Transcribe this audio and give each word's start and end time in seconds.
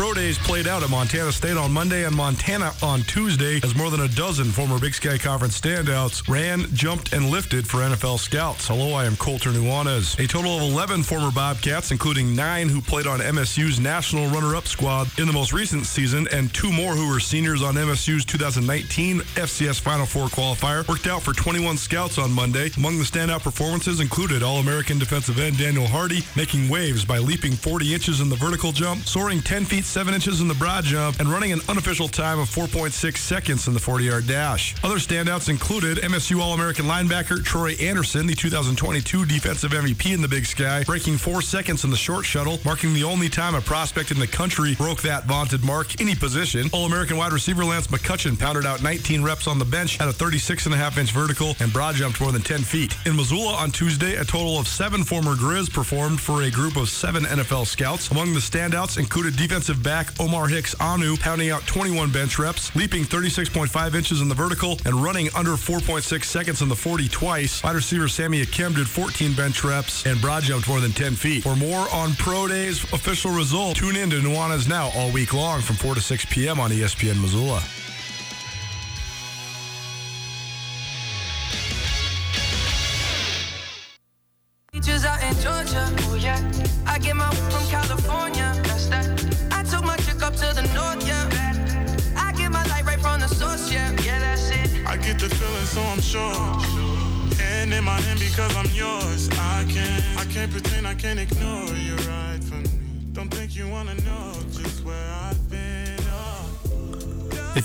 Pro 0.00 0.14
days 0.14 0.38
played 0.38 0.66
out 0.66 0.82
at 0.82 0.88
Montana 0.88 1.30
State 1.30 1.58
on 1.58 1.70
Monday 1.72 2.06
and 2.06 2.16
Montana 2.16 2.72
on 2.82 3.02
Tuesday 3.02 3.60
as 3.62 3.76
more 3.76 3.90
than 3.90 4.00
a 4.00 4.08
dozen 4.08 4.46
former 4.46 4.78
Big 4.78 4.94
Sky 4.94 5.18
Conference 5.18 5.60
standouts 5.60 6.26
ran, 6.26 6.60
jumped, 6.72 7.12
and 7.12 7.28
lifted 7.28 7.68
for 7.68 7.80
NFL 7.80 8.18
scouts. 8.18 8.66
Hello, 8.66 8.94
I 8.94 9.04
am 9.04 9.14
Colter 9.16 9.50
Nuanez. 9.50 10.18
A 10.18 10.26
total 10.26 10.56
of 10.56 10.62
11 10.62 11.02
former 11.02 11.30
Bobcats, 11.30 11.90
including 11.90 12.34
nine 12.34 12.70
who 12.70 12.80
played 12.80 13.06
on 13.06 13.18
MSU's 13.18 13.78
national 13.78 14.26
runner-up 14.28 14.66
squad 14.66 15.06
in 15.18 15.26
the 15.26 15.34
most 15.34 15.52
recent 15.52 15.84
season, 15.84 16.26
and 16.32 16.50
two 16.54 16.72
more 16.72 16.94
who 16.94 17.12
were 17.12 17.20
seniors 17.20 17.62
on 17.62 17.74
MSU's 17.74 18.24
2019 18.24 19.20
FCS 19.20 19.80
Final 19.80 20.06
Four 20.06 20.28
qualifier, 20.28 20.88
worked 20.88 21.08
out 21.08 21.20
for 21.20 21.34
21 21.34 21.76
scouts 21.76 22.16
on 22.16 22.32
Monday. 22.32 22.70
Among 22.78 22.96
the 22.96 23.04
standout 23.04 23.42
performances 23.42 24.00
included 24.00 24.42
All-American 24.42 24.98
defensive 24.98 25.38
end 25.38 25.58
Daniel 25.58 25.86
Hardy 25.86 26.24
making 26.36 26.70
waves 26.70 27.04
by 27.04 27.18
leaping 27.18 27.52
40 27.52 27.92
inches 27.92 28.22
in 28.22 28.30
the 28.30 28.36
vertical 28.36 28.72
jump, 28.72 29.04
soaring 29.04 29.42
10 29.42 29.66
feet 29.66 29.84
7 29.90 30.14
inches 30.14 30.40
in 30.40 30.46
the 30.46 30.54
broad 30.54 30.84
jump, 30.84 31.18
and 31.18 31.28
running 31.28 31.50
an 31.50 31.60
unofficial 31.68 32.06
time 32.06 32.38
of 32.38 32.48
4.6 32.48 33.16
seconds 33.16 33.66
in 33.66 33.74
the 33.74 33.80
40 33.80 34.04
yard 34.04 34.26
dash. 34.28 34.76
Other 34.84 34.96
standouts 34.96 35.48
included 35.48 35.98
MSU 35.98 36.40
All 36.40 36.54
American 36.54 36.84
linebacker 36.84 37.44
Troy 37.44 37.72
Anderson, 37.72 38.28
the 38.28 38.36
2022 38.36 39.26
defensive 39.26 39.72
MVP 39.72 40.14
in 40.14 40.22
the 40.22 40.28
Big 40.28 40.46
Sky, 40.46 40.84
breaking 40.84 41.16
4 41.16 41.42
seconds 41.42 41.82
in 41.82 41.90
the 41.90 41.96
short 41.96 42.24
shuttle, 42.24 42.60
marking 42.64 42.94
the 42.94 43.02
only 43.02 43.28
time 43.28 43.56
a 43.56 43.60
prospect 43.60 44.12
in 44.12 44.20
the 44.20 44.28
country 44.28 44.76
broke 44.76 45.02
that 45.02 45.24
vaunted 45.24 45.64
mark 45.64 46.00
any 46.00 46.14
position. 46.14 46.70
All 46.72 46.86
American 46.86 47.16
wide 47.16 47.32
receiver 47.32 47.64
Lance 47.64 47.88
McCutcheon 47.88 48.38
pounded 48.38 48.64
out 48.64 48.84
19 48.84 49.24
reps 49.24 49.48
on 49.48 49.58
the 49.58 49.64
bench 49.64 50.00
at 50.00 50.06
a 50.06 50.12
36.5 50.12 50.98
inch 50.98 51.10
vertical 51.10 51.56
and 51.58 51.72
broad 51.72 51.96
jumped 51.96 52.20
more 52.20 52.30
than 52.30 52.42
10 52.42 52.60
feet. 52.60 52.96
In 53.06 53.16
Missoula 53.16 53.54
on 53.54 53.72
Tuesday, 53.72 54.14
a 54.14 54.24
total 54.24 54.56
of 54.56 54.68
seven 54.68 55.02
former 55.02 55.34
Grizz 55.34 55.72
performed 55.72 56.20
for 56.20 56.42
a 56.42 56.50
group 56.50 56.76
of 56.76 56.88
seven 56.88 57.24
NFL 57.24 57.66
scouts. 57.66 58.08
Among 58.12 58.34
the 58.34 58.40
standouts 58.40 58.96
included 58.96 59.36
defensive 59.36 59.79
back 59.82 60.08
Omar 60.20 60.48
Hicks-Onu 60.48 61.18
pounding 61.20 61.50
out 61.50 61.66
21 61.66 62.10
bench 62.10 62.38
reps, 62.38 62.74
leaping 62.76 63.04
36.5 63.04 63.94
inches 63.94 64.20
in 64.20 64.28
the 64.28 64.34
vertical, 64.34 64.78
and 64.84 64.94
running 64.94 65.28
under 65.34 65.52
4.6 65.52 66.24
seconds 66.24 66.62
in 66.62 66.68
the 66.68 66.76
40 66.76 67.08
twice. 67.08 67.62
Wide 67.62 67.76
receiver 67.76 68.08
Sammy 68.08 68.42
Akem 68.44 68.74
did 68.74 68.88
14 68.88 69.34
bench 69.34 69.64
reps 69.64 70.06
and 70.06 70.20
broad 70.20 70.42
jumped 70.42 70.68
more 70.68 70.80
than 70.80 70.92
10 70.92 71.14
feet. 71.14 71.42
For 71.42 71.56
more 71.56 71.88
on 71.92 72.14
Pro 72.14 72.48
Day's 72.48 72.82
official 72.92 73.32
result, 73.32 73.76
tune 73.76 73.96
in 73.96 74.10
to 74.10 74.20
Nuanez 74.20 74.68
Now 74.68 74.90
all 74.94 75.10
week 75.10 75.32
long 75.32 75.60
from 75.60 75.76
4 75.76 75.94
to 75.94 76.00
6 76.00 76.26
p.m. 76.26 76.60
on 76.60 76.70
ESPN 76.70 77.20
Missoula. 77.20 77.62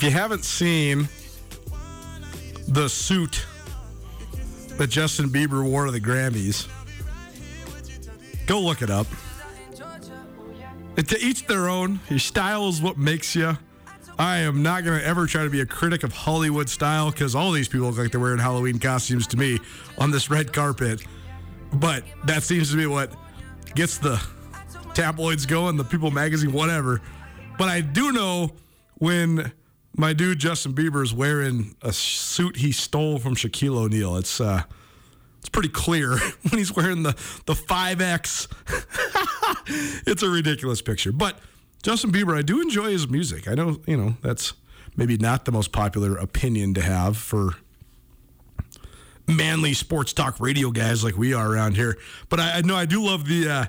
You 0.05 0.11
haven't 0.11 0.45
seen 0.45 1.09
the 2.67 2.87
suit 2.87 3.43
that 4.77 4.87
Justin 4.87 5.29
Bieber 5.29 5.67
wore 5.67 5.85
to 5.85 5.91
the 5.91 5.99
Grammys, 5.99 6.67
go 8.45 8.59
look 8.59 8.83
it 8.83 8.91
up. 8.91 9.07
And 10.95 11.09
to 11.09 11.19
each 11.19 11.47
their 11.47 11.67
own. 11.67 11.99
Your 12.07 12.19
style 12.19 12.69
is 12.69 12.83
what 12.83 12.99
makes 12.99 13.35
you. 13.35 13.57
I 14.19 14.37
am 14.37 14.61
not 14.61 14.83
going 14.83 14.99
to 14.99 15.05
ever 15.05 15.25
try 15.25 15.43
to 15.43 15.49
be 15.49 15.61
a 15.61 15.65
critic 15.65 16.03
of 16.03 16.13
Hollywood 16.13 16.69
style 16.69 17.09
because 17.09 17.33
all 17.33 17.51
these 17.51 17.67
people 17.67 17.87
look 17.87 17.97
like 17.97 18.11
they're 18.11 18.21
wearing 18.21 18.39
Halloween 18.39 18.77
costumes 18.77 19.25
to 19.27 19.37
me 19.37 19.59
on 19.97 20.11
this 20.11 20.29
red 20.29 20.53
carpet. 20.53 21.03
But 21.73 22.03
that 22.25 22.43
seems 22.43 22.69
to 22.69 22.77
be 22.77 22.85
what 22.85 23.11
gets 23.73 23.97
the 23.97 24.23
tabloids 24.93 25.47
going, 25.47 25.77
the 25.77 25.83
People 25.83 26.11
magazine, 26.11 26.53
whatever. 26.53 27.01
But 27.57 27.69
I 27.69 27.81
do 27.81 28.11
know 28.11 28.51
when 28.99 29.51
my 29.97 30.13
dude 30.13 30.39
Justin 30.39 30.73
Bieber 30.73 31.03
is 31.03 31.13
wearing 31.13 31.75
a 31.81 31.93
suit 31.93 32.57
he 32.57 32.71
stole 32.71 33.19
from 33.19 33.35
Shaquille 33.35 33.77
O'Neal. 33.77 34.17
It's 34.17 34.41
uh, 34.41 34.63
it's 35.39 35.49
pretty 35.49 35.69
clear 35.69 36.17
when 36.49 36.57
he's 36.57 36.75
wearing 36.75 37.03
the 37.03 37.15
the 37.45 37.55
five 37.55 38.01
X. 38.01 38.47
it's 40.05 40.23
a 40.23 40.29
ridiculous 40.29 40.81
picture, 40.81 41.11
but 41.11 41.39
Justin 41.83 42.11
Bieber, 42.11 42.37
I 42.37 42.41
do 42.41 42.61
enjoy 42.61 42.91
his 42.91 43.07
music. 43.07 43.47
I 43.47 43.53
know 43.53 43.79
you 43.87 43.97
know 43.97 44.15
that's 44.21 44.53
maybe 44.95 45.17
not 45.17 45.45
the 45.45 45.51
most 45.51 45.71
popular 45.71 46.15
opinion 46.17 46.73
to 46.73 46.81
have 46.81 47.17
for 47.17 47.51
manly 49.27 49.73
sports 49.73 50.13
talk 50.13 50.39
radio 50.39 50.71
guys 50.71 51.03
like 51.03 51.17
we 51.17 51.33
are 51.33 51.51
around 51.51 51.75
here. 51.75 51.97
But 52.29 52.39
I, 52.39 52.57
I 52.57 52.61
know 52.61 52.75
I 52.75 52.85
do 52.85 53.03
love 53.03 53.27
the 53.27 53.49
uh, 53.49 53.65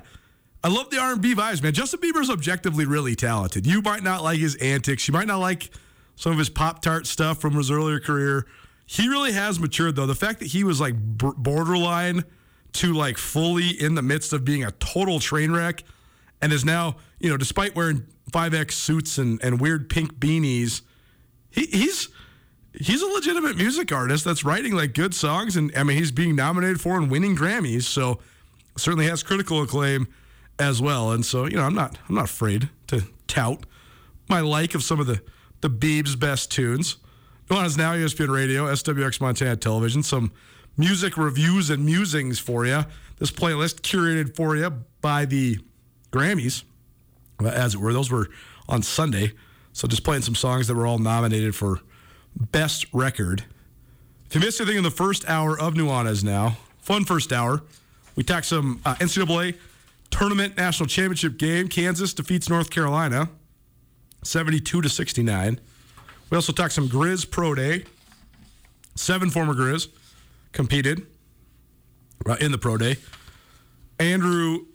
I 0.63 0.67
love 0.67 0.89
the 0.89 0.99
R 0.99 1.13
and 1.13 1.21
B 1.21 1.33
vibes, 1.35 1.63
man. 1.63 1.73
Justin 1.73 2.01
Bieber's 2.01 2.29
objectively 2.29 2.85
really 2.85 3.15
talented. 3.15 3.65
You 3.65 3.81
might 3.81 4.03
not 4.03 4.23
like 4.23 4.39
his 4.39 4.55
antics. 4.55 5.07
You 5.07 5.13
might 5.13 5.27
not 5.27 5.37
like 5.39 5.69
some 6.17 6.33
of 6.33 6.37
his 6.37 6.49
Pop 6.49 6.81
Tart 6.81 7.07
stuff 7.07 7.39
from 7.39 7.53
his 7.53 7.71
earlier 7.71 7.99
career. 7.99 8.45
He 8.85 9.07
really 9.07 9.31
has 9.31 9.59
matured, 9.59 9.95
though. 9.95 10.05
The 10.05 10.15
fact 10.15 10.39
that 10.39 10.47
he 10.47 10.63
was 10.63 10.81
like 10.81 10.95
borderline 10.97 12.25
to 12.73 12.93
like 12.93 13.17
fully 13.17 13.69
in 13.69 13.95
the 13.95 14.01
midst 14.01 14.33
of 14.33 14.43
being 14.43 14.63
a 14.63 14.71
total 14.71 15.19
train 15.19 15.51
wreck 15.51 15.83
and 16.41 16.51
is 16.51 16.65
now, 16.65 16.97
you 17.19 17.29
know, 17.29 17.37
despite 17.37 17.75
wearing 17.75 18.05
5X 18.31 18.71
suits 18.73 19.17
and, 19.17 19.41
and 19.43 19.61
weird 19.61 19.89
pink 19.89 20.15
beanies, 20.15 20.81
he, 21.49 21.65
he's 21.67 22.09
he's 22.73 23.01
a 23.01 23.07
legitimate 23.07 23.57
music 23.57 23.91
artist 23.91 24.25
that's 24.25 24.43
writing 24.43 24.73
like 24.73 24.93
good 24.93 25.13
songs 25.13 25.55
and 25.55 25.71
I 25.75 25.83
mean 25.83 25.97
he's 25.97 26.11
being 26.11 26.35
nominated 26.35 26.79
for 26.81 26.97
and 26.97 27.09
winning 27.09 27.35
Grammys, 27.35 27.83
so 27.83 28.19
certainly 28.77 29.07
has 29.07 29.23
critical 29.23 29.61
acclaim 29.61 30.07
as 30.59 30.81
well. 30.81 31.11
And 31.11 31.25
so, 31.25 31.45
you 31.45 31.57
know, 31.57 31.63
I'm 31.63 31.75
not 31.75 31.97
I'm 32.09 32.15
not 32.15 32.25
afraid 32.25 32.69
to 32.87 33.03
tout 33.27 33.65
my 34.29 34.41
like 34.41 34.75
of 34.75 34.83
some 34.83 34.99
of 34.99 35.07
the 35.07 35.21
the 35.61 35.69
Beebs 35.69 36.17
best 36.19 36.51
tunes. 36.51 36.97
Nuanez 37.49 37.77
Now, 37.77 37.93
ESPN 37.93 38.29
Radio, 38.29 38.65
SWX 38.65 39.21
Montana 39.21 39.55
Television, 39.55 40.03
some 40.03 40.31
music 40.75 41.17
reviews 41.17 41.69
and 41.69 41.85
musings 41.85 42.39
for 42.39 42.65
you. 42.65 42.83
This 43.19 43.31
playlist 43.31 43.81
curated 43.81 44.35
for 44.35 44.55
you 44.55 44.83
by 45.01 45.25
the 45.25 45.59
Grammys, 46.11 46.63
as 47.43 47.73
it 47.73 47.79
were. 47.79 47.93
Those 47.93 48.11
were 48.11 48.27
on 48.67 48.83
Sunday. 48.83 49.31
So 49.73 49.87
just 49.87 50.03
playing 50.03 50.23
some 50.23 50.35
songs 50.35 50.67
that 50.67 50.75
were 50.75 50.85
all 50.85 50.99
nominated 50.99 51.55
for 51.55 51.79
Best 52.35 52.85
Record. 52.93 53.45
If 54.27 54.35
you 54.35 54.41
missed 54.41 54.59
anything 54.59 54.77
in 54.77 54.83
the 54.83 54.91
first 54.91 55.27
hour 55.29 55.59
of 55.59 55.73
Nuanez 55.73 56.23
Now, 56.23 56.57
fun 56.79 57.05
first 57.05 57.31
hour. 57.31 57.63
We 58.15 58.23
talked 58.23 58.45
some 58.47 58.81
uh, 58.85 58.95
NCAA 58.95 59.55
tournament 60.09 60.57
national 60.57 60.87
championship 60.87 61.37
game. 61.37 61.69
Kansas 61.69 62.13
defeats 62.13 62.49
North 62.49 62.69
Carolina 62.69 63.29
72 64.27 64.81
to 64.81 64.89
69. 64.89 65.59
We 66.29 66.35
also 66.35 66.51
talked 66.51 66.73
some 66.73 66.89
Grizz 66.89 67.29
Pro 67.29 67.55
Day. 67.55 67.85
Seven 68.95 69.29
former 69.29 69.53
Grizz 69.53 69.87
competed 70.51 71.05
uh, 72.25 72.35
in 72.41 72.51
the 72.51 72.57
Pro 72.57 72.77
Day. 72.77 72.97
Andrew 73.99 74.65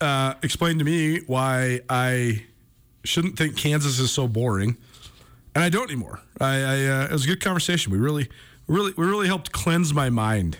uh, 0.00 0.34
explained 0.42 0.78
to 0.80 0.84
me 0.84 1.20
why 1.26 1.80
I 1.88 2.44
shouldn't 3.04 3.38
think 3.38 3.56
Kansas 3.56 3.98
is 3.98 4.10
so 4.10 4.28
boring, 4.28 4.76
and 5.54 5.64
I 5.64 5.68
don't 5.68 5.90
anymore. 5.90 6.20
I, 6.40 6.56
I 6.56 6.86
uh, 6.86 7.04
it 7.04 7.12
was 7.12 7.24
a 7.24 7.28
good 7.28 7.40
conversation. 7.40 7.92
We 7.92 7.98
really, 7.98 8.28
really, 8.66 8.92
we 8.96 9.06
really 9.06 9.26
helped 9.26 9.52
cleanse 9.52 9.94
my 9.94 10.10
mind 10.10 10.58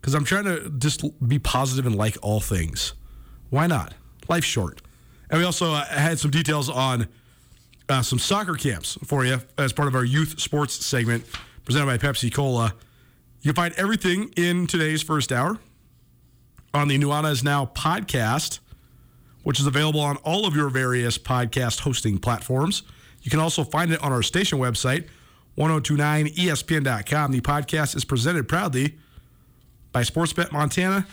because 0.00 0.14
I'm 0.14 0.24
trying 0.24 0.44
to 0.44 0.70
just 0.78 1.04
be 1.26 1.38
positive 1.38 1.86
and 1.86 1.96
like 1.96 2.16
all 2.22 2.40
things. 2.40 2.94
Why 3.50 3.66
not? 3.66 3.94
Life's 4.28 4.46
short. 4.46 4.82
And 5.30 5.38
we 5.38 5.44
also 5.44 5.72
uh, 5.72 5.84
had 5.84 6.18
some 6.18 6.30
details 6.30 6.68
on 6.68 7.08
uh, 7.88 8.02
some 8.02 8.18
soccer 8.18 8.54
camps 8.54 8.98
for 9.04 9.24
you 9.24 9.40
as 9.56 9.72
part 9.72 9.88
of 9.88 9.94
our 9.94 10.04
youth 10.04 10.40
sports 10.40 10.84
segment 10.84 11.24
presented 11.64 11.86
by 11.86 11.98
Pepsi 11.98 12.32
Cola. 12.32 12.74
You 13.42 13.52
can 13.52 13.54
find 13.54 13.74
everything 13.74 14.32
in 14.36 14.66
today's 14.66 15.02
first 15.02 15.32
hour 15.32 15.58
on 16.74 16.88
the 16.88 16.98
Nuanez 16.98 17.44
Now 17.44 17.66
podcast, 17.66 18.58
which 19.42 19.60
is 19.60 19.66
available 19.66 20.00
on 20.00 20.16
all 20.18 20.46
of 20.46 20.54
your 20.56 20.68
various 20.70 21.18
podcast 21.18 21.80
hosting 21.80 22.18
platforms. 22.18 22.82
You 23.22 23.30
can 23.30 23.40
also 23.40 23.64
find 23.64 23.92
it 23.92 24.02
on 24.02 24.12
our 24.12 24.22
station 24.22 24.58
website, 24.58 25.08
1029ESPN.com. 25.56 27.32
The 27.32 27.40
podcast 27.40 27.96
is 27.96 28.04
presented 28.04 28.48
proudly 28.48 28.96
by 29.92 30.02
Sportsbet 30.02 30.52
Montana 30.52 31.06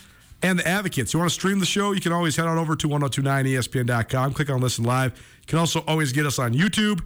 and 0.46 0.60
the 0.60 0.68
Advocates. 0.68 1.12
You 1.12 1.20
want 1.20 1.32
to 1.32 1.34
stream 1.34 1.58
the 1.58 1.66
show? 1.66 1.92
You 1.92 2.02
can 2.02 2.12
always 2.12 2.36
head 2.36 2.46
on 2.46 2.60
over 2.60 2.76
to 2.76 2.88
1029ESPN.com, 2.88 4.34
click 4.34 4.52
on 4.52 4.62
Listen 4.62 4.84
Live. 4.84 5.18
You 5.42 5.48
can 5.48 5.58
also 5.58 5.84
always 5.88 6.12
get 6.12 6.28
us 6.28 6.38
on 6.38 6.54
YouTube. 6.54 7.04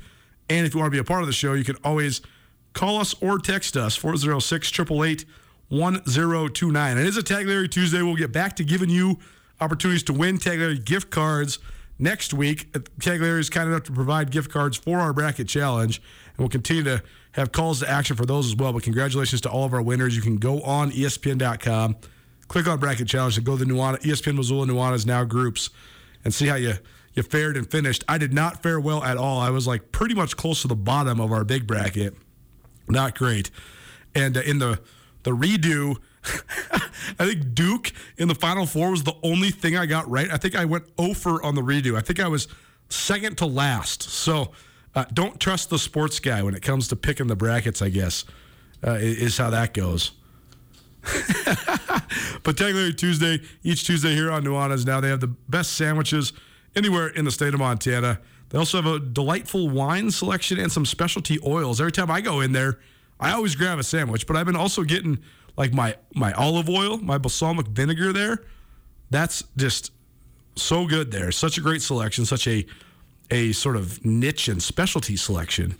And 0.50 0.66
if 0.68 0.74
you 0.74 0.80
want 0.80 0.92
to 0.92 0.96
be 0.96 1.00
a 1.00 1.06
part 1.06 1.22
of 1.22 1.28
the 1.28 1.34
show, 1.34 1.54
you 1.54 1.64
can 1.64 1.78
always 1.86 2.22
call 2.74 2.98
us 2.98 3.16
or 3.22 3.40
text 3.40 3.78
us 3.78 3.96
406 3.96 4.70
888 4.78 5.26
1029. 5.70 6.98
It 6.98 7.06
is 7.06 7.16
a 7.16 7.22
Tagliare 7.22 7.72
Tuesday. 7.72 8.02
We'll 8.02 8.18
get 8.18 8.34
back 8.34 8.58
to 8.58 8.66
giving 8.66 8.90
you 8.90 9.20
opportunities 9.62 10.04
to 10.04 10.14
win 10.14 10.38
Tagliare 10.38 10.84
gift 10.84 11.10
cards 11.10 11.60
next 11.98 12.34
week. 12.34 12.68
Uh, 12.76 12.80
Tagliare 13.00 13.40
is 13.40 13.50
kind 13.50 13.70
enough 13.70 13.84
to 13.84 13.94
provide 13.94 14.32
gift 14.32 14.52
cards 14.52 14.76
for 14.76 15.00
our 15.00 15.14
bracket 15.14 15.48
challenge, 15.48 16.02
and 16.30 16.40
we'll 16.40 16.50
continue 16.50 16.84
to 16.84 17.02
have 17.34 17.54
calls 17.54 17.80
to 17.80 17.90
action 17.90 18.18
for 18.18 18.26
those 18.26 18.48
as 18.48 18.56
well. 18.56 18.74
But 18.74 18.84
congratulations 18.84 19.40
to 19.42 19.50
all 19.50 19.64
of 19.64 19.74
our 19.74 19.82
winners. 19.82 20.16
You 20.16 20.22
can 20.22 20.38
go 20.38 20.62
on 20.62 20.92
ESPN.com, 20.92 21.96
click 22.50 22.68
on 22.68 22.80
bracket 22.80 23.08
challenge, 23.08 23.38
and 23.38 23.46
go 23.46 23.58
to 23.58 23.64
the 23.64 23.72
Nuana, 23.72 24.02
ESPN 24.02 24.36
Missoula 24.36 24.68
Nuanez 24.68 25.06
Now 25.06 25.24
groups 25.24 25.70
and 26.26 26.34
see 26.34 26.48
how 26.48 26.56
you 26.56 26.74
you 27.14 27.24
fared 27.24 27.58
and 27.58 27.70
finished. 27.70 28.04
I 28.08 28.18
did 28.18 28.34
not 28.34 28.62
fare 28.62 28.80
well 28.80 29.04
at 29.04 29.18
all. 29.18 29.40
I 29.40 29.50
was 29.50 29.66
like 29.66 29.92
pretty 29.92 30.14
much 30.14 30.36
close 30.36 30.62
to 30.64 30.68
the 30.68 30.76
bottom 30.76 31.20
of 31.20 31.32
our 31.32 31.44
big 31.44 31.66
bracket. 31.66 32.16
Not 32.88 33.18
great. 33.18 33.50
And 34.14 34.38
uh, 34.38 34.42
in 34.42 34.60
the 34.60 34.80
the 35.24 35.32
redo, 35.32 35.98
I 37.20 37.26
think 37.26 37.54
Duke 37.54 37.92
in 38.18 38.28
the 38.28 38.36
final 38.36 38.66
four 38.66 38.92
was 38.92 39.04
the 39.04 39.16
only 39.24 39.52
thing 39.52 39.78
I 39.78 39.86
got 39.86 40.10
right. 40.10 40.30
I 40.30 40.38
think 40.38 40.56
I 40.56 40.66
went 40.66 40.86
over 40.98 41.44
on 41.44 41.56
the 41.56 41.62
redo. 41.62 41.98
I 41.98 42.02
think 42.02 42.20
I 42.20 42.28
was 42.28 42.48
second 42.90 43.38
to 43.40 43.46
last. 43.46 44.04
So 44.04 44.52
uh, 44.96 45.06
don't 45.14 45.40
trust 45.40 45.70
the 45.70 45.80
sports 45.80 46.20
guy 46.20 46.42
when 46.44 46.56
it 46.56 46.62
comes 46.62 46.88
to 46.90 46.96
picking 46.96 47.28
the 47.28 47.36
brackets, 47.36 47.82
I 47.82 47.90
guess, 47.90 48.26
uh, 48.86 48.98
is 49.00 49.38
how 49.38 49.50
that 49.52 49.74
goes. 49.74 50.12
but 52.44 52.58
technically, 52.58 52.94
Tuesday, 52.94 53.40
each 53.64 53.86
Tuesday 53.86 54.14
here 54.14 54.32
on 54.32 54.44
Nuanez 54.44 54.86
now, 54.86 55.00
they 55.00 55.10
have 55.10 55.20
the 55.20 55.28
best 55.28 55.74
sandwiches 55.74 56.34
anywhere 56.76 57.08
in 57.08 57.26
the 57.26 57.32
state 57.32 57.54
of 57.54 57.60
Montana. 57.60 58.20
They 58.50 58.58
also 58.58 58.82
have 58.82 58.92
a 58.92 59.00
delightful 59.00 59.70
wine 59.70 60.12
selection 60.12 60.60
and 60.60 60.72
some 60.72 60.86
specialty 60.86 61.40
oils. 61.46 61.80
Every 61.80 61.92
time 61.92 62.10
I 62.10 62.22
go 62.22 62.42
in 62.42 62.52
there, 62.52 62.80
I 63.20 63.32
always 63.32 63.56
grab 63.56 63.80
a 63.80 63.84
sandwich, 63.84 64.26
but 64.26 64.36
I've 64.36 64.46
been 64.46 64.56
also 64.56 64.84
getting 64.84 65.20
like 65.58 65.74
my 65.74 65.96
my 66.16 66.32
olive 66.34 66.70
oil, 66.70 66.98
my 66.98 67.18
balsamic 67.18 67.68
vinegar 67.68 68.14
there. 68.14 68.44
That's 69.10 69.44
just 69.58 69.92
so 70.56 70.88
good 70.88 71.12
there. 71.12 71.32
Such 71.32 71.58
a 71.58 71.62
great 71.62 71.82
selection, 71.82 72.26
such 72.26 72.48
a 72.48 72.66
a 73.30 73.52
sort 73.52 73.76
of 73.76 74.04
niche 74.04 74.48
and 74.48 74.62
specialty 74.64 75.16
selection. 75.16 75.76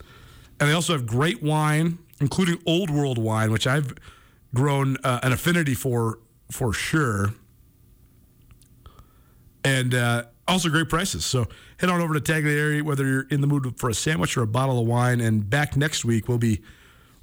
And 0.60 0.70
they 0.70 0.74
also 0.74 0.94
have 0.94 1.08
great 1.08 1.42
wine, 1.42 1.98
including 2.20 2.62
old 2.66 2.90
world 2.90 3.18
wine, 3.18 3.52
which 3.52 3.66
I've 3.66 3.94
grown 4.54 4.98
uh, 5.04 5.20
an 5.24 5.32
affinity 5.32 5.74
for 5.74 6.20
for 6.52 6.74
sure. 6.74 7.34
And 9.64 9.94
uh, 9.94 10.24
also 10.48 10.70
great 10.70 10.90
prices. 10.90 11.26
So 11.26 11.46
head 11.78 11.90
on 11.90 12.02
over 12.02 12.14
to 12.14 12.20
Tagliare, 12.20 12.82
whether 12.82 13.06
you're 13.06 13.28
in 13.30 13.42
the 13.42 13.48
mood 13.48 13.78
for 13.78 13.90
a 13.90 13.94
sandwich 13.94 14.36
or 14.38 14.42
a 14.42 14.48
bottle 14.48 14.80
of 14.80 14.88
wine. 14.88 15.22
And 15.22 15.50
back 15.50 15.76
next 15.78 16.04
week, 16.04 16.28
we'll 16.28 16.38
be 16.38 16.62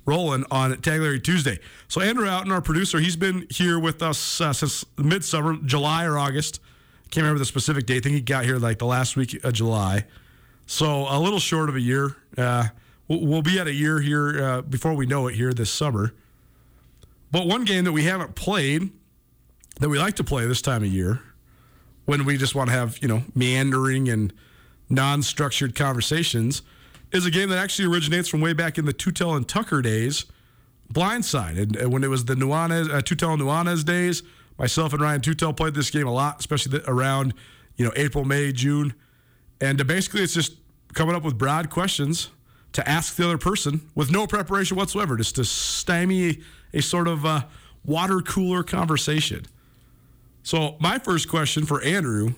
rolling 0.04 0.44
on 0.50 0.72
Tagliare 0.74 1.22
Tuesday. 1.22 1.58
So 1.88 2.00
Andrew 2.00 2.26
Houghton, 2.26 2.52
our 2.52 2.62
producer, 2.62 2.98
he's 3.00 3.16
been 3.16 3.46
here 3.50 3.78
with 3.78 4.02
us 4.02 4.40
uh, 4.40 4.52
since 4.52 4.84
midsummer, 4.96 5.56
July 5.64 6.04
or 6.04 6.16
August. 6.16 6.60
Can't 7.10 7.22
remember 7.22 7.38
the 7.38 7.44
specific 7.44 7.86
date. 7.86 7.98
I 7.98 8.00
think 8.00 8.14
he 8.14 8.20
got 8.20 8.44
here 8.44 8.58
like 8.58 8.78
the 8.78 8.86
last 8.86 9.16
week 9.16 9.42
of 9.44 9.52
July. 9.52 10.06
So 10.66 11.06
a 11.08 11.18
little 11.18 11.38
short 11.38 11.68
of 11.68 11.76
a 11.76 11.80
year. 11.80 12.16
Uh, 12.36 12.68
we'll 13.08 13.42
be 13.42 13.58
at 13.58 13.66
a 13.66 13.72
year 13.72 14.00
here 14.00 14.42
uh, 14.42 14.62
before 14.62 14.94
we 14.94 15.06
know 15.06 15.26
it 15.28 15.34
here 15.34 15.52
this 15.52 15.70
summer. 15.70 16.14
But 17.30 17.46
one 17.46 17.64
game 17.64 17.84
that 17.84 17.92
we 17.92 18.04
haven't 18.04 18.34
played 18.34 18.90
that 19.80 19.88
we 19.88 19.98
like 19.98 20.16
to 20.16 20.24
play 20.24 20.46
this 20.46 20.62
time 20.62 20.82
of 20.82 20.88
year 20.88 21.20
when 22.04 22.24
we 22.24 22.36
just 22.36 22.54
want 22.54 22.70
to 22.70 22.76
have, 22.76 22.98
you 23.02 23.08
know, 23.08 23.24
meandering 23.34 24.08
and 24.08 24.32
non-structured 24.88 25.74
conversations 25.74 26.62
is 27.12 27.26
a 27.26 27.30
game 27.30 27.48
that 27.50 27.58
actually 27.58 27.92
originates 27.92 28.28
from 28.28 28.40
way 28.40 28.52
back 28.52 28.78
in 28.78 28.84
the 28.84 28.94
Tutel 28.94 29.36
and 29.36 29.46
Tucker 29.46 29.82
days, 29.82 30.26
Blindside. 30.92 31.58
And, 31.60 31.76
and 31.76 31.92
when 31.92 32.04
it 32.04 32.10
was 32.10 32.24
the 32.24 32.34
Nuanez, 32.34 32.88
uh, 32.88 33.00
Tutel 33.00 33.34
and 33.34 33.42
Nuanez 33.42 33.84
days, 33.84 34.22
myself 34.58 34.92
and 34.92 35.02
Ryan 35.02 35.20
Tutel 35.20 35.56
played 35.56 35.74
this 35.74 35.90
game 35.90 36.06
a 36.06 36.12
lot, 36.12 36.38
especially 36.40 36.78
the, 36.78 36.90
around, 36.90 37.34
you 37.76 37.84
know, 37.84 37.92
April, 37.96 38.24
May, 38.24 38.52
June. 38.52 38.94
And 39.60 39.80
uh, 39.80 39.84
basically 39.84 40.22
it's 40.22 40.34
just 40.34 40.54
coming 40.94 41.14
up 41.14 41.22
with 41.22 41.36
broad 41.36 41.70
questions 41.70 42.30
to 42.72 42.88
ask 42.88 43.16
the 43.16 43.24
other 43.24 43.38
person 43.38 43.88
with 43.94 44.10
no 44.10 44.26
preparation 44.26 44.76
whatsoever, 44.76 45.16
just 45.16 45.36
to 45.36 45.44
stymie 45.44 46.42
a, 46.76 46.82
sort 46.82 47.08
of 47.08 47.24
uh, 47.24 47.42
water 47.84 48.20
cooler 48.20 48.62
conversation. 48.62 49.46
So, 50.42 50.76
my 50.78 50.98
first 50.98 51.28
question 51.28 51.66
for 51.66 51.82
Andrew 51.82 52.34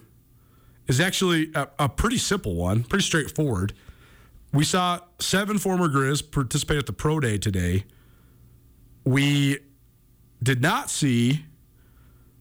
is 0.87 1.01
actually 1.01 1.51
a, 1.55 1.69
a, 1.79 1.89
pretty 1.89 2.17
simple 2.17 2.55
one, 2.55 2.83
pretty 2.83 3.05
straightforward. 3.05 3.75
We 4.53 4.65
saw 4.65 5.01
seven 5.19 5.59
former 5.59 5.89
Grizz 5.89 6.31
participate 6.31 6.79
at 6.79 6.87
the 6.87 6.95
Pro 6.95 7.21
Day 7.21 7.37
today. 7.37 7.85
We 9.05 9.59
did 10.43 10.63
not 10.63 10.89
see 10.89 11.45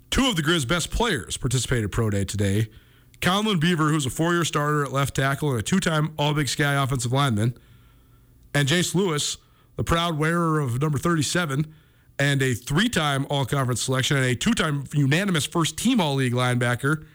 two 0.09 0.27
of 0.27 0.37
the 0.37 0.41
Grizz 0.41 0.67
best 0.67 0.89
players 0.89 1.35
participate 1.35 1.83
at 1.83 1.91
Pro 1.91 2.09
Day 2.09 2.23
today. 2.23 2.67
Conlon 3.19 3.59
Beaver, 3.59 3.89
who's 3.89 4.05
a 4.05 4.09
four 4.09 4.33
year 4.33 4.45
starter 4.45 4.85
at 4.85 4.93
left 4.93 5.15
tackle 5.15 5.51
and 5.51 5.59
a 5.59 5.63
two 5.63 5.79
time 5.79 6.13
All 6.17 6.33
Big 6.33 6.47
Sky 6.47 6.81
offensive 6.81 7.11
lineman, 7.11 7.57
and 8.53 8.67
Jace 8.67 8.95
Lewis, 8.95 9.37
the 9.75 9.83
proud 9.83 10.17
wearer 10.17 10.59
of 10.59 10.81
number 10.81 10.97
37 10.97 11.73
and 12.19 12.41
a 12.41 12.53
three 12.53 12.89
time 12.89 13.25
All 13.29 13.45
Conference 13.45 13.81
selection 13.81 14.17
and 14.17 14.25
a 14.25 14.35
two 14.35 14.53
time 14.53 14.85
unanimous 14.93 15.45
first 15.45 15.77
team 15.77 16.01
All 16.01 16.15
League 16.15 16.33
linebacker. 16.33 17.05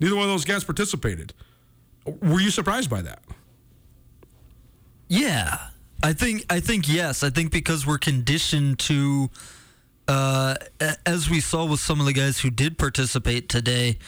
Neither 0.00 0.14
one 0.14 0.24
of 0.24 0.30
those 0.30 0.44
guys 0.44 0.64
participated. 0.64 1.32
Were 2.04 2.40
you 2.40 2.50
surprised 2.50 2.88
by 2.88 3.02
that? 3.02 3.20
Yeah. 5.08 5.58
I 6.02 6.12
think 6.12 6.44
I 6.48 6.60
think 6.60 6.88
yes. 6.88 7.22
I 7.22 7.30
think 7.30 7.50
because 7.50 7.86
we're 7.86 7.98
conditioned 7.98 8.78
to 8.80 9.30
uh, 10.06 10.54
as 11.04 11.28
we 11.28 11.40
saw 11.40 11.66
with 11.66 11.80
some 11.80 12.00
of 12.00 12.06
the 12.06 12.12
guys 12.12 12.40
who 12.40 12.50
did 12.50 12.78
participate 12.78 13.48
today, 13.48 13.98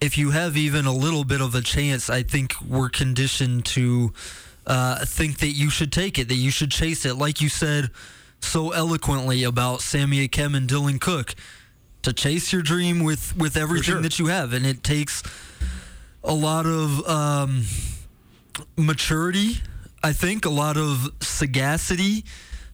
if 0.00 0.16
you 0.16 0.30
have 0.30 0.56
even 0.56 0.86
a 0.86 0.92
little 0.92 1.24
bit 1.24 1.40
of 1.40 1.54
a 1.54 1.60
chance, 1.60 2.08
I 2.08 2.22
think 2.22 2.54
we're 2.60 2.90
conditioned 2.90 3.64
to 3.66 4.12
uh, 4.66 5.04
think 5.04 5.38
that 5.38 5.48
you 5.48 5.70
should 5.70 5.92
take 5.92 6.18
it, 6.18 6.28
that 6.28 6.36
you 6.36 6.50
should 6.50 6.70
chase 6.70 7.04
it. 7.04 7.14
Like 7.14 7.40
you 7.40 7.48
said 7.48 7.90
so 8.40 8.70
eloquently 8.70 9.44
about 9.44 9.80
Sammy 9.80 10.26
Akem 10.26 10.56
and 10.56 10.68
Dylan 10.68 11.00
Cook, 11.00 11.34
to 12.02 12.12
chase 12.12 12.52
your 12.52 12.62
dream 12.62 13.04
with, 13.04 13.36
with 13.36 13.56
everything 13.56 13.94
sure. 13.94 14.00
that 14.00 14.18
you 14.18 14.26
have. 14.26 14.52
And 14.52 14.64
it 14.64 14.82
takes 14.82 15.22
a 16.24 16.32
lot 16.32 16.66
of 16.66 17.06
um, 17.06 17.64
maturity, 18.76 19.56
I 20.02 20.12
think, 20.12 20.44
a 20.44 20.50
lot 20.50 20.76
of 20.76 21.12
sagacity 21.20 22.24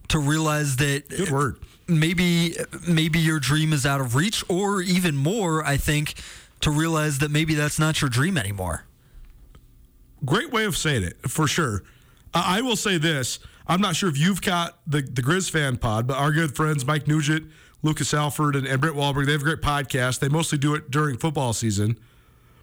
to 0.09 0.19
realize 0.19 0.77
that 0.77 1.09
Good 1.09 1.31
word. 1.31 1.57
maybe 1.87 2.55
maybe 2.87 3.19
your 3.19 3.39
dream 3.39 3.73
is 3.73 3.85
out 3.85 3.99
of 3.99 4.15
reach 4.15 4.41
or 4.47 4.81
even 4.81 5.17
more 5.17 5.65
i 5.65 5.75
think 5.75 6.13
to 6.61 6.71
realize 6.71 7.19
that 7.19 7.29
maybe 7.29 7.55
that's 7.55 7.77
not 7.77 7.99
your 7.99 8.09
dream 8.09 8.37
anymore 8.37 8.85
Great 10.25 10.51
way 10.51 10.65
of 10.65 10.75
saying 10.75 11.03
it, 11.03 11.17
for 11.29 11.47
sure. 11.47 11.83
I 12.33 12.57
I 12.57 12.61
will 12.61 12.75
say 12.75 12.97
this. 12.97 13.39
I'm 13.67 13.81
not 13.81 13.95
sure 13.95 14.09
if 14.09 14.17
you've 14.17 14.41
caught 14.41 14.77
the, 14.87 15.01
the 15.01 15.21
Grizz 15.21 15.51
fan 15.51 15.77
pod, 15.77 16.07
but 16.07 16.17
our 16.17 16.31
good 16.31 16.55
friends 16.55 16.85
Mike 16.85 17.07
Nugent, 17.07 17.51
Lucas 17.83 18.13
Alford, 18.13 18.55
and, 18.55 18.65
and 18.65 18.79
Britt 18.79 18.93
Wahlberg, 18.93 19.25
they 19.25 19.33
have 19.33 19.41
a 19.41 19.43
great 19.43 19.61
podcast. 19.61 20.19
They 20.19 20.29
mostly 20.29 20.57
do 20.57 20.73
it 20.73 20.89
during 20.89 21.17
football 21.17 21.53
season, 21.53 21.99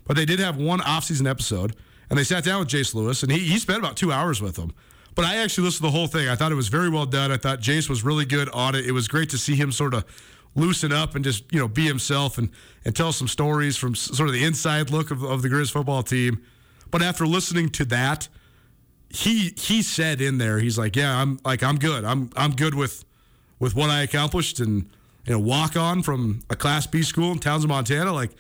but 0.06 0.16
they 0.16 0.24
did 0.24 0.40
have 0.40 0.56
one 0.56 0.80
off-season 0.80 1.26
episode, 1.26 1.76
and 2.08 2.18
they 2.18 2.24
sat 2.24 2.42
down 2.42 2.60
with 2.60 2.68
Jace 2.68 2.94
Lewis, 2.94 3.22
and 3.22 3.30
he, 3.30 3.38
he 3.38 3.58
spent 3.58 3.78
about 3.78 3.96
two 3.96 4.12
hours 4.12 4.40
with 4.40 4.56
them. 4.56 4.72
But 5.14 5.26
I 5.26 5.36
actually 5.36 5.64
listened 5.64 5.86
to 5.86 5.92
the 5.92 5.96
whole 5.96 6.08
thing. 6.08 6.28
I 6.28 6.34
thought 6.34 6.50
it 6.50 6.56
was 6.56 6.68
very 6.68 6.88
well 6.88 7.06
done. 7.06 7.30
I 7.30 7.36
thought 7.36 7.60
Jace 7.60 7.88
was 7.88 8.02
really 8.02 8.24
good 8.24 8.48
on 8.48 8.74
it. 8.74 8.84
It 8.84 8.92
was 8.92 9.06
great 9.06 9.30
to 9.30 9.38
see 9.38 9.54
him 9.54 9.70
sort 9.70 9.94
of 9.94 10.04
loosen 10.56 10.92
up 10.92 11.14
and 11.14 11.24
just 11.24 11.44
you 11.52 11.58
know 11.58 11.66
be 11.68 11.86
himself 11.86 12.38
and 12.38 12.48
and 12.84 12.94
tell 12.94 13.12
some 13.12 13.26
stories 13.26 13.76
from 13.76 13.94
sort 13.94 14.28
of 14.28 14.32
the 14.32 14.44
inside 14.44 14.90
look 14.90 15.10
of, 15.10 15.22
of 15.22 15.42
the 15.42 15.48
Grizz 15.48 15.70
football 15.70 16.02
team. 16.02 16.42
But 16.90 17.02
after 17.02 17.26
listening 17.26 17.70
to 17.70 17.84
that, 17.86 18.28
he 19.14 19.54
he 19.56 19.82
said 19.82 20.20
in 20.20 20.38
there, 20.38 20.58
he's 20.58 20.76
like, 20.78 20.96
yeah, 20.96 21.16
I'm 21.20 21.38
like 21.44 21.62
I'm 21.62 21.78
good. 21.78 22.04
I'm 22.04 22.30
I'm 22.36 22.52
good 22.52 22.74
with 22.74 23.04
with 23.58 23.74
what 23.74 23.90
I 23.90 24.02
accomplished 24.02 24.60
and 24.60 24.88
you 25.26 25.32
know 25.32 25.38
walk 25.38 25.76
on 25.76 26.02
from 26.02 26.40
a 26.50 26.56
Class 26.56 26.86
B 26.86 27.02
school 27.02 27.32
in 27.32 27.38
Townsend, 27.38 27.68
Montana. 27.68 28.12
Like 28.12 28.30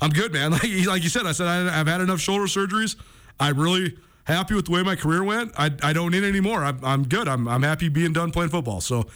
I'm 0.00 0.10
good, 0.10 0.32
man. 0.32 0.50
Like 0.52 0.62
he- 0.62 0.86
like 0.86 1.02
you 1.02 1.08
said, 1.08 1.26
I 1.26 1.32
said 1.32 1.46
I, 1.46 1.80
I've 1.80 1.86
had 1.88 2.00
enough 2.00 2.20
shoulder 2.20 2.44
surgeries. 2.44 2.96
I'm 3.40 3.58
really 3.58 3.96
happy 4.24 4.54
with 4.54 4.66
the 4.66 4.70
way 4.72 4.82
my 4.82 4.94
career 4.94 5.24
went. 5.24 5.52
I, 5.58 5.70
I 5.82 5.92
don't 5.92 6.12
need 6.12 6.22
any 6.22 6.40
more. 6.40 6.62
I'm, 6.64 6.78
I'm 6.84 7.02
good. 7.08 7.26
I'm 7.26 7.48
I'm 7.48 7.62
happy 7.62 7.88
being 7.88 8.12
done 8.12 8.30
playing 8.30 8.50
football. 8.50 8.80
So 8.80 9.06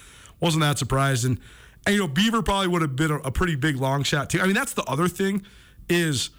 wasn't 0.41 0.63
that 0.63 0.79
surprised. 0.79 1.25
And, 1.25 1.39
and 1.87 1.95
you 1.95 2.01
know 2.01 2.09
Beaver 2.09 2.43
probably 2.43 2.69
would 2.69 2.83
have 2.83 2.97
been 2.97 3.13
a, 3.13 3.19
a 3.19 3.31
pretty 3.31 3.55
big 3.55 3.77
long 3.77 4.03
shot 4.03 4.31
too. 4.31 4.41
I 4.41 4.47
mean 4.47 4.55
that's 4.55 4.73
the 4.75 4.85
other 4.85 5.07
thing 5.09 5.43
is 5.89 6.31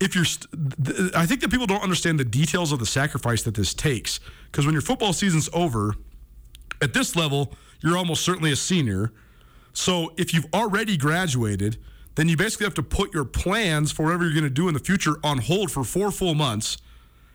if 0.00 0.14
you're, 0.14 0.24
th- 0.24 1.14
I 1.14 1.26
think 1.26 1.40
that 1.40 1.50
people 1.50 1.66
don't 1.66 1.82
understand 1.82 2.18
the 2.18 2.24
details 2.24 2.72
of 2.72 2.78
the 2.78 2.86
sacrifice 2.86 3.42
that 3.42 3.54
this 3.54 3.74
takes. 3.74 4.20
Because 4.50 4.66
when 4.66 4.72
your 4.72 4.82
football 4.82 5.12
season's 5.12 5.48
over, 5.52 5.94
at 6.80 6.92
this 6.92 7.16
level, 7.16 7.54
you're 7.80 7.96
almost 7.96 8.24
certainly 8.24 8.52
a 8.52 8.56
senior. 8.56 9.12
So 9.72 10.12
if 10.16 10.32
you've 10.32 10.46
already 10.54 10.96
graduated, 10.96 11.78
then 12.14 12.28
you 12.28 12.36
basically 12.36 12.64
have 12.64 12.74
to 12.74 12.82
put 12.82 13.14
your 13.14 13.24
plans 13.24 13.92
for 13.92 14.04
whatever 14.04 14.24
you're 14.24 14.32
going 14.32 14.44
to 14.44 14.50
do 14.50 14.68
in 14.68 14.74
the 14.74 14.80
future 14.80 15.16
on 15.22 15.38
hold 15.38 15.70
for 15.70 15.84
four 15.84 16.10
full 16.10 16.34
months. 16.34 16.78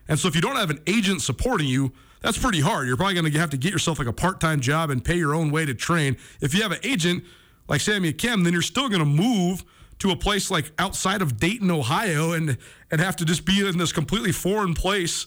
And 0.08 0.20
so 0.20 0.28
if 0.28 0.36
you 0.36 0.42
don't 0.42 0.58
have 0.58 0.70
an 0.70 0.82
agent 0.88 1.22
supporting 1.22 1.68
you, 1.68 1.94
that's 2.22 2.38
pretty 2.38 2.62
hard. 2.62 2.88
You're 2.88 2.98
probably 2.98 3.16
going 3.16 3.32
to 3.32 3.40
have 3.40 3.50
to 3.52 3.58
get 3.58 3.72
yourself 3.72 4.00
like 4.00 4.08
a 4.08 4.14
part-time 4.14 4.60
job 4.60 4.90
and 4.90 5.04
pay 5.04 5.16
your 5.16 5.34
own 5.34 5.52
way 5.52 5.66
to 5.66 5.74
train. 5.74 6.18
If 6.42 6.54
you 6.54 6.62
have 6.62 6.72
an 6.72 6.80
agent 6.84 7.24
like 7.68 7.82
Sammy 7.82 8.12
Akem, 8.12 8.44
then 8.44 8.54
you're 8.54 8.62
still 8.62 8.90
going 8.90 9.00
to 9.00 9.06
move 9.06 9.64
to 10.04 10.12
a 10.12 10.16
place 10.18 10.52
like 10.52 10.70
outside 10.78 11.22
of 11.22 11.40
Dayton, 11.40 11.72
Ohio, 11.72 12.34
and 12.34 12.58
and 12.92 13.00
have 13.02 13.16
to 13.16 13.26
just 13.26 13.46
be 13.46 13.66
in 13.66 13.78
this 13.78 13.92
completely 13.94 14.32
foreign 14.34 14.74
place. 14.74 15.26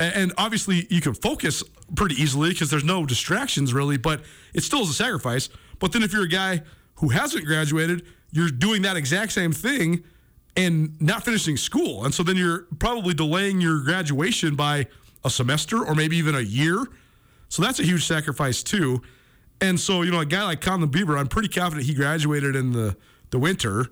A- 0.00 0.04
And 0.04 0.32
obviously, 0.38 0.86
you 0.90 1.00
can 1.02 1.12
focus 1.14 1.62
pretty 1.94 2.14
easily 2.20 2.48
because 2.48 2.70
there's 2.70 2.82
no 2.84 3.04
distractions 3.06 3.72
really, 3.74 3.98
but 3.98 4.22
it 4.54 4.62
still 4.62 4.80
is 4.82 4.88
a 4.90 4.94
sacrifice. 4.94 5.50
But 5.78 5.92
then 5.92 6.02
if 6.02 6.12
you're 6.14 6.24
a 6.24 6.28
guy 6.28 6.62
who 6.96 7.10
hasn't 7.10 7.44
graduated, 7.44 8.06
you're 8.32 8.48
doing 8.48 8.82
that 8.82 8.96
exact 8.96 9.32
same 9.32 9.52
thing 9.52 10.02
and 10.56 10.98
not 11.00 11.22
finishing 11.22 11.58
school. 11.58 12.06
And 12.06 12.14
so 12.14 12.22
then 12.22 12.36
you're 12.36 12.60
probably 12.78 13.12
delaying 13.12 13.60
your 13.60 13.80
graduation 13.82 14.56
by 14.56 14.86
a 15.24 15.28
semester 15.30 15.84
or 15.84 15.94
maybe 15.94 16.16
even 16.16 16.34
a 16.34 16.40
year. 16.40 16.86
So 17.50 17.60
that's 17.62 17.78
a 17.80 17.84
huge 17.84 18.06
sacrifice 18.06 18.62
too. 18.62 19.02
And 19.60 19.78
so, 19.78 20.00
you 20.02 20.10
know, 20.10 20.20
a 20.20 20.26
guy 20.26 20.42
like 20.44 20.62
Conlon 20.62 20.90
Beaver, 20.90 21.18
I'm 21.18 21.28
pretty 21.28 21.48
confident 21.48 21.86
he 21.86 21.92
graduated 21.94 22.56
in 22.56 22.72
the, 22.72 22.96
the 23.30 23.38
winter. 23.38 23.86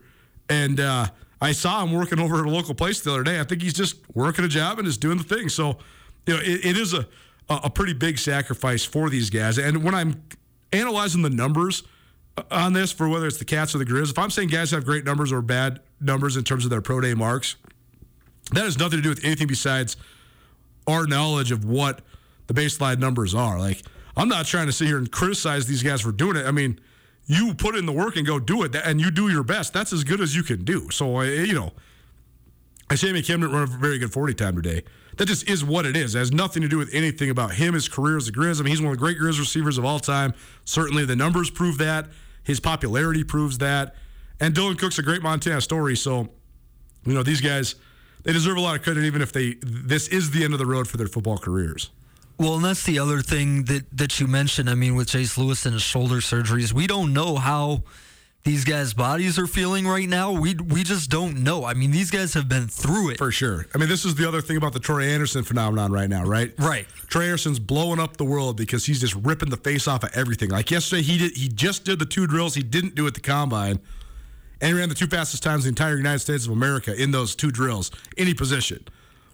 And 0.48 0.80
uh, 0.80 1.08
I 1.40 1.52
saw 1.52 1.82
him 1.82 1.92
working 1.92 2.18
over 2.18 2.40
at 2.40 2.46
a 2.46 2.50
local 2.50 2.74
place 2.74 3.00
the 3.00 3.12
other 3.12 3.22
day. 3.22 3.40
I 3.40 3.44
think 3.44 3.62
he's 3.62 3.74
just 3.74 3.96
working 4.14 4.44
a 4.44 4.48
job 4.48 4.78
and 4.78 4.86
is 4.86 4.98
doing 4.98 5.18
the 5.18 5.24
thing. 5.24 5.48
So, 5.48 5.78
you 6.26 6.34
know, 6.34 6.40
it, 6.40 6.64
it 6.64 6.76
is 6.76 6.94
a, 6.94 7.06
a 7.48 7.70
pretty 7.70 7.92
big 7.92 8.18
sacrifice 8.18 8.84
for 8.84 9.10
these 9.10 9.30
guys. 9.30 9.58
And 9.58 9.82
when 9.82 9.94
I'm 9.94 10.22
analyzing 10.72 11.22
the 11.22 11.30
numbers 11.30 11.82
on 12.50 12.72
this 12.72 12.92
for 12.92 13.08
whether 13.08 13.26
it's 13.26 13.38
the 13.38 13.44
Cats 13.44 13.74
or 13.74 13.78
the 13.78 13.84
Grizz, 13.84 14.10
if 14.10 14.18
I'm 14.18 14.30
saying 14.30 14.48
guys 14.48 14.70
have 14.70 14.84
great 14.84 15.04
numbers 15.04 15.32
or 15.32 15.42
bad 15.42 15.80
numbers 16.00 16.36
in 16.36 16.44
terms 16.44 16.64
of 16.64 16.70
their 16.70 16.80
pro 16.80 17.00
day 17.00 17.14
marks, 17.14 17.56
that 18.52 18.64
has 18.64 18.78
nothing 18.78 18.98
to 18.98 19.02
do 19.02 19.08
with 19.08 19.24
anything 19.24 19.46
besides 19.46 19.96
our 20.86 21.06
knowledge 21.06 21.50
of 21.50 21.64
what 21.64 22.02
the 22.46 22.54
baseline 22.54 22.98
numbers 22.98 23.34
are. 23.34 23.58
Like, 23.58 23.82
I'm 24.16 24.28
not 24.28 24.46
trying 24.46 24.66
to 24.66 24.72
sit 24.72 24.86
here 24.86 24.98
and 24.98 25.10
criticize 25.10 25.66
these 25.66 25.82
guys 25.82 26.00
for 26.00 26.12
doing 26.12 26.36
it. 26.36 26.46
I 26.46 26.50
mean, 26.50 26.78
you 27.26 27.54
put 27.54 27.74
in 27.74 27.86
the 27.86 27.92
work 27.92 28.16
and 28.16 28.26
go 28.26 28.38
do 28.38 28.62
it, 28.62 28.74
and 28.74 29.00
you 29.00 29.10
do 29.10 29.28
your 29.28 29.42
best. 29.42 29.72
That's 29.72 29.92
as 29.92 30.04
good 30.04 30.20
as 30.20 30.36
you 30.36 30.42
can 30.42 30.64
do. 30.64 30.90
So, 30.90 31.22
you 31.22 31.54
know, 31.54 31.72
I 32.90 32.96
say 32.96 33.10
Kim 33.22 33.40
didn't 33.40 33.52
run 33.52 33.62
a 33.62 33.66
very 33.66 33.98
good 33.98 34.12
40 34.12 34.34
time 34.34 34.56
today. 34.56 34.82
That 35.16 35.26
just 35.26 35.48
is 35.48 35.64
what 35.64 35.86
it 35.86 35.96
is. 35.96 36.14
It 36.14 36.18
has 36.18 36.32
nothing 36.32 36.62
to 36.62 36.68
do 36.68 36.76
with 36.76 36.92
anything 36.92 37.30
about 37.30 37.52
him, 37.52 37.74
his 37.74 37.88
career 37.88 38.16
as 38.16 38.28
a 38.28 38.32
Grizz. 38.32 38.60
I 38.60 38.64
mean, 38.64 38.70
he's 38.70 38.82
one 38.82 38.92
of 38.92 38.98
the 38.98 39.04
great 39.04 39.16
Grizz 39.18 39.38
receivers 39.38 39.78
of 39.78 39.84
all 39.84 40.00
time. 40.00 40.34
Certainly 40.64 41.06
the 41.06 41.16
numbers 41.16 41.50
prove 41.50 41.78
that. 41.78 42.08
His 42.42 42.60
popularity 42.60 43.24
proves 43.24 43.58
that. 43.58 43.94
And 44.40 44.54
Dylan 44.54 44.78
Cook's 44.78 44.98
a 44.98 45.02
great 45.02 45.22
Montana 45.22 45.60
story. 45.60 45.96
So, 45.96 46.28
you 47.06 47.14
know, 47.14 47.22
these 47.22 47.40
guys, 47.40 47.76
they 48.24 48.32
deserve 48.32 48.56
a 48.56 48.60
lot 48.60 48.76
of 48.76 48.82
credit, 48.82 49.04
even 49.04 49.22
if 49.22 49.32
they 49.32 49.54
this 49.62 50.08
is 50.08 50.32
the 50.32 50.44
end 50.44 50.52
of 50.52 50.58
the 50.58 50.66
road 50.66 50.88
for 50.88 50.96
their 50.96 51.06
football 51.06 51.38
careers. 51.38 51.90
Well, 52.38 52.56
and 52.56 52.64
that's 52.64 52.84
the 52.84 52.98
other 52.98 53.22
thing 53.22 53.64
that, 53.64 53.84
that 53.96 54.18
you 54.18 54.26
mentioned. 54.26 54.68
I 54.68 54.74
mean, 54.74 54.96
with 54.96 55.08
Jace 55.08 55.38
Lewis 55.38 55.66
and 55.66 55.74
his 55.74 55.82
shoulder 55.82 56.16
surgeries, 56.16 56.72
we 56.72 56.86
don't 56.86 57.12
know 57.12 57.36
how 57.36 57.84
these 58.44 58.64
guys' 58.64 58.92
bodies 58.92 59.38
are 59.38 59.46
feeling 59.46 59.86
right 59.86 60.08
now. 60.08 60.32
We 60.32 60.54
we 60.54 60.84
just 60.84 61.10
don't 61.10 61.42
know. 61.42 61.64
I 61.64 61.72
mean, 61.72 61.90
these 61.90 62.10
guys 62.10 62.34
have 62.34 62.48
been 62.48 62.68
through 62.68 63.10
it. 63.10 63.18
For 63.18 63.32
sure. 63.32 63.66
I 63.74 63.78
mean, 63.78 63.88
this 63.88 64.04
is 64.04 64.16
the 64.16 64.28
other 64.28 64.42
thing 64.42 64.58
about 64.58 64.74
the 64.74 64.80
Troy 64.80 65.04
Anderson 65.04 65.44
phenomenon 65.44 65.92
right 65.92 66.10
now, 66.10 66.24
right? 66.24 66.52
Right. 66.58 66.86
Troy 67.08 67.24
Anderson's 67.24 67.58
blowing 67.58 67.98
up 67.98 68.18
the 68.18 68.24
world 68.24 68.56
because 68.56 68.84
he's 68.84 69.00
just 69.00 69.14
ripping 69.14 69.48
the 69.48 69.56
face 69.56 69.88
off 69.88 70.04
of 70.04 70.10
everything. 70.14 70.50
Like 70.50 70.70
yesterday, 70.70 71.02
he 71.02 71.18
did 71.18 71.36
he 71.36 71.48
just 71.48 71.84
did 71.84 71.98
the 71.98 72.06
two 72.06 72.26
drills 72.26 72.54
he 72.54 72.62
didn't 72.62 72.94
do 72.94 73.06
at 73.06 73.14
the 73.14 73.20
combine, 73.20 73.80
and 74.60 74.68
he 74.68 74.78
ran 74.78 74.90
the 74.90 74.94
two 74.94 75.06
fastest 75.06 75.42
times 75.42 75.64
in 75.64 75.74
the 75.74 75.80
entire 75.80 75.96
United 75.96 76.18
States 76.18 76.44
of 76.44 76.52
America 76.52 77.00
in 77.00 77.12
those 77.12 77.34
two 77.34 77.50
drills, 77.50 77.90
any 78.18 78.34
position. 78.34 78.84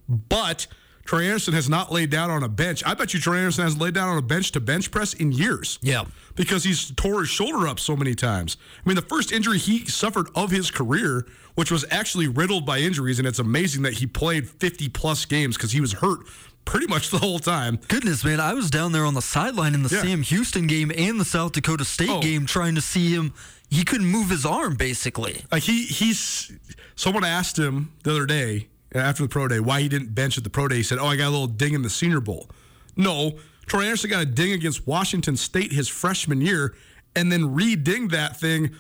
But 0.09 0.69
Troy 1.11 1.25
Anderson 1.25 1.55
has 1.55 1.69
not 1.69 1.91
laid 1.91 2.09
down 2.09 2.31
on 2.31 2.45
a 2.45 2.49
bench. 2.49 2.85
I 2.87 2.95
bet 2.95 3.13
you 3.13 3.19
Troy 3.19 3.39
Anderson 3.39 3.65
hasn't 3.65 3.83
laid 3.83 3.95
down 3.95 4.09
on 4.11 4.17
a 4.17 4.23
bench 4.23 4.53
to 4.53 4.61
bench 4.61 4.93
press 4.93 5.13
in 5.13 5.33
years. 5.33 5.81
Yeah. 5.83 6.05
Because 6.37 6.63
he's 6.63 6.93
tore 6.93 7.19
his 7.19 7.29
shoulder 7.29 7.67
up 7.67 7.81
so 7.81 7.97
many 7.97 8.15
times. 8.15 8.57
I 8.87 8.89
mean, 8.89 8.95
the 8.95 9.03
first 9.03 9.33
injury 9.33 9.59
he 9.59 9.85
suffered 9.87 10.29
of 10.37 10.53
his 10.53 10.71
career, 10.71 11.27
which 11.57 11.73
was 11.73 11.85
actually 11.91 12.29
riddled 12.29 12.65
by 12.65 12.79
injuries, 12.79 13.19
and 13.19 13.27
it's 13.27 13.41
amazing 13.41 13.83
that 13.83 13.95
he 13.95 14.07
played 14.07 14.49
50 14.49 14.89
plus 14.91 15.25
games 15.25 15.57
because 15.57 15.73
he 15.73 15.81
was 15.81 15.95
hurt 15.95 16.21
pretty 16.65 16.87
much 16.87 17.11
the 17.11 17.19
whole 17.19 17.41
time. 17.41 17.81
Goodness, 17.89 18.23
man, 18.25 18.39
I 18.39 18.55
was 18.55 18.71
down 18.71 18.93
there 18.93 19.05
on 19.05 19.15
the 19.15 19.21
sideline 19.23 19.75
in 19.75 19.83
the 19.83 19.93
Yeah. 19.93 20.03
Sam 20.03 20.23
Houston 20.23 20.69
game 20.69 20.93
and 20.97 21.19
the 21.21 21.25
South 21.25 21.51
Dakota 21.51 21.85
State 21.85 22.09
Oh. 22.09 22.23
game 22.23 22.47
trying 22.47 22.77
to 22.77 22.81
see 22.81 23.13
him. 23.13 23.35
He 23.69 23.83
couldn't 23.83 24.07
move 24.07 24.31
his 24.31 24.47
arm, 24.47 24.77
basically. 24.77 25.45
Like 25.51 25.65
he 25.65 25.87
he's 25.87 26.53
someone 26.95 27.25
asked 27.25 27.59
him 27.59 27.91
the 28.05 28.13
other 28.13 28.27
day 28.27 28.69
after 28.95 29.23
the 29.23 29.29
pro 29.29 29.49
day 29.49 29.61
why 29.61 29.81
he 29.81 29.89
didn't 29.89 30.15
bench 30.15 30.37
at 30.39 30.45
the 30.45 30.51
pro 30.51 30.69
day. 30.69 30.77
He 30.77 30.83
said, 30.83 30.99
"Oh, 30.99 31.07
I 31.07 31.17
got 31.17 31.29
a 31.29 31.31
little 31.31 31.47
ding 31.47 31.75
in 31.75 31.83
the 31.83 31.91
Senior 31.91 32.21
Bowl." 32.21 32.51
No, 32.97 33.39
Troy 33.67 33.83
Anderson 33.83 34.11
got 34.11 34.23
a 34.23 34.27
ding 34.27 34.53
against 34.53 34.87
Washington 34.87 35.37
State 35.37 35.73
his 35.73 35.89
freshman 35.89 36.41
year, 36.41 36.75
and 37.15 37.31
then 37.31 37.55
re-dinged 37.55 38.13
that 38.13 38.37
thing 38.37 38.71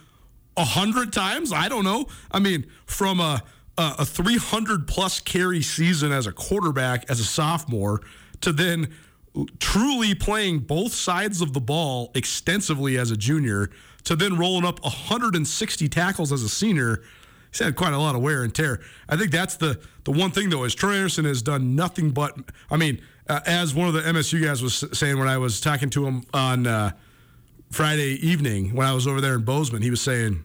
a 0.57 0.65
hundred 0.65 1.13
times. 1.13 1.53
I 1.53 1.69
don't 1.69 1.85
know. 1.85 2.07
I 2.31 2.39
mean, 2.39 2.67
from 2.87 3.21
a 3.21 3.43
a, 3.81 3.95
a 4.01 4.05
300 4.05 4.87
plus 4.87 5.21
carry 5.21 5.63
season 5.63 6.13
as 6.13 6.27
a 6.27 6.33
quarterback 6.33 7.11
as 7.11 7.19
a 7.19 7.25
sophomore 7.25 8.03
to 8.43 8.53
then 8.53 8.93
truly 9.59 10.15
playing 10.15 10.59
both 10.61 10.93
sides 10.93 11.41
of 11.41 11.53
the 11.53 11.61
ball 11.61 12.11
extensively 12.15 12.99
as 12.99 13.11
a 13.11 13.17
junior 13.17 13.71
to 14.05 14.17
then 14.17 14.37
rolling 14.37 14.65
up 14.65 14.83
160 14.83 15.89
tackles 15.89 16.33
as 16.33 16.43
a 16.43 16.49
senior 16.49 17.03
he's 17.51 17.59
had 17.59 17.77
quite 17.77 17.93
a 17.93 17.99
lot 17.99 18.15
of 18.15 18.23
wear 18.23 18.43
and 18.43 18.55
tear 18.55 18.81
i 19.09 19.17
think 19.17 19.31
that's 19.31 19.57
the 19.57 19.81
the 20.05 20.11
one 20.11 20.31
thing 20.31 20.51
though 20.51 20.65
is 20.65 20.75
troy 20.75 20.95
anderson 20.95 21.25
has 21.25 21.43
done 21.43 21.75
nothing 21.75 22.11
but 22.11 22.37
i 22.71 22.77
mean 22.77 23.01
uh, 23.29 23.41
as 23.47 23.75
one 23.75 23.87
of 23.89 23.95
the 23.95 24.01
msu 24.01 24.43
guys 24.43 24.63
was 24.63 24.85
saying 24.99 25.19
when 25.19 25.29
i 25.29 25.39
was 25.39 25.61
talking 25.61 25.91
to 25.91 26.07
him 26.07 26.25
on 26.33 26.67
uh, 26.67 26.91
Friday 27.71 28.15
evening 28.27 28.75
when 28.75 28.87
I 28.87 28.93
was 28.93 29.07
over 29.07 29.21
there 29.21 29.35
in 29.35 29.43
Bozeman. 29.43 29.83
He 29.83 29.91
was 29.91 30.01
saying, 30.01 30.43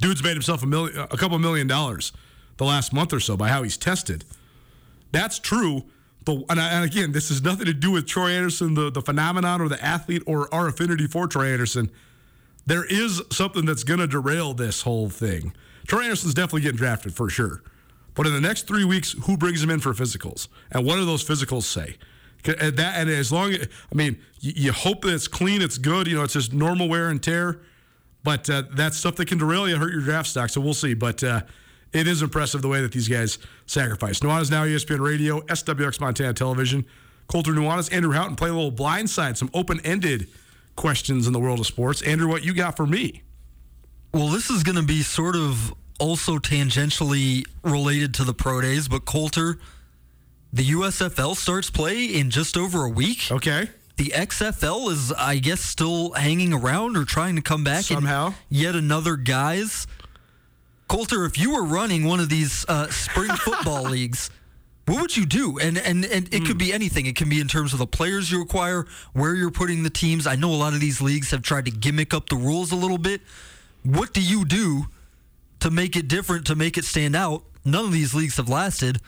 dude's 0.00 0.22
made 0.22 0.32
himself 0.32 0.62
a 0.62 0.66
million, 0.66 0.98
a 0.98 1.16
couple 1.16 1.38
million 1.38 1.66
dollars 1.66 2.12
the 2.56 2.64
last 2.64 2.92
month 2.92 3.12
or 3.12 3.20
so 3.20 3.36
by 3.36 3.48
how 3.48 3.62
he's 3.62 3.76
tested. 3.76 4.24
That's 5.12 5.38
true. 5.38 5.84
But 6.24 6.44
and, 6.48 6.58
I, 6.58 6.68
and 6.70 6.84
again, 6.84 7.12
this 7.12 7.28
has 7.28 7.42
nothing 7.42 7.66
to 7.66 7.74
do 7.74 7.92
with 7.92 8.06
Troy 8.06 8.30
Anderson, 8.30 8.74
the, 8.74 8.90
the 8.90 9.02
phenomenon, 9.02 9.60
or 9.60 9.68
the 9.68 9.82
athlete, 9.84 10.22
or 10.26 10.52
our 10.52 10.66
affinity 10.68 11.06
for 11.06 11.28
Troy 11.28 11.52
Anderson. 11.52 11.90
There 12.64 12.84
is 12.84 13.22
something 13.30 13.64
that's 13.64 13.84
going 13.84 14.00
to 14.00 14.08
derail 14.08 14.54
this 14.54 14.82
whole 14.82 15.08
thing. 15.08 15.52
Troy 15.86 16.02
Anderson's 16.02 16.34
definitely 16.34 16.62
getting 16.62 16.78
drafted 16.78 17.14
for 17.14 17.28
sure. 17.30 17.62
But 18.14 18.26
in 18.26 18.32
the 18.32 18.40
next 18.40 18.66
three 18.66 18.84
weeks, 18.84 19.12
who 19.24 19.36
brings 19.36 19.62
him 19.62 19.70
in 19.70 19.80
for 19.80 19.92
physicals? 19.92 20.48
And 20.72 20.84
what 20.86 20.96
do 20.96 21.04
those 21.04 21.22
physicals 21.22 21.64
say? 21.64 21.96
And, 22.46 22.76
that, 22.76 22.96
and 22.96 23.10
as 23.10 23.30
long 23.30 23.52
as, 23.52 23.68
I 23.92 23.94
mean, 23.94 24.18
you, 24.40 24.72
hope 24.72 25.02
that 25.02 25.12
it's 25.12 25.28
clean, 25.28 25.60
it's 25.60 25.78
good, 25.78 26.06
you 26.06 26.16
know, 26.16 26.22
it's 26.22 26.32
just 26.32 26.52
normal 26.52 26.88
wear 26.88 27.08
and 27.08 27.22
tear. 27.22 27.60
But 28.22 28.48
uh, 28.48 28.64
that's 28.74 28.96
stuff 28.96 29.16
that 29.16 29.26
can 29.26 29.38
derail 29.38 29.68
you, 29.68 29.76
hurt 29.76 29.92
your 29.92 30.00
draft 30.00 30.28
stock. 30.28 30.50
So 30.50 30.60
we'll 30.60 30.74
see. 30.74 30.94
But 30.94 31.22
uh, 31.22 31.42
it 31.92 32.06
is 32.06 32.22
impressive 32.22 32.62
the 32.62 32.68
way 32.68 32.80
that 32.80 32.92
these 32.92 33.08
guys 33.08 33.38
sacrifice. 33.66 34.20
Nuanez 34.20 34.50
now 34.50 34.64
ESPN 34.64 35.00
Radio, 35.00 35.40
SWX 35.42 36.00
Montana 36.00 36.32
Television. 36.32 36.84
Colter 37.26 37.52
Nuanez, 37.52 37.92
Andrew 37.92 38.12
Houghton 38.12 38.36
play 38.36 38.50
a 38.50 38.52
little 38.52 38.72
blindside, 38.72 39.36
some 39.36 39.50
open 39.52 39.80
ended 39.84 40.28
questions 40.76 41.26
in 41.26 41.32
the 41.32 41.40
world 41.40 41.58
of 41.58 41.66
sports. 41.66 42.02
Andrew, 42.02 42.28
what 42.28 42.44
you 42.44 42.54
got 42.54 42.76
for 42.76 42.86
me? 42.86 43.22
Well, 44.16 44.28
this 44.28 44.48
is 44.48 44.62
going 44.62 44.76
to 44.76 44.82
be 44.82 45.02
sort 45.02 45.36
of 45.36 45.74
also 46.00 46.38
tangentially 46.38 47.44
related 47.62 48.14
to 48.14 48.24
the 48.24 48.32
pro 48.32 48.62
days, 48.62 48.88
but 48.88 49.04
Colter, 49.04 49.58
the 50.54 50.70
USFL 50.70 51.36
starts 51.36 51.68
play 51.68 52.06
in 52.06 52.30
just 52.30 52.56
over 52.56 52.86
a 52.86 52.88
week. 52.88 53.30
Okay. 53.30 53.68
The 53.98 54.14
XFL 54.14 54.90
is, 54.90 55.12
I 55.12 55.36
guess, 55.36 55.60
still 55.60 56.12
hanging 56.12 56.54
around 56.54 56.96
or 56.96 57.04
trying 57.04 57.36
to 57.36 57.42
come 57.42 57.62
back 57.62 57.84
somehow. 57.84 58.32
yet 58.48 58.74
another 58.74 59.16
guys. 59.16 59.86
Colter, 60.88 61.26
if 61.26 61.38
you 61.38 61.52
were 61.52 61.64
running 61.64 62.06
one 62.06 62.18
of 62.18 62.30
these 62.30 62.64
uh, 62.70 62.88
spring 62.88 63.28
football 63.36 63.82
leagues, 63.82 64.30
what 64.86 64.98
would 65.02 65.14
you 65.14 65.26
do? 65.26 65.58
And 65.58 65.76
and 65.76 66.06
and 66.06 66.32
it 66.32 66.42
mm. 66.42 66.46
could 66.46 66.56
be 66.56 66.72
anything. 66.72 67.04
It 67.04 67.16
can 67.16 67.28
be 67.28 67.38
in 67.38 67.48
terms 67.48 67.74
of 67.74 67.80
the 67.80 67.86
players 67.86 68.32
you 68.32 68.40
acquire, 68.40 68.86
where 69.12 69.34
you're 69.34 69.50
putting 69.50 69.82
the 69.82 69.90
teams. 69.90 70.26
I 70.26 70.36
know 70.36 70.52
a 70.52 70.56
lot 70.56 70.72
of 70.72 70.80
these 70.80 71.02
leagues 71.02 71.32
have 71.32 71.42
tried 71.42 71.66
to 71.66 71.70
gimmick 71.70 72.14
up 72.14 72.30
the 72.30 72.36
rules 72.36 72.72
a 72.72 72.76
little 72.76 72.96
bit. 72.96 73.20
What 73.86 74.12
do 74.12 74.20
you 74.20 74.44
do 74.44 74.86
to 75.60 75.70
make 75.70 75.96
it 75.96 76.08
different, 76.08 76.46
to 76.46 76.56
make 76.56 76.76
it 76.76 76.84
stand 76.84 77.14
out? 77.14 77.44
None 77.64 77.84
of 77.84 77.92
these 77.92 78.14
leagues 78.14 78.36
have 78.36 78.48
lasted. 78.48 79.00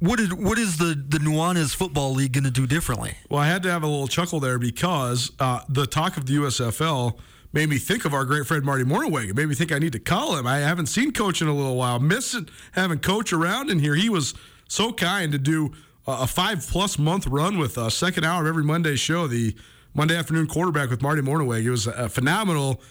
What 0.00 0.18
did 0.18 0.32
what 0.32 0.58
is 0.58 0.78
the 0.78 1.00
the 1.08 1.18
Nuanez 1.18 1.74
Football 1.74 2.14
League 2.14 2.32
going 2.32 2.44
to 2.44 2.50
do 2.50 2.66
differently? 2.66 3.14
Well, 3.30 3.40
I 3.40 3.46
had 3.46 3.62
to 3.62 3.70
have 3.70 3.84
a 3.84 3.86
little 3.86 4.08
chuckle 4.08 4.40
there 4.40 4.58
because 4.58 5.30
uh, 5.38 5.60
the 5.68 5.86
talk 5.86 6.16
of 6.16 6.26
the 6.26 6.34
USFL 6.34 7.18
made 7.52 7.68
me 7.68 7.78
think 7.78 8.04
of 8.04 8.12
our 8.12 8.24
great 8.24 8.46
friend 8.46 8.64
Marty 8.64 8.82
Mornhinweg. 8.82 9.30
It 9.30 9.36
made 9.36 9.48
me 9.48 9.54
think 9.54 9.70
I 9.70 9.78
need 9.78 9.92
to 9.92 10.00
call 10.00 10.36
him. 10.36 10.46
I 10.46 10.58
haven't 10.58 10.86
seen 10.86 11.12
Coach 11.12 11.40
in 11.40 11.46
a 11.46 11.54
little 11.54 11.76
while. 11.76 12.00
Missing 12.00 12.48
having 12.72 12.98
Coach 12.98 13.32
around 13.32 13.70
in 13.70 13.78
here. 13.78 13.94
He 13.94 14.08
was 14.08 14.34
so 14.68 14.92
kind 14.92 15.30
to 15.30 15.38
do 15.38 15.72
a 16.06 16.26
five 16.26 16.66
plus 16.66 16.98
month 16.98 17.28
run 17.28 17.58
with 17.58 17.78
us. 17.78 17.94
Second 17.94 18.24
hour 18.24 18.42
of 18.42 18.48
every 18.48 18.64
Monday 18.64 18.96
show, 18.96 19.28
the 19.28 19.54
Monday 19.94 20.16
afternoon 20.16 20.48
quarterback 20.48 20.90
with 20.90 21.02
Marty 21.02 21.22
Mornhinweg. 21.22 21.64
It 21.64 21.70
was 21.70 21.86
a 21.86 22.08
phenomenal 22.08 22.82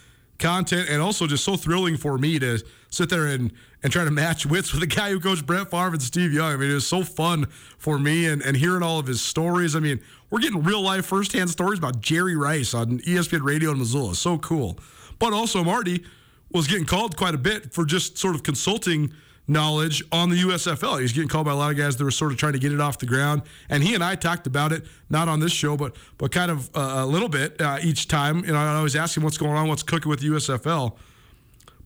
content 0.42 0.90
and 0.90 1.02
also 1.02 1.28
just 1.28 1.44
so 1.44 1.56
thrilling 1.56 1.96
for 1.96 2.18
me 2.18 2.40
to 2.40 2.62
sit 2.90 3.10
there 3.10 3.28
and, 3.28 3.54
and 3.84 3.94
try 3.94 4.04
to 4.04 4.12
match 4.12 4.46
wits 4.46 4.74
with 4.74 4.84
a 4.84 4.88
guy 4.88 5.12
who 5.12 5.20
coached 5.20 5.46
Brett 5.46 5.72
Favre 5.72 5.94
and 5.94 6.02
Steve 6.02 6.34
Young. 6.34 6.52
I 6.52 6.58
mean, 6.58 6.72
it 6.72 6.74
was 6.74 6.88
so 6.88 7.04
fun 7.04 7.46
for 7.78 7.98
me 7.98 8.28
and, 8.28 8.42
and 8.42 8.58
hearing 8.58 8.84
all 8.84 9.00
of 9.00 9.08
his 9.08 9.22
stories. 9.22 9.76
I 9.76 9.80
mean, 9.80 10.02
we're 10.30 10.40
getting 10.40 10.64
real 10.64 10.82
life 10.82 11.06
firsthand 11.06 11.50
stories 11.50 11.80
about 11.80 12.02
Jerry 12.02 12.36
Rice 12.36 12.74
on 12.74 13.00
ESPN 13.00 13.44
Radio 13.44 13.72
in 13.72 13.80
Missoula. 13.80 14.16
So 14.16 14.38
cool. 14.38 14.78
But 15.20 15.34
also, 15.34 15.64
Marty 15.64 16.04
was 16.52 16.68
getting 16.68 16.86
called 16.86 17.16
quite 17.16 17.36
a 17.36 17.38
bit 17.38 17.74
for 17.74 17.86
just 17.86 18.18
sort 18.18 18.36
of 18.36 18.44
consulting 18.44 19.14
knowledge 19.52 20.02
on 20.12 20.30
the 20.30 20.38
USFL. 20.38 21.02
He's 21.02 21.12
getting 21.12 21.28
called 21.28 21.46
by 21.46 21.52
a 21.52 21.56
lot 21.56 21.72
of 21.72 21.78
guys 21.78 21.98
that 21.98 22.04
were 22.04 22.12
sort 22.12 22.32
of 22.32 22.38
trying 22.38 22.54
to 22.54 22.60
get 22.60 22.72
it 22.72 22.80
off 22.80 22.98
the 23.00 23.06
ground. 23.06 23.42
And 23.70 23.84
he 23.84 23.94
and 23.94 24.04
I 24.04 24.16
talked 24.16 24.48
about 24.48 24.72
it, 24.72 24.86
not 25.10 25.28
on 25.28 25.40
this 25.40 25.52
show, 25.52 25.76
but 25.76 25.96
but 26.18 26.32
kind 26.32 26.50
of 26.50 26.70
uh, 26.76 26.96
a 26.98 27.06
little 27.06 27.30
bit 27.30 27.62
uh, 27.62 27.78
each 27.82 28.08
time. 28.08 28.42
Know, 28.42 28.56
I 28.56 28.76
always 28.76 28.96
ask 28.96 29.18
him 29.18 29.24
what's 29.24 29.38
going 29.38 29.54
on, 29.54 29.68
what's 29.68 29.84
cooking 29.84 30.10
with 30.10 30.22
the 30.22 30.30
USFL. 30.30 30.96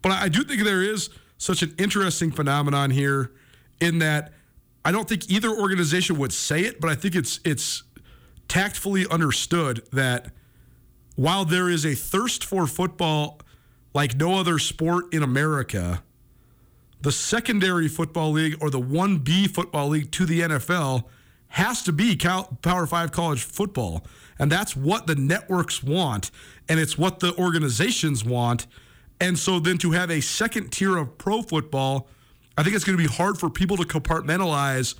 But 0.02 0.12
I 0.12 0.30
do 0.30 0.44
think 0.44 0.64
there 0.64 0.84
is 0.84 1.10
such 1.38 1.64
an 1.64 1.74
interesting 1.78 2.32
phenomenon 2.32 2.92
here 2.92 3.32
in 3.82 4.00
that 4.00 4.32
I 4.86 4.92
don't 4.92 5.10
think 5.10 5.30
either 5.30 5.50
organization 5.50 6.18
would 6.20 6.32
say 6.32 6.62
it, 6.62 6.80
but 6.80 6.90
I 6.90 6.96
think 6.96 7.16
it's 7.16 7.40
it's 7.44 7.84
tactfully 8.48 9.08
understood 9.10 9.84
that 9.92 10.32
while 11.16 11.46
there 11.46 11.70
is 11.70 11.86
a 11.86 11.96
thirst 11.96 12.46
for 12.46 12.68
football 12.68 13.40
like 13.96 14.16
no 14.16 14.36
other 14.36 14.60
sport 14.60 15.12
in 15.14 15.24
America, 15.24 16.04
the 17.06 17.12
secondary 17.12 17.88
football 17.88 18.32
league 18.32 18.58
or 18.60 18.72
the 18.72 18.82
1B 18.82 19.48
football 19.52 19.90
league 19.90 20.10
to 20.10 20.26
the 20.26 20.42
NFL 20.42 21.04
has 21.50 21.84
to 21.84 21.92
be 21.92 22.16
Power 22.16 22.88
5 22.88 23.12
college 23.12 23.44
football. 23.44 24.04
And 24.40 24.52
that's 24.52 24.76
what 24.76 25.06
the 25.06 25.14
networks 25.14 25.84
want, 25.84 26.32
and 26.68 26.80
it's 26.80 26.98
what 26.98 27.20
the 27.20 27.38
organizations 27.38 28.26
want. 28.26 28.66
And 29.22 29.38
so 29.38 29.60
then 29.60 29.78
to 29.78 29.92
have 29.92 30.10
a 30.10 30.20
second 30.20 30.72
tier 30.72 30.98
of 30.98 31.16
pro 31.20 31.44
football, 31.44 32.08
I 32.58 32.64
think 32.64 32.76
it's 32.76 32.84
going 32.84 32.98
to 32.98 33.08
be 33.08 33.14
hard 33.14 33.38
for 33.38 33.52
people 33.52 33.78
to 33.78 33.84
compartmentalize 33.84 34.96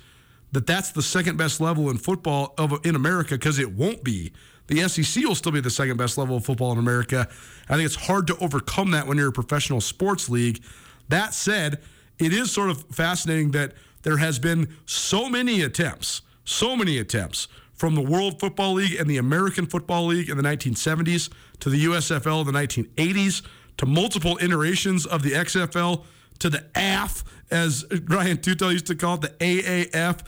that 0.52 0.64
that's 0.64 0.92
the 0.92 1.02
second 1.02 1.36
best 1.36 1.60
level 1.60 1.90
in 1.90 1.98
football 1.98 2.54
of 2.56 2.86
in 2.86 2.94
America 2.94 3.34
because 3.34 3.58
it 3.58 3.72
won't 3.72 4.04
be. 4.04 4.32
The 4.68 4.88
SEC 4.88 5.24
will 5.24 5.34
still 5.34 5.50
be 5.50 5.60
the 5.60 5.70
second 5.70 5.96
best 5.96 6.18
level 6.18 6.36
of 6.36 6.44
football 6.44 6.70
in 6.70 6.78
America. 6.78 7.26
I 7.68 7.74
think 7.74 7.84
it's 7.84 7.96
hard 7.96 8.28
to 8.28 8.38
overcome 8.38 8.92
that 8.92 9.08
when 9.08 9.18
you're 9.18 9.30
a 9.30 9.32
professional 9.32 9.80
sports 9.80 10.28
league. 10.28 10.62
That 11.08 11.34
said, 11.34 11.82
it 12.18 12.32
is 12.32 12.50
sort 12.50 12.70
of 12.70 12.82
fascinating 12.92 13.50
that 13.52 13.72
there 14.02 14.18
has 14.18 14.38
been 14.38 14.68
so 14.86 15.28
many 15.28 15.62
attempts, 15.62 16.22
so 16.44 16.76
many 16.76 16.98
attempts 16.98 17.48
from 17.74 17.94
the 17.94 18.00
World 18.00 18.40
Football 18.40 18.74
League 18.74 18.98
and 18.98 19.08
the 19.08 19.18
American 19.18 19.66
Football 19.66 20.06
League 20.06 20.30
in 20.30 20.36
the 20.36 20.42
1970s 20.42 21.30
to 21.60 21.68
the 21.68 21.84
USFL 21.84 22.46
in 22.46 22.52
the 22.52 22.58
1980s 22.58 23.42
to 23.76 23.86
multiple 23.86 24.38
iterations 24.40 25.06
of 25.06 25.22
the 25.22 25.32
XFL 25.32 26.04
to 26.38 26.50
the 26.50 26.64
AF, 26.74 27.24
as 27.50 27.84
Ryan 28.06 28.38
Tutel 28.38 28.72
used 28.72 28.86
to 28.86 28.94
call 28.94 29.14
it, 29.14 29.20
the 29.22 29.28
AAF, 29.28 30.20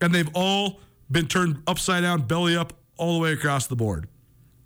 and 0.00 0.14
they've 0.14 0.30
all 0.34 0.80
been 1.10 1.26
turned 1.26 1.62
upside 1.66 2.02
down, 2.02 2.22
belly 2.22 2.56
up, 2.56 2.72
all 2.96 3.14
the 3.14 3.20
way 3.20 3.32
across 3.32 3.66
the 3.66 3.76
board. 3.76 4.08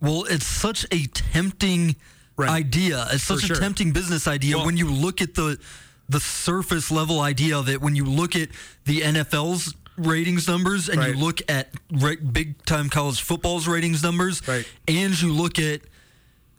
Well, 0.01 0.25
it's 0.25 0.47
such 0.47 0.87
a 0.93 1.07
tempting 1.07 1.97
right. 2.37 2.51
idea. 2.51 3.07
It's 3.11 3.25
such 3.25 3.41
For 3.41 3.45
a 3.45 3.49
sure. 3.49 3.57
tempting 3.57 3.93
business 3.93 4.29
idea 4.29 4.57
well, 4.57 4.67
when 4.67 4.77
you 4.77 4.91
look 4.91 5.21
at 5.21 5.35
the 5.35 5.59
the 6.09 6.21
surface 6.21 6.91
level 6.91 7.21
idea 7.21 7.59
of 7.59 7.69
it. 7.69 7.81
When 7.81 7.95
you 7.95 8.05
look 8.05 8.35
at 8.35 8.49
the 8.85 9.01
NFL's 9.01 9.75
ratings 9.97 10.47
numbers 10.47 10.89
and 10.89 10.99
right. 10.99 11.15
you 11.15 11.21
look 11.21 11.41
at 11.51 11.71
big 12.33 12.65
time 12.65 12.89
college 12.89 13.21
football's 13.21 13.67
ratings 13.69 14.03
numbers, 14.03 14.47
right. 14.49 14.67
and 14.87 15.21
you 15.21 15.33
look 15.33 15.59
at 15.59 15.81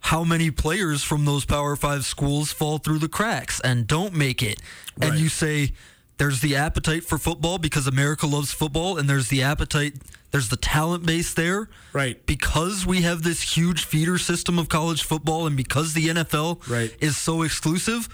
how 0.01 0.23
many 0.23 0.51
players 0.51 1.03
from 1.03 1.25
those 1.25 1.45
Power 1.45 1.75
Five 1.75 2.05
schools 2.05 2.51
fall 2.51 2.77
through 2.77 2.99
the 2.99 3.09
cracks 3.09 3.59
and 3.61 3.87
don't 3.87 4.13
make 4.13 4.41
it. 4.41 4.61
Right. 4.97 5.11
And 5.11 5.19
you 5.19 5.29
say 5.29 5.71
there's 6.17 6.41
the 6.41 6.55
appetite 6.55 7.03
for 7.03 7.17
football 7.17 7.57
because 7.57 7.87
America 7.87 8.27
loves 8.27 8.51
football, 8.51 8.97
and 8.97 9.09
there's 9.09 9.29
the 9.29 9.41
appetite, 9.41 9.93
there's 10.31 10.49
the 10.49 10.57
talent 10.57 11.05
base 11.05 11.33
there. 11.33 11.69
Right. 11.93 12.23
Because 12.25 12.85
we 12.85 13.01
have 13.01 13.23
this 13.23 13.55
huge 13.55 13.85
feeder 13.85 14.17
system 14.17 14.59
of 14.59 14.69
college 14.69 15.03
football, 15.03 15.47
and 15.47 15.57
because 15.57 15.93
the 15.93 16.09
NFL 16.09 16.67
right. 16.69 16.95
is 16.99 17.17
so 17.17 17.41
exclusive. 17.41 18.09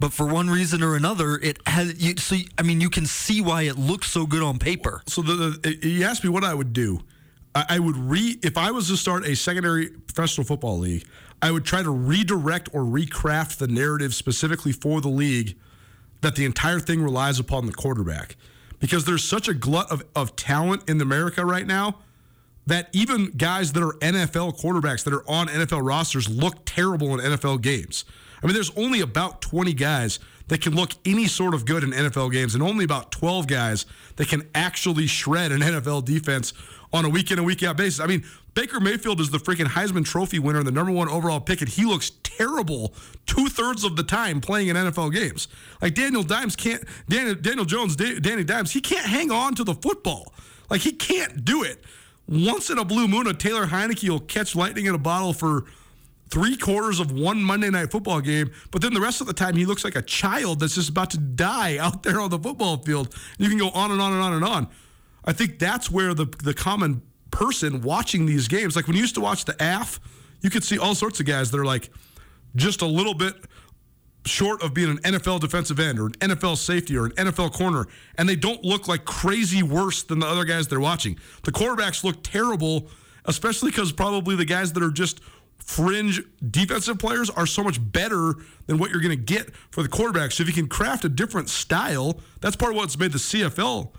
But 0.00 0.12
for 0.12 0.26
one 0.26 0.48
reason 0.48 0.82
or 0.82 0.94
another, 0.94 1.36
it 1.36 1.58
has. 1.66 2.00
You, 2.00 2.16
so 2.16 2.36
I 2.56 2.62
mean, 2.62 2.80
you 2.80 2.90
can 2.90 3.06
see 3.06 3.40
why 3.40 3.62
it 3.62 3.76
looks 3.76 4.10
so 4.10 4.26
good 4.26 4.42
on 4.42 4.58
paper. 4.58 5.02
So 5.06 5.22
the, 5.22 5.58
the 5.60 5.88
you 5.88 6.04
asked 6.04 6.22
me 6.22 6.30
what 6.30 6.44
I 6.44 6.54
would 6.54 6.72
do. 6.72 7.00
I, 7.54 7.64
I 7.70 7.78
would 7.80 7.96
re 7.96 8.38
if 8.42 8.56
I 8.56 8.70
was 8.70 8.88
to 8.88 8.96
start 8.96 9.26
a 9.26 9.34
secondary 9.34 9.88
professional 9.88 10.46
football 10.46 10.78
league. 10.78 11.04
I 11.40 11.50
would 11.50 11.64
try 11.64 11.82
to 11.82 11.90
redirect 11.90 12.70
or 12.72 12.82
recraft 12.82 13.58
the 13.58 13.68
narrative 13.68 14.14
specifically 14.14 14.72
for 14.72 15.00
the 15.00 15.08
league 15.08 15.56
that 16.20 16.34
the 16.34 16.44
entire 16.44 16.80
thing 16.80 17.02
relies 17.02 17.38
upon 17.38 17.66
the 17.66 17.72
quarterback. 17.72 18.36
Because 18.80 19.04
there's 19.04 19.24
such 19.24 19.48
a 19.48 19.54
glut 19.54 19.90
of, 19.90 20.04
of 20.14 20.36
talent 20.36 20.88
in 20.88 21.00
America 21.00 21.44
right 21.44 21.66
now 21.66 21.98
that 22.66 22.88
even 22.92 23.30
guys 23.30 23.72
that 23.72 23.82
are 23.82 23.92
NFL 23.94 24.60
quarterbacks 24.60 25.02
that 25.04 25.14
are 25.14 25.28
on 25.28 25.48
NFL 25.48 25.86
rosters 25.86 26.28
look 26.28 26.64
terrible 26.64 27.18
in 27.18 27.32
NFL 27.32 27.62
games. 27.62 28.04
I 28.42 28.46
mean, 28.46 28.54
there's 28.54 28.76
only 28.76 29.00
about 29.00 29.42
20 29.42 29.72
guys 29.74 30.18
that 30.48 30.60
can 30.60 30.74
look 30.74 30.92
any 31.04 31.26
sort 31.26 31.54
of 31.54 31.66
good 31.66 31.84
in 31.84 31.90
NFL 31.90 32.32
games, 32.32 32.54
and 32.54 32.62
only 32.62 32.84
about 32.84 33.12
12 33.12 33.46
guys 33.46 33.86
that 34.16 34.28
can 34.28 34.48
actually 34.54 35.06
shred 35.06 35.52
an 35.52 35.60
NFL 35.60 36.04
defense 36.04 36.52
on 36.92 37.04
a 37.04 37.08
week 37.08 37.30
in 37.30 37.38
and 37.38 37.46
week 37.46 37.62
out 37.62 37.76
basis. 37.76 38.00
I 38.00 38.06
mean, 38.06 38.24
Baker 38.54 38.80
Mayfield 38.80 39.20
is 39.20 39.30
the 39.30 39.38
freaking 39.38 39.66
Heisman 39.66 40.04
Trophy 40.04 40.38
winner 40.38 40.58
and 40.58 40.66
the 40.66 40.72
number 40.72 40.90
one 40.90 41.08
overall 41.08 41.40
pick, 41.40 41.60
and 41.60 41.68
he 41.68 41.84
looks 41.84 42.10
terrible 42.22 42.94
two 43.26 43.48
thirds 43.48 43.84
of 43.84 43.96
the 43.96 44.02
time 44.02 44.40
playing 44.40 44.68
in 44.68 44.76
NFL 44.76 45.12
games. 45.12 45.48
Like 45.82 45.94
Daniel 45.94 46.22
Dimes 46.22 46.56
can't, 46.56 46.82
Daniel, 47.08 47.34
Daniel 47.34 47.66
Jones, 47.66 47.94
Danny 47.94 48.44
Dimes, 48.44 48.72
he 48.72 48.80
can't 48.80 49.06
hang 49.06 49.30
on 49.30 49.54
to 49.56 49.64
the 49.64 49.74
football. 49.74 50.32
Like 50.70 50.80
he 50.80 50.92
can't 50.92 51.44
do 51.44 51.62
it. 51.62 51.84
Once 52.26 52.68
in 52.70 52.78
a 52.78 52.84
blue 52.84 53.08
moon, 53.08 53.26
a 53.26 53.34
Taylor 53.34 53.66
Heinicke 53.66 54.08
will 54.08 54.20
catch 54.20 54.54
lightning 54.54 54.86
in 54.86 54.94
a 54.94 54.98
bottle 54.98 55.32
for 55.32 55.64
three 56.30 56.56
quarters 56.56 57.00
of 57.00 57.12
one 57.12 57.42
Monday 57.42 57.70
night 57.70 57.90
football 57.90 58.20
game, 58.20 58.50
but 58.70 58.82
then 58.82 58.94
the 58.94 59.00
rest 59.00 59.20
of 59.20 59.26
the 59.26 59.32
time 59.32 59.56
he 59.56 59.64
looks 59.66 59.84
like 59.84 59.96
a 59.96 60.02
child 60.02 60.60
that's 60.60 60.74
just 60.74 60.90
about 60.90 61.10
to 61.10 61.18
die 61.18 61.76
out 61.80 62.02
there 62.02 62.20
on 62.20 62.30
the 62.30 62.38
football 62.38 62.78
field. 62.78 63.14
You 63.38 63.48
can 63.48 63.58
go 63.58 63.70
on 63.70 63.90
and 63.90 64.00
on 64.00 64.12
and 64.12 64.22
on 64.22 64.32
and 64.34 64.44
on. 64.44 64.68
I 65.24 65.32
think 65.32 65.58
that's 65.58 65.90
where 65.90 66.14
the 66.14 66.26
the 66.42 66.54
common 66.54 67.02
person 67.30 67.82
watching 67.82 68.26
these 68.26 68.48
games, 68.48 68.76
like 68.76 68.86
when 68.86 68.96
you 68.96 69.02
used 69.02 69.14
to 69.16 69.20
watch 69.20 69.44
the 69.44 69.54
AF, 69.60 70.00
you 70.40 70.50
could 70.50 70.64
see 70.64 70.78
all 70.78 70.94
sorts 70.94 71.20
of 71.20 71.26
guys 71.26 71.50
that 71.50 71.60
are 71.60 71.64
like 71.64 71.90
just 72.56 72.82
a 72.82 72.86
little 72.86 73.14
bit 73.14 73.34
short 74.24 74.62
of 74.62 74.74
being 74.74 74.90
an 74.90 74.98
NFL 74.98 75.40
defensive 75.40 75.80
end 75.80 75.98
or 75.98 76.06
an 76.06 76.12
NFL 76.12 76.56
safety 76.56 76.96
or 76.96 77.06
an 77.06 77.12
NFL 77.12 77.52
corner, 77.52 77.86
and 78.16 78.28
they 78.28 78.36
don't 78.36 78.62
look 78.64 78.88
like 78.88 79.04
crazy 79.04 79.62
worse 79.62 80.02
than 80.02 80.18
the 80.18 80.26
other 80.26 80.44
guys 80.44 80.68
they're 80.68 80.80
watching. 80.80 81.18
The 81.44 81.52
quarterbacks 81.52 82.04
look 82.04 82.22
terrible, 82.22 82.88
especially 83.24 83.70
because 83.70 83.92
probably 83.92 84.36
the 84.36 84.44
guys 84.44 84.72
that 84.72 84.82
are 84.82 84.90
just 84.90 85.20
fringe 85.68 86.22
defensive 86.50 86.98
players 86.98 87.28
are 87.28 87.46
so 87.46 87.62
much 87.62 87.78
better 87.92 88.36
than 88.66 88.78
what 88.78 88.90
you're 88.90 89.02
going 89.02 89.16
to 89.16 89.22
get 89.22 89.54
for 89.70 89.82
the 89.82 89.88
quarterback. 89.88 90.32
So 90.32 90.40
if 90.42 90.48
you 90.48 90.54
can 90.54 90.66
craft 90.66 91.04
a 91.04 91.10
different 91.10 91.50
style, 91.50 92.20
that's 92.40 92.56
part 92.56 92.72
of 92.72 92.76
what's 92.76 92.98
made 92.98 93.12
the 93.12 93.18
CFL 93.18 93.90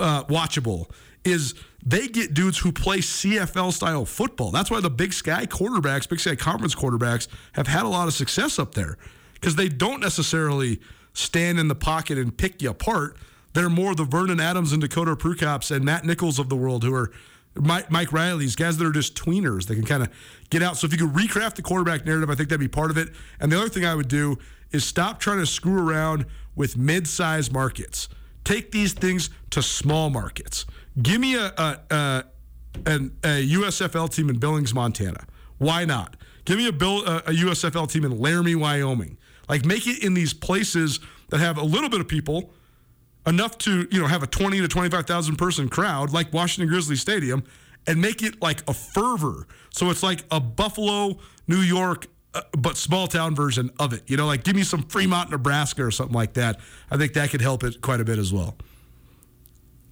uh, 0.00 0.24
watchable. 0.24 0.90
Is 1.22 1.54
they 1.84 2.08
get 2.08 2.32
dudes 2.32 2.58
who 2.58 2.72
play 2.72 2.98
CFL 2.98 3.74
style 3.74 4.06
football. 4.06 4.50
That's 4.50 4.70
why 4.70 4.80
the 4.80 4.88
Big 4.88 5.12
Sky 5.12 5.44
quarterbacks, 5.44 6.08
Big 6.08 6.18
Sky 6.18 6.34
Conference 6.34 6.74
quarterbacks, 6.74 7.28
have 7.52 7.66
had 7.66 7.84
a 7.84 7.88
lot 7.88 8.08
of 8.08 8.14
success 8.14 8.58
up 8.58 8.72
there 8.72 8.96
because 9.34 9.54
they 9.54 9.68
don't 9.68 10.00
necessarily 10.00 10.80
stand 11.12 11.58
in 11.58 11.68
the 11.68 11.74
pocket 11.74 12.16
and 12.16 12.34
pick 12.34 12.62
you 12.62 12.70
apart. 12.70 13.18
They're 13.52 13.68
more 13.68 13.94
the 13.94 14.04
Vernon 14.04 14.40
Adams 14.40 14.72
and 14.72 14.80
Dakota 14.80 15.14
Prukops 15.14 15.70
and 15.70 15.84
Matt 15.84 16.06
Nichols 16.06 16.38
of 16.38 16.48
the 16.48 16.56
world 16.56 16.84
who 16.84 16.94
are 16.94 17.12
Mike, 17.54 18.12
Riley's 18.12 18.56
guys 18.56 18.78
that 18.78 18.86
are 18.86 18.92
just 18.92 19.14
tweeners. 19.14 19.66
They 19.66 19.74
can 19.74 19.84
kind 19.84 20.02
of 20.02 20.08
get 20.50 20.62
out. 20.62 20.76
So 20.76 20.86
if 20.86 20.92
you 20.92 20.98
could 20.98 21.14
recraft 21.14 21.54
the 21.56 21.62
quarterback 21.62 22.06
narrative, 22.06 22.30
I 22.30 22.34
think 22.34 22.48
that'd 22.48 22.60
be 22.60 22.68
part 22.68 22.90
of 22.90 22.96
it. 22.96 23.10
And 23.40 23.52
the 23.52 23.58
other 23.58 23.68
thing 23.68 23.84
I 23.84 23.94
would 23.94 24.08
do 24.08 24.38
is 24.70 24.84
stop 24.84 25.20
trying 25.20 25.38
to 25.38 25.46
screw 25.46 25.78
around 25.86 26.26
with 26.56 26.76
mid-sized 26.76 27.52
markets. 27.52 28.08
Take 28.44 28.72
these 28.72 28.92
things 28.92 29.30
to 29.50 29.62
small 29.62 30.10
markets. 30.10 30.66
Give 31.00 31.20
me 31.20 31.36
a, 31.36 31.46
a, 31.56 31.78
a, 31.90 32.24
a 32.86 33.48
USFL 33.48 34.12
team 34.12 34.30
in 34.30 34.38
Billings, 34.38 34.74
Montana. 34.74 35.26
Why 35.58 35.84
not? 35.84 36.16
Give 36.44 36.58
me 36.58 36.66
a, 36.66 36.72
Bill, 36.72 37.06
a, 37.06 37.18
a 37.18 37.32
USFL 37.32 37.90
team 37.90 38.04
in 38.04 38.18
Laramie, 38.18 38.54
Wyoming. 38.54 39.18
Like 39.48 39.64
make 39.64 39.86
it 39.86 40.02
in 40.02 40.14
these 40.14 40.32
places 40.32 41.00
that 41.28 41.38
have 41.38 41.58
a 41.58 41.64
little 41.64 41.88
bit 41.88 42.00
of 42.00 42.08
people, 42.08 42.52
enough 43.26 43.58
to 43.58 43.86
you 43.90 44.00
know 44.00 44.06
have 44.06 44.22
a 44.22 44.26
twenty 44.26 44.60
to 44.60 44.68
twenty 44.68 44.90
five 44.90 45.06
thousand 45.06 45.36
person 45.36 45.68
crowd, 45.68 46.12
like 46.12 46.32
Washington 46.32 46.68
Grizzly 46.68 46.96
Stadium, 46.96 47.44
and 47.86 48.00
make 48.00 48.22
it 48.22 48.40
like 48.42 48.68
a 48.68 48.74
fervor. 48.74 49.46
So 49.70 49.90
it's 49.90 50.02
like 50.02 50.24
a 50.30 50.40
Buffalo, 50.40 51.18
New 51.46 51.60
York, 51.60 52.06
uh, 52.34 52.42
but 52.56 52.76
small 52.76 53.06
town 53.06 53.34
version 53.34 53.70
of 53.78 53.92
it. 53.92 54.02
You 54.06 54.16
know, 54.16 54.26
like 54.26 54.44
give 54.44 54.56
me 54.56 54.62
some 54.62 54.82
Fremont, 54.82 55.30
Nebraska, 55.30 55.84
or 55.84 55.90
something 55.90 56.14
like 56.14 56.34
that. 56.34 56.60
I 56.90 56.96
think 56.96 57.14
that 57.14 57.30
could 57.30 57.42
help 57.42 57.64
it 57.64 57.80
quite 57.80 58.00
a 58.00 58.04
bit 58.04 58.18
as 58.18 58.32
well. 58.32 58.56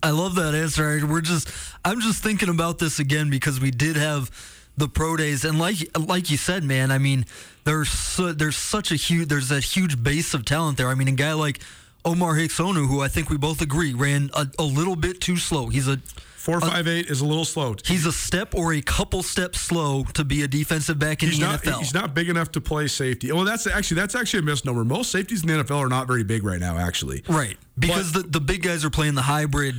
I 0.02 0.10
love 0.10 0.34
that 0.36 0.54
answer. 0.54 1.06
We're 1.06 1.20
just, 1.20 1.50
I'm 1.84 2.00
just 2.00 2.22
thinking 2.22 2.48
about 2.48 2.78
this 2.78 2.98
again 2.98 3.28
because 3.28 3.60
we 3.60 3.70
did 3.70 3.96
have 3.96 4.30
the 4.76 4.88
pro 4.88 5.16
days, 5.16 5.44
and 5.44 5.58
like 5.58 5.76
like 5.98 6.30
you 6.30 6.36
said, 6.36 6.64
man. 6.64 6.90
I 6.90 6.98
mean, 6.98 7.26
there's 7.64 7.90
su- 7.90 8.32
there's 8.32 8.56
such 8.56 8.90
a 8.92 8.96
huge 8.96 9.28
there's 9.28 9.50
a 9.50 9.60
huge 9.60 10.02
base 10.02 10.32
of 10.32 10.44
talent 10.44 10.78
there. 10.78 10.88
I 10.88 10.94
mean, 10.94 11.08
a 11.08 11.12
guy 11.12 11.34
like 11.34 11.60
Omar 12.04 12.34
Hicks-Onu, 12.34 12.86
who 12.86 13.00
I 13.00 13.08
think 13.08 13.30
we 13.30 13.36
both 13.36 13.60
agree 13.60 13.92
ran 13.94 14.30
a, 14.34 14.46
a 14.58 14.64
little 14.64 14.96
bit 14.96 15.20
too 15.20 15.36
slow. 15.36 15.68
He's 15.68 15.88
a 15.88 16.00
Four 16.40 16.58
five 16.58 16.88
eight 16.88 17.10
is 17.10 17.20
a 17.20 17.26
little 17.26 17.44
slow. 17.44 17.76
He's 17.84 18.06
a 18.06 18.12
step 18.12 18.54
or 18.54 18.72
a 18.72 18.80
couple 18.80 19.22
steps 19.22 19.60
slow 19.60 20.04
to 20.14 20.24
be 20.24 20.42
a 20.42 20.48
defensive 20.48 20.98
back 20.98 21.22
in 21.22 21.28
he's 21.28 21.38
the 21.38 21.44
not, 21.44 21.60
NFL. 21.60 21.78
He's 21.80 21.92
not 21.92 22.14
big 22.14 22.30
enough 22.30 22.50
to 22.52 22.62
play 22.62 22.86
safety. 22.86 23.30
Well, 23.30 23.44
that's 23.44 23.66
actually 23.66 24.00
that's 24.00 24.14
actually 24.14 24.38
a 24.38 24.42
misnomer. 24.44 24.82
Most 24.82 25.12
safeties 25.12 25.42
in 25.42 25.48
the 25.48 25.62
NFL 25.62 25.76
are 25.76 25.88
not 25.90 26.06
very 26.06 26.24
big 26.24 26.42
right 26.42 26.58
now, 26.58 26.78
actually. 26.78 27.22
right, 27.28 27.58
because 27.78 28.12
the, 28.12 28.22
the 28.22 28.40
big 28.40 28.62
guys 28.62 28.86
are 28.86 28.90
playing 28.90 29.16
the 29.16 29.22
hybrid 29.22 29.74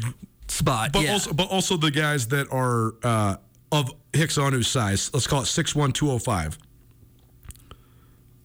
spot. 0.49 0.91
But 0.91 1.01
yeah. 1.01 1.13
also, 1.13 1.33
but 1.33 1.49
also 1.49 1.77
the 1.77 1.89
guys 1.89 2.27
that 2.27 2.47
are 2.51 2.93
uh, 3.01 3.37
of 3.71 3.91
Hicks-Onu's 4.13 4.67
size, 4.67 5.09
let's 5.15 5.25
call 5.25 5.41
it 5.41 5.45
6'1", 5.45 5.95
205, 5.95 6.59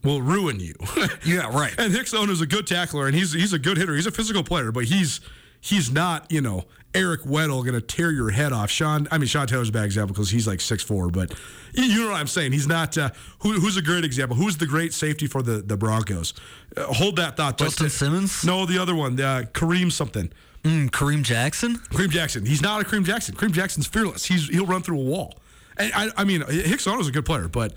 will 0.07 0.23
ruin 0.23 0.61
you. 0.61 0.75
yeah, 1.25 1.51
right. 1.55 1.75
and 1.79 1.93
Hicks 1.93 2.13
is 2.15 2.41
a 2.41 2.47
good 2.47 2.67
tackler, 2.67 3.07
and 3.07 3.15
he's 3.15 3.33
he's 3.33 3.53
a 3.53 3.59
good 3.59 3.77
hitter. 3.77 3.95
He's 3.95 4.07
a 4.07 4.11
physical 4.13 4.43
player, 4.43 4.73
but 4.73 4.85
he's 4.85 5.21
he's 5.61 5.91
not 5.91 6.31
you 6.31 6.41
know 6.41 6.65
Eric 6.95 7.23
Weddle 7.23 7.63
going 7.63 7.75
to 7.75 7.81
tear 7.81 8.11
your 8.11 8.31
head 8.31 8.53
off. 8.53 8.71
Sean, 8.71 9.07
I 9.11 9.19
mean 9.19 9.27
Sean 9.27 9.47
Taylor's 9.47 9.69
a 9.69 9.73
bad 9.73 9.85
example 9.85 10.15
because 10.15 10.31
he's 10.31 10.47
like 10.47 10.61
six 10.61 10.83
four, 10.83 11.11
but 11.11 11.35
you- 11.75 12.01
know 12.01 12.11
what 12.11 12.21
I'm 12.21 12.27
saying. 12.27 12.53
He's 12.53 12.67
not. 12.67 12.97
Uh, 12.97 13.11
who, 13.41 13.53
who's 13.53 13.77
a 13.77 13.83
great 13.83 14.05
example? 14.05 14.37
Who's 14.37 14.57
the 14.57 14.67
great 14.67 14.95
safety 14.95 15.27
for 15.27 15.43
the 15.43 15.59
the 15.63 15.77
Broncos? 15.77 16.33
Uh, 16.77 16.85
hold 16.93 17.17
that 17.17 17.37
thought. 17.37 17.59
but- 17.59 17.65
Justin 17.65 17.91
Simmons? 17.91 18.45
No, 18.45 18.65
the 18.67 18.79
other 18.79 18.95
one, 18.95 19.21
uh, 19.21 19.43
Kareem 19.53 19.93
something. 19.93 20.31
Mm, 20.63 20.91
Kareem 20.91 21.23
Jackson. 21.23 21.77
Kareem 21.77 22.09
Jackson. 22.11 22.45
He's 22.45 22.61
not 22.63 22.81
a 22.81 22.85
Kareem 22.85 23.05
Jackson. 23.05 23.35
Kareem 23.37 23.53
Jackson's 23.53 23.87
fearless. 23.87 24.25
He's 24.25 24.49
he'll 24.49 24.67
run 24.67 24.83
through 24.83 24.99
a 24.99 25.05
wall. 25.05 25.39
And 25.79 25.93
I, 25.95 26.09
I 26.17 26.25
mean, 26.25 26.41
Hicks-Onu's 26.41 27.07
a 27.07 27.13
good 27.13 27.27
player, 27.27 27.49
but 27.49 27.75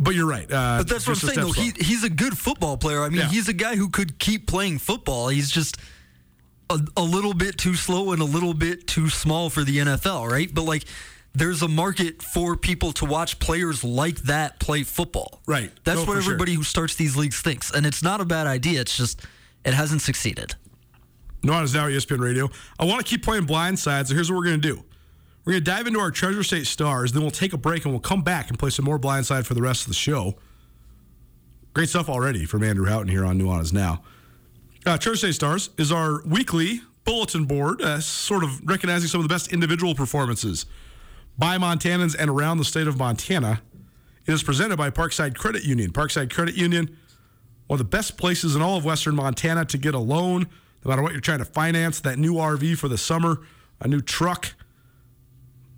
but 0.00 0.14
you're 0.14 0.26
right. 0.26 0.50
Uh, 0.50 0.78
But 0.78 0.88
that's 0.88 1.06
what 1.06 1.22
I'm 1.22 1.28
saying. 1.28 1.40
though. 1.46 1.52
He, 1.52 1.72
he's 1.78 2.04
a 2.04 2.10
good 2.10 2.36
football 2.38 2.76
player. 2.76 3.02
I 3.02 3.08
mean, 3.08 3.18
Yeah. 3.20 3.28
he's 3.28 3.48
a 3.48 3.52
guy 3.52 3.76
who 3.76 3.88
could 3.88 4.18
keep 4.18 4.46
playing 4.46 4.78
football. 4.78 5.28
He's 5.28 5.50
just 5.50 5.76
a, 6.70 6.80
a 6.96 7.02
little 7.02 7.34
bit 7.34 7.58
too 7.58 7.74
slow 7.74 8.12
and 8.12 8.20
a 8.22 8.24
little 8.24 8.54
bit 8.54 8.86
too 8.86 9.08
small 9.08 9.50
for 9.50 9.64
the 9.64 9.78
NFL, 9.78 10.30
right? 10.30 10.52
But 10.52 10.62
like, 10.62 10.84
there's 11.34 11.62
a 11.62 11.68
market 11.68 12.22
for 12.22 12.56
people 12.56 12.92
to 12.92 13.04
watch 13.04 13.38
players 13.38 13.84
like 13.84 14.16
that 14.22 14.58
play 14.58 14.82
football. 14.82 15.42
Right. 15.46 15.70
That's 15.84 16.00
No, 16.00 16.06
what 16.06 16.14
for 16.16 16.22
sure. 16.22 16.32
everybody 16.32 16.54
who 16.54 16.62
starts 16.62 16.94
these 16.94 17.16
leagues 17.16 17.40
thinks, 17.42 17.70
and 17.70 17.84
it's 17.84 18.02
not 18.02 18.20
a 18.20 18.24
bad 18.24 18.46
idea. 18.46 18.80
It's 18.80 18.96
just 18.96 19.20
it 19.64 19.74
hasn't 19.74 20.00
succeeded. 20.02 20.54
No, 21.42 21.62
it's 21.62 21.74
now 21.74 21.86
at 21.86 21.92
ESPN 21.92 22.20
Radio. 22.20 22.48
I 22.78 22.84
want 22.86 23.04
to 23.04 23.08
keep 23.08 23.22
playing 23.22 23.46
blindside, 23.46 24.06
so 24.06 24.14
here's 24.14 24.30
what 24.30 24.38
we're 24.38 24.44
going 24.46 24.60
to 24.60 24.68
do. 24.74 24.82
We're 25.46 25.52
going 25.52 25.64
to 25.64 25.70
dive 25.70 25.86
into 25.86 26.00
our 26.00 26.10
Treasure 26.10 26.42
State 26.42 26.66
stars, 26.66 27.12
then 27.12 27.22
we'll 27.22 27.30
take 27.30 27.52
a 27.52 27.56
break 27.56 27.84
and 27.84 27.94
we'll 27.94 28.00
come 28.00 28.22
back 28.22 28.48
and 28.48 28.58
play 28.58 28.70
some 28.70 28.84
more 28.84 28.98
blindside 28.98 29.46
for 29.46 29.54
the 29.54 29.62
rest 29.62 29.82
of 29.82 29.88
the 29.88 29.94
show. 29.94 30.34
Great 31.72 31.88
stuff 31.88 32.08
already 32.08 32.44
from 32.44 32.64
Andrew 32.64 32.86
Houghton 32.86 33.06
here 33.06 33.24
on 33.24 33.38
Nuanez 33.38 33.72
Now. 33.72 34.02
Uh, 34.84 34.98
Treasure 34.98 35.18
State 35.18 35.34
Stars 35.36 35.70
is 35.78 35.92
our 35.92 36.20
weekly 36.26 36.80
bulletin 37.04 37.44
board, 37.44 37.80
uh, 37.80 38.00
sort 38.00 38.42
of 38.42 38.60
recognizing 38.66 39.06
some 39.06 39.20
of 39.20 39.28
the 39.28 39.32
best 39.32 39.52
individual 39.52 39.94
performances 39.94 40.66
by 41.38 41.58
Montanans 41.58 42.16
and 42.18 42.28
around 42.28 42.58
the 42.58 42.64
state 42.64 42.88
of 42.88 42.98
Montana. 42.98 43.62
It 44.26 44.34
is 44.34 44.42
presented 44.42 44.76
by 44.76 44.90
Parkside 44.90 45.36
Credit 45.36 45.62
Union. 45.62 45.92
Parkside 45.92 46.32
Credit 46.32 46.56
Union, 46.56 46.96
one 47.68 47.76
of 47.76 47.86
the 47.86 47.88
best 47.88 48.16
places 48.16 48.56
in 48.56 48.62
all 48.62 48.78
of 48.78 48.84
Western 48.84 49.14
Montana 49.14 49.64
to 49.66 49.78
get 49.78 49.94
a 49.94 50.00
loan, 50.00 50.48
no 50.84 50.88
matter 50.88 51.02
what 51.02 51.12
you're 51.12 51.20
trying 51.20 51.38
to 51.38 51.44
finance, 51.44 52.00
that 52.00 52.18
new 52.18 52.34
RV 52.34 52.78
for 52.78 52.88
the 52.88 52.98
summer, 52.98 53.42
a 53.80 53.86
new 53.86 54.00
truck, 54.00 54.55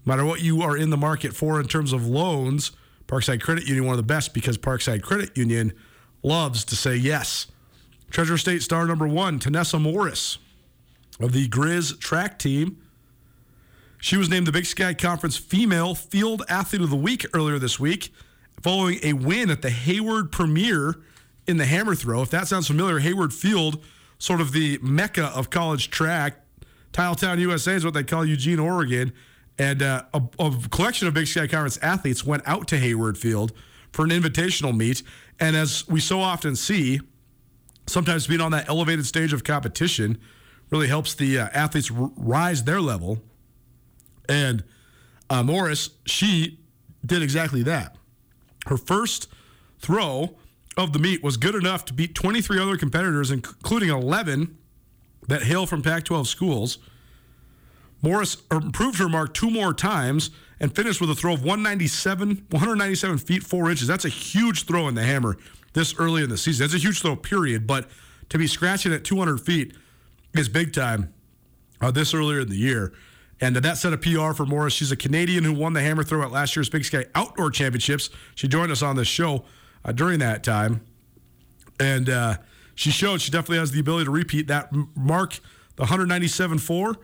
no 0.09 0.17
matter 0.17 0.25
what 0.25 0.41
you 0.41 0.63
are 0.63 0.75
in 0.75 0.89
the 0.89 0.97
market 0.97 1.35
for 1.35 1.61
in 1.61 1.69
terms 1.69 1.93
of 1.93 2.07
loans, 2.07 2.73
Parkside 3.07 3.43
Credit 3.43 3.67
Union, 3.67 3.85
one 3.85 3.93
of 3.93 3.99
the 3.99 4.03
best 4.03 4.33
because 4.33 4.57
Parkside 4.57 5.03
Credit 5.03 5.37
Union 5.37 5.75
loves 6.23 6.65
to 6.65 6.77
say 6.77 6.97
yes. 6.97 7.47
Treasure 8.11 8.39
State 8.39 8.63
star 8.63 8.87
number 8.87 9.07
one, 9.07 9.39
Tanessa 9.39 9.79
Morris 9.79 10.39
of 11.21 11.33
the 11.33 11.47
Grizz 11.47 12.01
track 12.01 12.39
team. 12.39 12.79
She 14.01 14.17
was 14.17 14.31
named 14.31 14.47
the 14.47 14.53
Big 14.53 14.65
Sky 14.65 14.95
Conference 14.95 15.37
Female 15.37 15.95
Field 15.95 16.43
Athlete 16.49 16.81
of 16.81 16.89
the 16.89 16.97
Week 16.97 17.27
earlier 17.35 17.59
this 17.59 17.79
week, 17.79 18.11
following 18.63 19.01
a 19.03 19.13
win 19.13 19.51
at 19.51 19.61
the 19.61 19.69
Hayward 19.69 20.33
Premier 20.33 20.95
in 21.47 21.59
the 21.59 21.67
hammer 21.67 21.95
throw. 21.95 22.23
If 22.23 22.31
that 22.31 22.49
sounds 22.49 22.67
familiar, 22.67 23.01
Hayward 23.01 23.35
Field, 23.35 23.85
sort 24.19 24.41
of 24.41 24.53
the 24.53 24.79
mecca 24.81 25.27
of 25.27 25.51
college 25.51 25.91
track. 25.91 26.37
Tracktown, 26.95 27.39
USA 27.41 27.75
is 27.75 27.85
what 27.85 27.93
they 27.93 28.05
call 28.05 28.25
Eugene, 28.25 28.59
Oregon. 28.59 29.13
And 29.59 29.83
uh, 29.83 30.05
a, 30.15 30.23
a 30.39 30.57
collection 30.71 31.09
of 31.09 31.15
Big 31.15 31.27
Sky 31.27 31.47
Conference 31.47 31.79
athletes 31.83 32.25
went 32.25 32.43
out 32.47 32.69
to 32.69 32.79
Hayward 32.79 33.19
Field 33.19 33.53
for 33.93 34.05
an 34.05 34.11
invitational 34.11 34.77
meet. 34.77 35.03
And 35.41 35.57
as 35.57 35.87
we 35.89 36.01
so 36.01 36.21
often 36.21 36.55
see, 36.55 37.01
sometimes 37.87 38.27
being 38.27 38.41
on 38.41 38.53
that 38.53 38.69
elevated 38.69 39.07
stage 39.07 39.33
of 39.33 39.45
competition 39.45 40.19
really 40.71 40.89
helps 40.89 41.15
the 41.15 41.39
uh, 41.39 41.49
athletes 41.53 41.91
r- 41.91 42.11
rise 42.17 42.65
their 42.65 42.81
level. 42.81 43.23
And 44.29 44.63
uh, 45.31 45.43
Morris, 45.43 45.91
she 46.07 46.61
did 47.05 47.23
exactly 47.23 47.63
that. 47.65 47.97
Her 48.67 48.77
first 48.77 49.29
throw 49.81 50.37
of 50.77 50.93
the 50.93 50.99
meet 50.99 51.23
was 51.23 51.37
good 51.37 51.55
enough 51.55 51.85
to 51.87 51.93
beat 51.93 52.15
23 52.15 52.61
other 52.61 52.77
competitors, 52.77 53.31
including 53.31 53.89
11 53.89 54.57
that 55.27 55.43
hail 55.43 55.67
from 55.67 55.83
Pac 55.83 56.05
12 56.05 56.29
schools. 56.29 56.79
Morris 58.03 58.37
improved 58.51 58.99
her 58.99 59.09
mark 59.09 59.35
two 59.35 59.51
more 59.51 59.75
times 59.75 60.31
and 60.61 60.75
finished 60.75 61.01
with 61.01 61.11
a 61.11 61.15
throw 61.15 61.35
of 61.35 61.41
197, 61.41 62.47
197 62.51 63.19
feet, 63.19 63.43
four 63.43 63.71
inches. 63.71 63.87
That's 63.87 64.05
a 64.05 64.11
huge 64.11 64.65
throw 64.65 64.89
in 64.89 64.95
the 64.95 65.03
hammer 65.03 65.37
this 65.73 65.95
early 65.99 66.23
in 66.23 66.31
the 66.31 66.39
season. 66.39 66.65
That's 66.65 66.75
a 66.75 66.85
huge 66.85 67.01
throw, 67.01 67.17
period. 67.17 67.67
But 67.67 67.89
to 68.31 68.39
be 68.39 68.47
scratching 68.47 68.93
at 68.93 69.05
200 69.05 69.41
feet 69.41 69.75
is 70.35 70.49
big 70.49 70.73
time 70.73 71.13
uh, 71.81 71.91
this 71.91 72.15
earlier 72.15 72.41
in 72.41 72.49
the 72.49 72.57
year. 72.57 72.93
And 73.41 73.55
that 73.55 73.79
set 73.79 73.93
a 73.93 73.97
PR 73.97 74.33
for 74.33 74.45
Morris. 74.47 74.75
She's 74.75 74.91
a 74.91 74.97
Canadian 74.97 75.45
who 75.45 75.53
won 75.53 75.73
the 75.73 75.81
hammer 75.81 76.03
throw 76.03 76.23
at 76.23 76.33
last 76.33 76.57
year's 76.57 76.69
Big 76.69 76.85
Sky 76.85 77.07
Outdoor 77.15 77.51
Championships. 77.51 78.11
She 78.35 78.49
joined 78.49 78.73
us 78.73 78.83
on 78.83 78.97
this 78.97 79.07
show 79.07 79.45
uh, 79.85 79.93
during 79.93 80.19
that 80.19 80.43
time. 80.43 80.81
And 81.79 82.11
uh, 82.11 82.39
she 82.75 82.91
showed 82.91 83.21
she 83.21 83.31
definitely 83.31 83.59
has 83.59 83.71
the 83.71 83.79
ability 83.79 84.07
to 84.07 84.11
repeat 84.11 84.49
that 84.49 84.71
mark. 84.97 85.39
The 85.77 85.85
197.4 85.85 86.97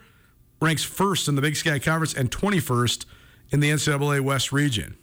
ranks 0.61 0.85
first 0.85 1.29
in 1.29 1.35
the 1.35 1.43
Big 1.43 1.57
Sky 1.57 1.79
Conference 1.79 2.15
and 2.15 2.31
21st 2.31 3.05
in 3.51 3.61
the 3.61 3.71
NCAA 3.71 4.21
West 4.21 4.53
region. 4.53 4.97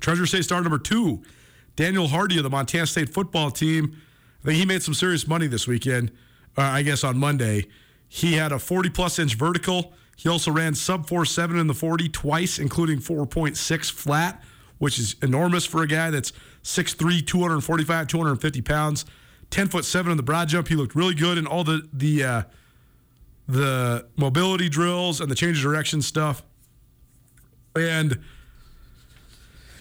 Treasure 0.00 0.26
State 0.26 0.44
star 0.44 0.60
number 0.62 0.78
two, 0.78 1.22
Daniel 1.74 2.08
Hardy 2.08 2.36
of 2.36 2.44
the 2.44 2.50
Montana 2.50 2.86
State 2.86 3.08
football 3.08 3.50
team. 3.50 3.96
I 4.42 4.46
think 4.46 4.58
he 4.58 4.66
made 4.66 4.82
some 4.82 4.94
serious 4.94 5.26
money 5.26 5.46
this 5.46 5.66
weekend, 5.66 6.10
uh, 6.56 6.62
I 6.62 6.82
guess 6.82 7.02
on 7.02 7.18
Monday. 7.18 7.66
He 8.08 8.34
had 8.34 8.52
a 8.52 8.58
40 8.58 8.90
plus 8.90 9.18
inch 9.18 9.34
vertical. 9.34 9.92
He 10.16 10.28
also 10.28 10.50
ran 10.50 10.74
sub 10.74 11.06
4.7 11.06 11.60
in 11.60 11.66
the 11.66 11.74
40 11.74 12.08
twice, 12.08 12.58
including 12.58 12.98
4.6 12.98 13.90
flat, 13.90 14.42
which 14.78 14.98
is 14.98 15.16
enormous 15.22 15.66
for 15.66 15.82
a 15.82 15.86
guy 15.86 16.10
that's 16.10 16.32
6'3, 16.62 17.26
245, 17.26 18.06
250 18.06 18.62
pounds. 18.62 19.04
10 19.50 19.68
foot 19.68 19.84
7 19.84 20.10
in 20.10 20.16
the 20.16 20.22
broad 20.22 20.48
jump. 20.48 20.68
He 20.68 20.74
looked 20.74 20.94
really 20.94 21.14
good 21.14 21.38
in 21.38 21.46
all 21.46 21.64
the, 21.64 21.86
the, 21.92 22.24
uh, 22.24 22.42
the 23.48 24.06
mobility 24.16 24.68
drills 24.68 25.20
and 25.20 25.30
the 25.30 25.34
change 25.34 25.58
of 25.58 25.62
direction 25.62 26.02
stuff. 26.02 26.42
And 27.74 28.18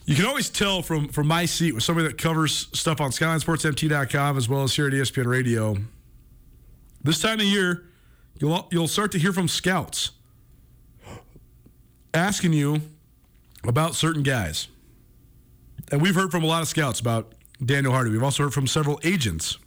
you 0.06 0.16
can 0.16 0.26
always 0.26 0.50
tell 0.50 0.82
from 0.82 1.08
from 1.08 1.28
my 1.28 1.46
seat 1.46 1.74
with 1.74 1.84
somebody 1.84 2.08
that 2.08 2.18
covers 2.18 2.68
stuff 2.74 3.02
on 3.02 3.12
SkylineSportsMT.com 3.12 4.38
as 4.38 4.48
well 4.48 4.64
as 4.64 4.76
here 4.76 4.88
at 4.88 4.94
ESPN 4.94 5.26
Radio. 5.26 5.78
This 7.04 7.22
time 7.22 7.40
of 7.40 7.46
year, 7.46 7.86
you'll 8.40 8.68
you'll 8.72 8.88
start 8.88 9.12
to 9.14 9.20
hear 9.20 9.34
from 9.34 9.48
scouts 9.48 10.12
asking 12.14 12.54
you 12.54 12.82
about 13.64 13.96
certain 13.96 14.24
guys. 14.24 14.68
And 15.92 16.02
we've 16.02 16.16
heard 16.16 16.32
from 16.32 16.44
a 16.44 16.48
lot 16.48 16.62
of 16.62 16.68
scouts 16.68 17.00
about 17.00 17.34
Daniel 17.64 17.94
Hardy. 17.94 18.10
We've 18.12 18.24
also 18.24 18.44
heard 18.44 18.54
from 18.54 18.68
several 18.68 19.00
agents 19.04 19.58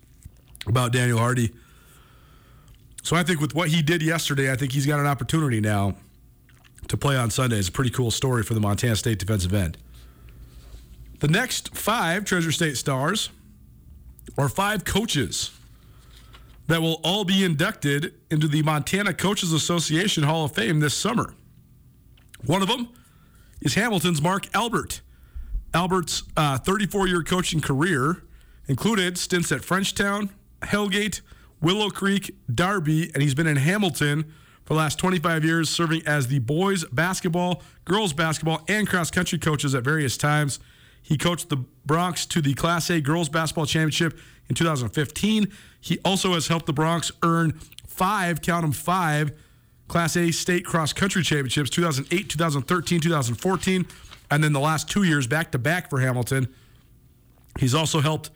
about 0.66 0.92
Daniel 0.92 1.18
Hardy. 1.18 1.52
So 3.08 3.16
I 3.16 3.22
think 3.22 3.40
with 3.40 3.54
what 3.54 3.70
he 3.70 3.80
did 3.80 4.02
yesterday, 4.02 4.52
I 4.52 4.56
think 4.56 4.72
he's 4.72 4.84
got 4.84 5.00
an 5.00 5.06
opportunity 5.06 5.62
now 5.62 5.94
to 6.88 6.96
play 6.98 7.16
on 7.16 7.30
Sunday. 7.30 7.56
It's 7.56 7.68
a 7.68 7.72
pretty 7.72 7.88
cool 7.88 8.10
story 8.10 8.42
for 8.42 8.52
the 8.52 8.60
Montana 8.60 8.96
State 8.96 9.18
defensive 9.18 9.54
end. 9.54 9.78
The 11.20 11.28
next 11.28 11.74
five 11.74 12.26
Treasure 12.26 12.52
State 12.52 12.76
stars 12.76 13.30
are 14.36 14.50
five 14.50 14.84
coaches 14.84 15.52
that 16.66 16.82
will 16.82 17.00
all 17.02 17.24
be 17.24 17.44
inducted 17.44 18.12
into 18.30 18.46
the 18.46 18.60
Montana 18.60 19.14
Coaches 19.14 19.54
Association 19.54 20.24
Hall 20.24 20.44
of 20.44 20.52
Fame 20.52 20.80
this 20.80 20.92
summer. 20.92 21.32
One 22.44 22.60
of 22.60 22.68
them 22.68 22.90
is 23.62 23.72
Hamilton's 23.72 24.20
Mark 24.20 24.54
Albert. 24.54 25.00
Albert's 25.72 26.24
34 26.36 27.00
uh, 27.00 27.04
year 27.06 27.22
coaching 27.22 27.62
career 27.62 28.22
included 28.66 29.16
stints 29.16 29.50
at 29.50 29.62
Frenchtown, 29.62 30.28
Hellgate, 30.60 31.22
Willow 31.60 31.90
Creek, 31.90 32.34
Darby, 32.52 33.10
and 33.12 33.22
he's 33.22 33.34
been 33.34 33.46
in 33.46 33.56
Hamilton 33.56 34.24
for 34.64 34.74
the 34.74 34.78
last 34.78 34.98
25 34.98 35.44
years, 35.44 35.70
serving 35.70 36.02
as 36.06 36.28
the 36.28 36.38
boys 36.40 36.84
basketball, 36.86 37.62
girls 37.84 38.12
basketball, 38.12 38.62
and 38.68 38.88
cross 38.88 39.10
country 39.10 39.38
coaches 39.38 39.74
at 39.74 39.82
various 39.82 40.16
times. 40.16 40.60
He 41.02 41.16
coached 41.16 41.48
the 41.48 41.64
Broncs 41.86 42.28
to 42.28 42.42
the 42.42 42.54
Class 42.54 42.90
A 42.90 43.00
girls 43.00 43.28
basketball 43.28 43.66
championship 43.66 44.18
in 44.48 44.54
2015. 44.54 45.50
He 45.80 45.98
also 46.04 46.34
has 46.34 46.48
helped 46.48 46.66
the 46.66 46.74
Broncs 46.74 47.10
earn 47.22 47.58
five, 47.86 48.42
count 48.42 48.62
them 48.62 48.72
five, 48.72 49.32
Class 49.88 50.16
A 50.16 50.30
state 50.30 50.66
cross 50.66 50.92
country 50.92 51.22
championships 51.22 51.70
2008, 51.70 52.28
2013, 52.28 53.00
2014, 53.00 53.86
and 54.30 54.44
then 54.44 54.52
the 54.52 54.60
last 54.60 54.88
two 54.90 55.02
years 55.02 55.26
back 55.26 55.50
to 55.52 55.58
back 55.58 55.88
for 55.88 56.00
Hamilton. 56.00 56.46
He's 57.58 57.74
also 57.74 58.00
helped 58.00 58.30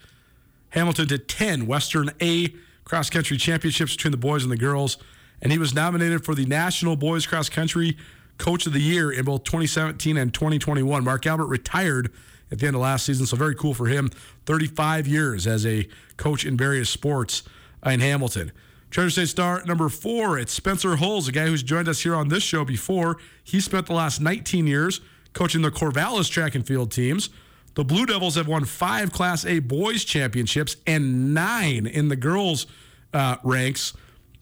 Hamilton 0.71 1.09
to 1.09 1.19
10 1.19 1.67
Western 1.67 2.11
A 2.23 2.55
cross 2.93 3.09
country 3.09 3.39
championships 3.39 3.97
between 3.97 4.11
the 4.11 4.19
boys 4.19 4.43
and 4.43 4.53
the 4.53 4.57
girls. 4.57 4.99
And 5.41 5.51
he 5.51 5.57
was 5.57 5.73
nominated 5.73 6.27
for 6.27 6.35
the 6.35 6.45
National 6.45 6.95
Boys 6.95 7.25
Cross 7.25 7.49
Country 7.49 7.97
Coach 8.37 8.67
of 8.67 8.75
the 8.75 8.83
Year 8.83 9.11
in 9.11 9.25
both 9.25 9.45
2017 9.45 10.19
and 10.19 10.35
2021. 10.35 11.03
Mark 11.03 11.27
Albert 11.27 11.47
retired 11.47 12.13
at 12.51 12.59
the 12.59 12.67
end 12.67 12.77
of 12.77 12.83
last 12.83 13.07
season, 13.07 13.25
so 13.25 13.35
very 13.35 13.55
cool 13.55 13.73
for 13.73 13.87
him. 13.87 14.11
35 14.45 15.07
years 15.07 15.47
as 15.47 15.65
a 15.65 15.89
coach 16.19 16.45
in 16.45 16.55
various 16.55 16.91
sports 16.91 17.45
in 17.87 18.01
Hamilton. 18.01 18.53
Treasure 18.91 19.09
State 19.09 19.29
star 19.29 19.65
number 19.65 19.89
four, 19.89 20.39
it's 20.39 20.53
Spencer 20.53 20.97
Hulls, 20.97 21.29
a 21.29 21.33
guy 21.33 21.47
who's 21.47 21.63
joined 21.63 21.89
us 21.89 22.03
here 22.03 22.15
on 22.15 22.29
this 22.29 22.43
show 22.43 22.63
before. 22.63 23.17
He 23.43 23.61
spent 23.61 23.87
the 23.87 23.95
last 23.95 24.21
19 24.21 24.67
years 24.67 25.01
coaching 25.33 25.63
the 25.63 25.71
Corvallis 25.71 26.31
track 26.31 26.55
and 26.55 26.67
field 26.67 26.93
teams. 26.93 27.31
The 27.75 27.85
Blue 27.85 28.05
Devils 28.05 28.35
have 28.35 28.49
won 28.49 28.67
five 28.67 29.13
Class 29.13 29.47
A 29.47 29.61
boys 29.61 30.05
championships 30.05 30.77
and 30.87 31.33
nine 31.33 31.87
in 31.87 32.09
the 32.09 32.17
girls 32.17 32.67
uh, 33.13 33.37
ranks, 33.43 33.93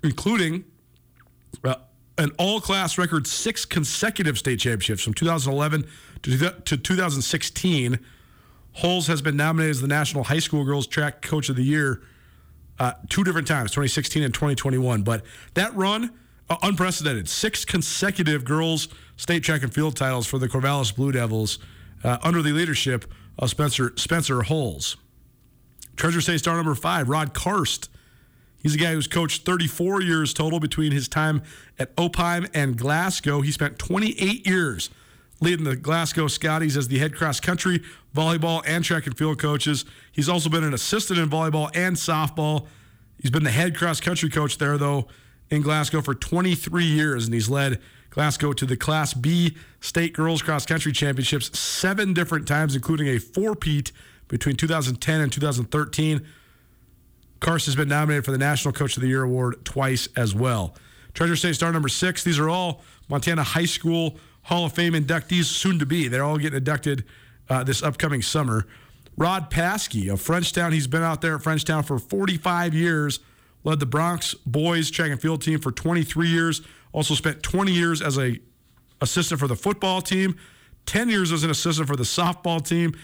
including 0.02 0.64
uh, 1.64 1.76
an 2.18 2.32
all 2.38 2.60
class 2.60 2.98
record 2.98 3.26
six 3.26 3.64
consecutive 3.64 4.38
state 4.38 4.58
championships 4.58 5.02
from 5.02 5.14
2011 5.14 5.86
to, 6.22 6.50
to 6.64 6.76
2016. 6.76 7.98
Hulls 8.74 9.06
has 9.08 9.20
been 9.20 9.36
nominated 9.36 9.70
as 9.70 9.80
the 9.80 9.88
National 9.88 10.24
High 10.24 10.38
School 10.38 10.64
Girls 10.64 10.86
Track 10.86 11.22
Coach 11.22 11.48
of 11.48 11.56
the 11.56 11.64
Year 11.64 12.02
uh, 12.78 12.92
two 13.08 13.24
different 13.24 13.46
times, 13.46 13.70
2016 13.72 14.22
and 14.22 14.32
2021. 14.32 15.02
But 15.02 15.22
that 15.54 15.74
run, 15.74 16.12
uh, 16.48 16.56
unprecedented. 16.62 17.28
Six 17.28 17.64
consecutive 17.64 18.44
girls 18.44 18.88
state 19.16 19.42
track 19.42 19.62
and 19.62 19.72
field 19.72 19.96
titles 19.96 20.26
for 20.26 20.38
the 20.38 20.48
Corvallis 20.48 20.94
Blue 20.94 21.12
Devils 21.12 21.58
uh, 22.02 22.18
under 22.22 22.42
the 22.42 22.52
leadership 22.52 23.10
of 23.38 23.50
Spencer 23.50 23.92
Spencer 23.96 24.42
Hulls. 24.42 24.96
Treasure 25.96 26.20
State 26.20 26.38
star 26.38 26.56
number 26.56 26.74
five, 26.74 27.08
Rod 27.08 27.34
Karst 27.34 27.88
He's 28.62 28.74
a 28.74 28.78
guy 28.78 28.92
who's 28.92 29.06
coached 29.06 29.44
34 29.44 30.02
years 30.02 30.34
total 30.34 30.60
between 30.60 30.92
his 30.92 31.08
time 31.08 31.42
at 31.78 31.94
Opheim 31.96 32.48
and 32.52 32.76
Glasgow. 32.76 33.40
He 33.40 33.52
spent 33.52 33.78
28 33.78 34.46
years 34.46 34.90
leading 35.40 35.64
the 35.64 35.76
Glasgow 35.76 36.28
Scotties 36.28 36.76
as 36.76 36.88
the 36.88 36.98
head 36.98 37.14
cross 37.14 37.40
country, 37.40 37.82
volleyball, 38.14 38.62
and 38.66 38.84
track 38.84 39.06
and 39.06 39.16
field 39.16 39.38
coaches. 39.38 39.84
He's 40.12 40.28
also 40.28 40.50
been 40.50 40.64
an 40.64 40.74
assistant 40.74 41.18
in 41.18 41.30
volleyball 41.30 41.70
and 41.74 41.96
softball. 41.96 42.66
He's 43.20 43.30
been 43.30 43.44
the 43.44 43.50
head 43.50 43.76
cross 43.76 44.00
country 44.00 44.28
coach 44.28 44.58
there, 44.58 44.76
though, 44.76 45.08
in 45.50 45.62
Glasgow 45.62 46.02
for 46.02 46.14
23 46.14 46.84
years, 46.84 47.24
and 47.24 47.34
he's 47.34 47.48
led 47.48 47.80
Glasgow 48.10 48.52
to 48.52 48.66
the 48.66 48.76
Class 48.76 49.14
B 49.14 49.56
State 49.80 50.12
Girls 50.12 50.42
Cross 50.42 50.66
Country 50.66 50.92
Championships 50.92 51.58
seven 51.58 52.12
different 52.12 52.46
times, 52.46 52.74
including 52.74 53.08
a 53.08 53.18
four-peat 53.18 53.92
between 54.28 54.56
2010 54.56 55.20
and 55.20 55.32
2013. 55.32 56.26
Karst 57.40 57.66
has 57.66 57.74
been 57.74 57.88
nominated 57.88 58.24
for 58.24 58.32
the 58.32 58.38
National 58.38 58.72
Coach 58.72 58.96
of 58.96 59.02
the 59.02 59.08
Year 59.08 59.22
award 59.22 59.64
twice 59.64 60.08
as 60.16 60.34
well. 60.34 60.74
Treasure 61.14 61.36
State 61.36 61.54
star 61.54 61.72
number 61.72 61.88
six. 61.88 62.22
These 62.22 62.38
are 62.38 62.48
all 62.48 62.82
Montana 63.08 63.42
High 63.42 63.64
School 63.64 64.18
Hall 64.42 64.66
of 64.66 64.72
Fame 64.72 64.92
inductees, 64.92 65.44
soon 65.44 65.78
to 65.78 65.86
be. 65.86 66.08
They're 66.08 66.24
all 66.24 66.38
getting 66.38 66.58
inducted 66.58 67.04
uh, 67.48 67.64
this 67.64 67.82
upcoming 67.82 68.22
summer. 68.22 68.66
Rod 69.16 69.50
Paskey 69.50 70.12
of 70.12 70.20
Frenchtown. 70.20 70.72
He's 70.72 70.86
been 70.86 71.02
out 71.02 71.20
there 71.20 71.34
at 71.34 71.42
Frenchtown 71.42 71.84
for 71.84 71.98
45 71.98 72.74
years. 72.74 73.20
Led 73.64 73.80
the 73.80 73.86
Broncs 73.86 74.34
boys 74.46 74.90
track 74.90 75.10
and 75.10 75.20
field 75.20 75.42
team 75.42 75.60
for 75.60 75.72
23 75.72 76.28
years. 76.28 76.62
Also 76.92 77.14
spent 77.14 77.42
20 77.42 77.72
years 77.72 78.00
as 78.00 78.18
a 78.18 78.38
assistant 79.00 79.40
for 79.40 79.46
the 79.46 79.56
football 79.56 80.00
team. 80.00 80.36
10 80.86 81.08
years 81.08 81.32
as 81.32 81.44
an 81.44 81.50
assistant 81.50 81.86
for 81.86 81.96
the 81.96 82.04
softball 82.04 82.66
team. 82.66 82.94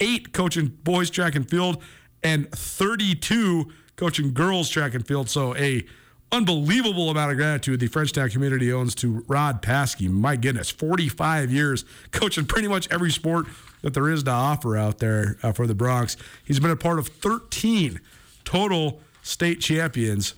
Eight 0.00 0.32
coaching 0.32 0.66
boys 0.66 1.10
track 1.10 1.34
and 1.34 1.48
field, 1.48 1.82
and 2.22 2.50
32 2.50 3.70
coaching 3.96 4.32
girls 4.32 4.68
track 4.68 4.94
and 4.94 5.06
field. 5.06 5.28
So 5.28 5.54
a 5.56 5.84
unbelievable 6.32 7.10
amount 7.10 7.30
of 7.30 7.36
gratitude 7.36 7.80
the 7.80 7.88
Frenchtown 7.88 8.30
community 8.30 8.72
owns 8.72 8.94
to 8.96 9.24
Rod 9.28 9.62
Paskey. 9.62 10.08
My 10.08 10.36
goodness, 10.36 10.70
45 10.70 11.52
years 11.52 11.84
coaching 12.10 12.46
pretty 12.46 12.68
much 12.68 12.90
every 12.90 13.10
sport 13.10 13.46
that 13.82 13.94
there 13.94 14.08
is 14.08 14.22
to 14.24 14.30
offer 14.30 14.76
out 14.76 14.98
there 14.98 15.36
uh, 15.42 15.52
for 15.52 15.66
the 15.66 15.74
Broncs. 15.74 16.16
He's 16.44 16.58
been 16.58 16.70
a 16.70 16.76
part 16.76 16.98
of 16.98 17.08
13 17.08 18.00
total 18.44 19.00
state 19.22 19.60
champions 19.60 20.34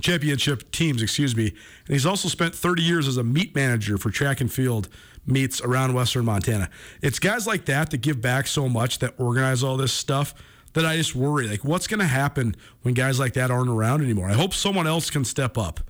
championship 0.00 0.70
teams, 0.70 1.02
excuse 1.02 1.34
me. 1.34 1.48
And 1.48 1.88
he's 1.88 2.06
also 2.06 2.28
spent 2.28 2.54
30 2.54 2.82
years 2.82 3.08
as 3.08 3.16
a 3.16 3.24
meet 3.24 3.54
manager 3.54 3.98
for 3.98 4.10
track 4.10 4.40
and 4.40 4.52
field 4.52 4.88
meets 5.26 5.60
around 5.60 5.92
Western 5.92 6.24
Montana. 6.24 6.70
It's 7.02 7.18
guys 7.18 7.46
like 7.46 7.66
that 7.66 7.90
that 7.90 7.98
give 7.98 8.20
back 8.20 8.46
so 8.46 8.68
much 8.68 9.00
that 9.00 9.14
organize 9.18 9.62
all 9.62 9.76
this 9.76 9.92
stuff 9.92 10.34
that 10.74 10.84
I 10.84 10.96
just 10.96 11.14
worry. 11.14 11.48
Like, 11.48 11.64
what's 11.64 11.86
going 11.86 12.00
to 12.00 12.06
happen 12.06 12.54
when 12.82 12.94
guys 12.94 13.18
like 13.18 13.34
that 13.34 13.50
aren't 13.50 13.70
around 13.70 14.02
anymore? 14.02 14.28
I 14.28 14.34
hope 14.34 14.54
someone 14.54 14.86
else 14.86 15.10
can 15.10 15.24
step 15.24 15.56
up. 15.58 15.80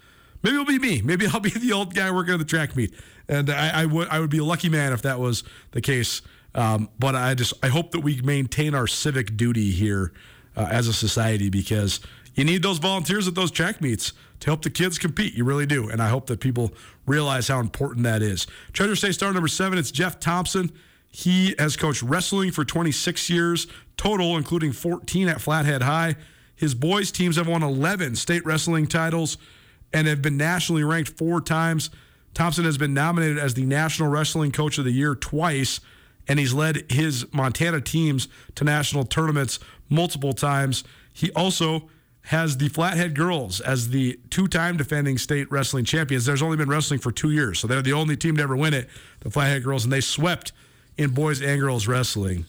Maybe 0.43 0.55
it'll 0.55 0.67
be 0.67 0.79
me. 0.79 1.03
Maybe 1.03 1.27
I'll 1.27 1.41
be 1.41 1.51
the 1.57 1.73
old 1.73 1.95
guy 1.95 2.11
working 2.11 2.35
at 2.35 2.39
the 2.39 2.45
track 2.45 2.77
meet, 2.77 2.95
and 3.29 3.51
I, 3.51 3.83
I 3.83 3.87
would 3.87 4.09
I 4.09 4.21
would 4.21 4.31
be 4.31 4.39
a 4.39 4.45
lucky 4.45 4.69
man 4.69 4.93
if 4.93 5.03
that 5.03 5.19
was 5.19 5.45
the 5.73 5.81
case. 5.81 6.23
Um, 6.55 6.89
but 6.99 7.15
I 7.15 7.35
just 7.35 7.55
I 7.63 7.69
hope 7.69 7.93
that 7.93 8.01
we 8.01 8.21
maintain 8.23 8.75
our 8.75 8.87
civic 8.87 9.37
duty 9.37 9.71
here 9.71 10.13
uh, 10.57 10.69
as 10.71 10.89
a 10.89 10.93
society 10.93 11.51
because 11.51 12.01
you 12.35 12.45
need 12.45 12.63
those 12.63 12.79
volunteers 12.79 13.27
at 13.27 13.35
those 13.35 13.51
track 13.51 13.81
meets 13.81 14.13
to 14.41 14.47
help 14.47 14.63
the 14.63 14.71
kids 14.71 14.99
compete. 14.99 15.35
You 15.35 15.45
really 15.45 15.67
do. 15.67 15.89
And 15.89 16.01
I 16.01 16.09
hope 16.09 16.27
that 16.29 16.41
people 16.41 16.73
realize 17.07 17.49
how 17.49 17.59
important 17.59 18.05
that 18.05 18.23
is. 18.23 18.47
Treasure 18.73 18.97
State 18.97 19.15
star 19.15 19.33
number 19.33 19.49
seven, 19.49 19.79
it's 19.79 19.91
Jeff 19.91 20.21
Thompson. 20.21 20.71
He 21.11 21.55
has 21.59 21.77
coached 21.77 22.03
wrestling 22.03 22.53
for 22.53 22.65
26 22.65 23.29
years 23.31 23.67
total, 23.99 24.39
including 24.39 24.73
14 24.73 25.29
at 25.29 25.43
Flathead 25.43 25.83
High. 25.83 26.17
His 26.57 26.75
boys' 26.75 27.13
teams 27.13 27.37
have 27.37 27.47
won 27.47 27.63
11 27.63 28.17
state 28.17 28.45
wrestling 28.47 28.87
titles 28.87 29.37
and 29.93 30.07
have 30.07 30.23
been 30.23 30.39
nationally 30.39 30.85
ranked 30.85 31.11
four 31.11 31.43
times. 31.43 31.91
Thompson 32.33 32.65
has 32.65 32.79
been 32.79 32.95
nominated 32.95 33.39
as 33.39 33.55
the 33.55 33.65
National 33.65 34.09
Wrestling 34.09 34.53
Coach 34.53 34.79
of 34.79 34.85
the 34.85 34.93
Year 34.93 35.15
twice, 35.15 35.81
and 36.27 36.39
he's 36.39 36.55
led 36.55 36.91
his 36.91 37.27
Montana 37.33 37.81
teams 37.81 38.29
to 38.55 38.65
national 38.65 39.05
tournaments 39.05 39.59
multiple 39.89 40.33
times. 40.33 40.85
He 41.13 41.31
also 41.33 41.91
has 42.23 42.59
the 42.59 42.69
Flathead 42.69 43.15
Girls 43.15 43.61
as 43.61 43.89
the 43.89 44.19
two 44.29 44.47
time 44.47 44.77
defending 44.77 45.17
state 45.17 45.51
wrestling 45.51 45.85
champions. 45.85 46.27
There's 46.27 46.43
only 46.43 46.59
been 46.59 46.69
wrestling 46.69 47.01
for 47.01 47.11
two 47.11 47.31
years, 47.31 47.59
so 47.59 47.67
they're 47.67 47.83
the 47.83 47.95
only 47.95 48.17
team 48.17 48.37
to 48.37 48.43
ever 48.43 48.57
win 48.57 48.75
it, 48.75 48.89
the 49.21 49.31
Flathead 49.31 49.65
Girls, 49.65 49.85
and 49.85 49.93
they 49.93 50.03
swept 50.03 50.53
in 50.99 51.11
boys 51.11 51.41
and 51.41 51.61
girls 51.61 51.89
wrestling. 51.89 52.45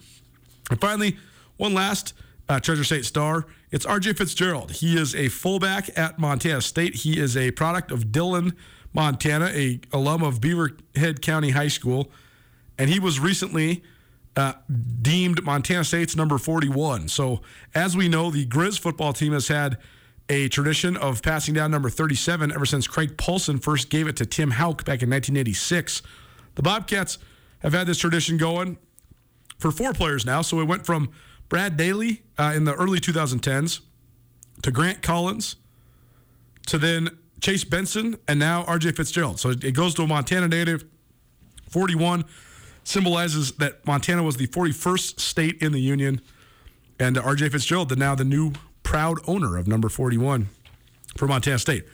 And 0.70 0.82
finally, 0.82 1.18
one 1.60 1.74
last 1.74 2.14
uh, 2.48 2.60
Treasure 2.60 2.86
State 2.86 3.06
star. 3.06 3.46
It's 3.70 3.86
RJ 3.86 4.18
Fitzgerald. 4.18 4.72
He 4.72 4.98
is 4.98 5.14
a 5.14 5.28
fullback 5.28 5.96
at 5.98 6.18
Montana 6.18 6.62
State. 6.62 6.96
He 6.96 7.20
is 7.20 7.36
a 7.36 7.52
product 7.52 7.92
of 7.92 8.12
Dillon, 8.12 8.56
Montana, 8.94 9.52
a 9.54 9.82
alum 9.92 10.24
of 10.24 10.40
Beaverhead 10.40 11.22
County 11.22 11.52
High 11.52 11.68
School, 11.68 12.10
and 12.78 12.90
he 12.90 12.98
was 12.98 13.20
recently 13.20 13.84
uh, 14.38 14.54
deemed 15.02 15.44
Montana 15.44 15.84
State's 15.84 16.16
number 16.16 16.38
41. 16.38 17.10
So, 17.10 17.42
as 17.76 17.96
we 17.96 18.08
know, 18.08 18.32
the 18.32 18.46
Grizz 18.46 18.80
football 18.80 19.12
team 19.12 19.34
has 19.34 19.50
had 19.50 19.78
a 20.30 20.48
tradition 20.48 20.96
of 20.96 21.22
passing 21.22 21.54
down 21.54 21.72
number 21.72 21.90
37 21.90 22.54
ever 22.54 22.66
since 22.66 22.88
Craig 22.88 23.18
Paulson 23.18 23.60
first 23.60 23.90
gave 23.90 24.08
it 24.08 24.16
to 24.16 24.26
Tim 24.26 24.52
Hauck 24.52 24.86
back 24.86 25.04
in 25.04 25.10
1986. 25.10 26.04
The 26.56 26.62
Bobcats 26.62 27.18
have 27.60 27.74
had 27.74 27.86
this 27.86 27.98
tradition 27.98 28.38
going 28.38 28.78
for 29.58 29.72
four 29.72 29.92
players 29.92 30.26
now. 30.26 30.42
So 30.42 30.62
it 30.62 30.66
went 30.66 30.86
from 30.86 31.10
Brad 31.50 31.76
Daly 31.76 32.22
uh, 32.38 32.54
in 32.56 32.64
the 32.64 32.74
early 32.76 33.00
2010s 33.00 33.82
to 34.62 34.72
Grant 34.72 35.02
Collins 35.02 35.56
to 36.68 36.78
then 36.78 37.10
Chase 37.42 37.64
Benson 37.64 38.18
and 38.28 38.40
now 38.40 38.64
RJ 38.64 38.96
Fitzgerald. 38.96 39.40
So 39.40 39.50
it 39.50 39.74
goes 39.74 39.96
to 39.96 40.04
a 40.04 40.08
Montana 40.08 40.48
native. 40.48 40.86
41 41.70 42.26
symbolizes 42.84 43.54
that 43.54 43.86
Montana 43.86 44.24
was 44.24 44.38
the 44.38 44.48
41st 44.48 45.20
state 45.20 45.62
in 45.62 45.72
the 45.72 45.80
union. 45.80 46.22
And 47.00 47.18
uh, 47.18 47.24
RJ 47.24 47.52
Fitzgerald, 47.52 47.90
the 47.90 47.96
now 47.96 48.16
the 48.16 48.26
new 48.26 48.54
proud 48.84 49.20
owner 49.28 49.58
of 49.58 49.68
number 49.68 49.90
41 49.90 50.50
for 51.18 51.28
Montana 51.28 51.60
State. 51.60 51.86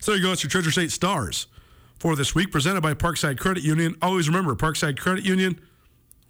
So 0.00 0.12
there 0.12 0.20
you 0.20 0.26
go. 0.26 0.32
It's 0.32 0.42
your 0.42 0.50
Treasure 0.50 0.70
State 0.70 0.92
Stars 0.92 1.48
for 1.98 2.14
this 2.14 2.34
week, 2.34 2.52
presented 2.52 2.80
by 2.80 2.94
Parkside 2.94 3.38
Credit 3.38 3.62
Union. 3.62 3.96
Always 4.00 4.28
remember, 4.28 4.54
Parkside 4.54 4.98
Credit 4.98 5.24
Union, 5.24 5.60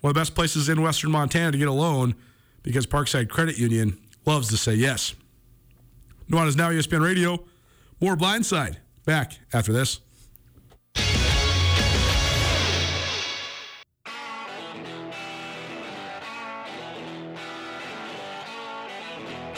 one 0.01 0.11
of 0.11 0.15
the 0.15 0.21
best 0.21 0.35
places 0.35 0.69
in 0.69 0.81
Western 0.81 1.11
Montana 1.11 1.53
to 1.53 1.59
get 1.59 1.69
a 1.69 1.73
loan 1.73 2.15
because 2.63 2.87
Parkside 2.87 3.29
Credit 3.29 3.59
Union 3.59 3.99
loves 4.25 4.49
to 4.49 4.57
say 4.57 4.75
yes. 4.75 5.15
Nuanez 6.31 6.57
Now 6.57 6.71
ESPN 6.71 7.03
Radio. 7.03 7.45
More 8.01 8.17
Blindside. 8.17 8.77
Back 9.05 9.39
after 9.53 9.73
this. 9.73 10.01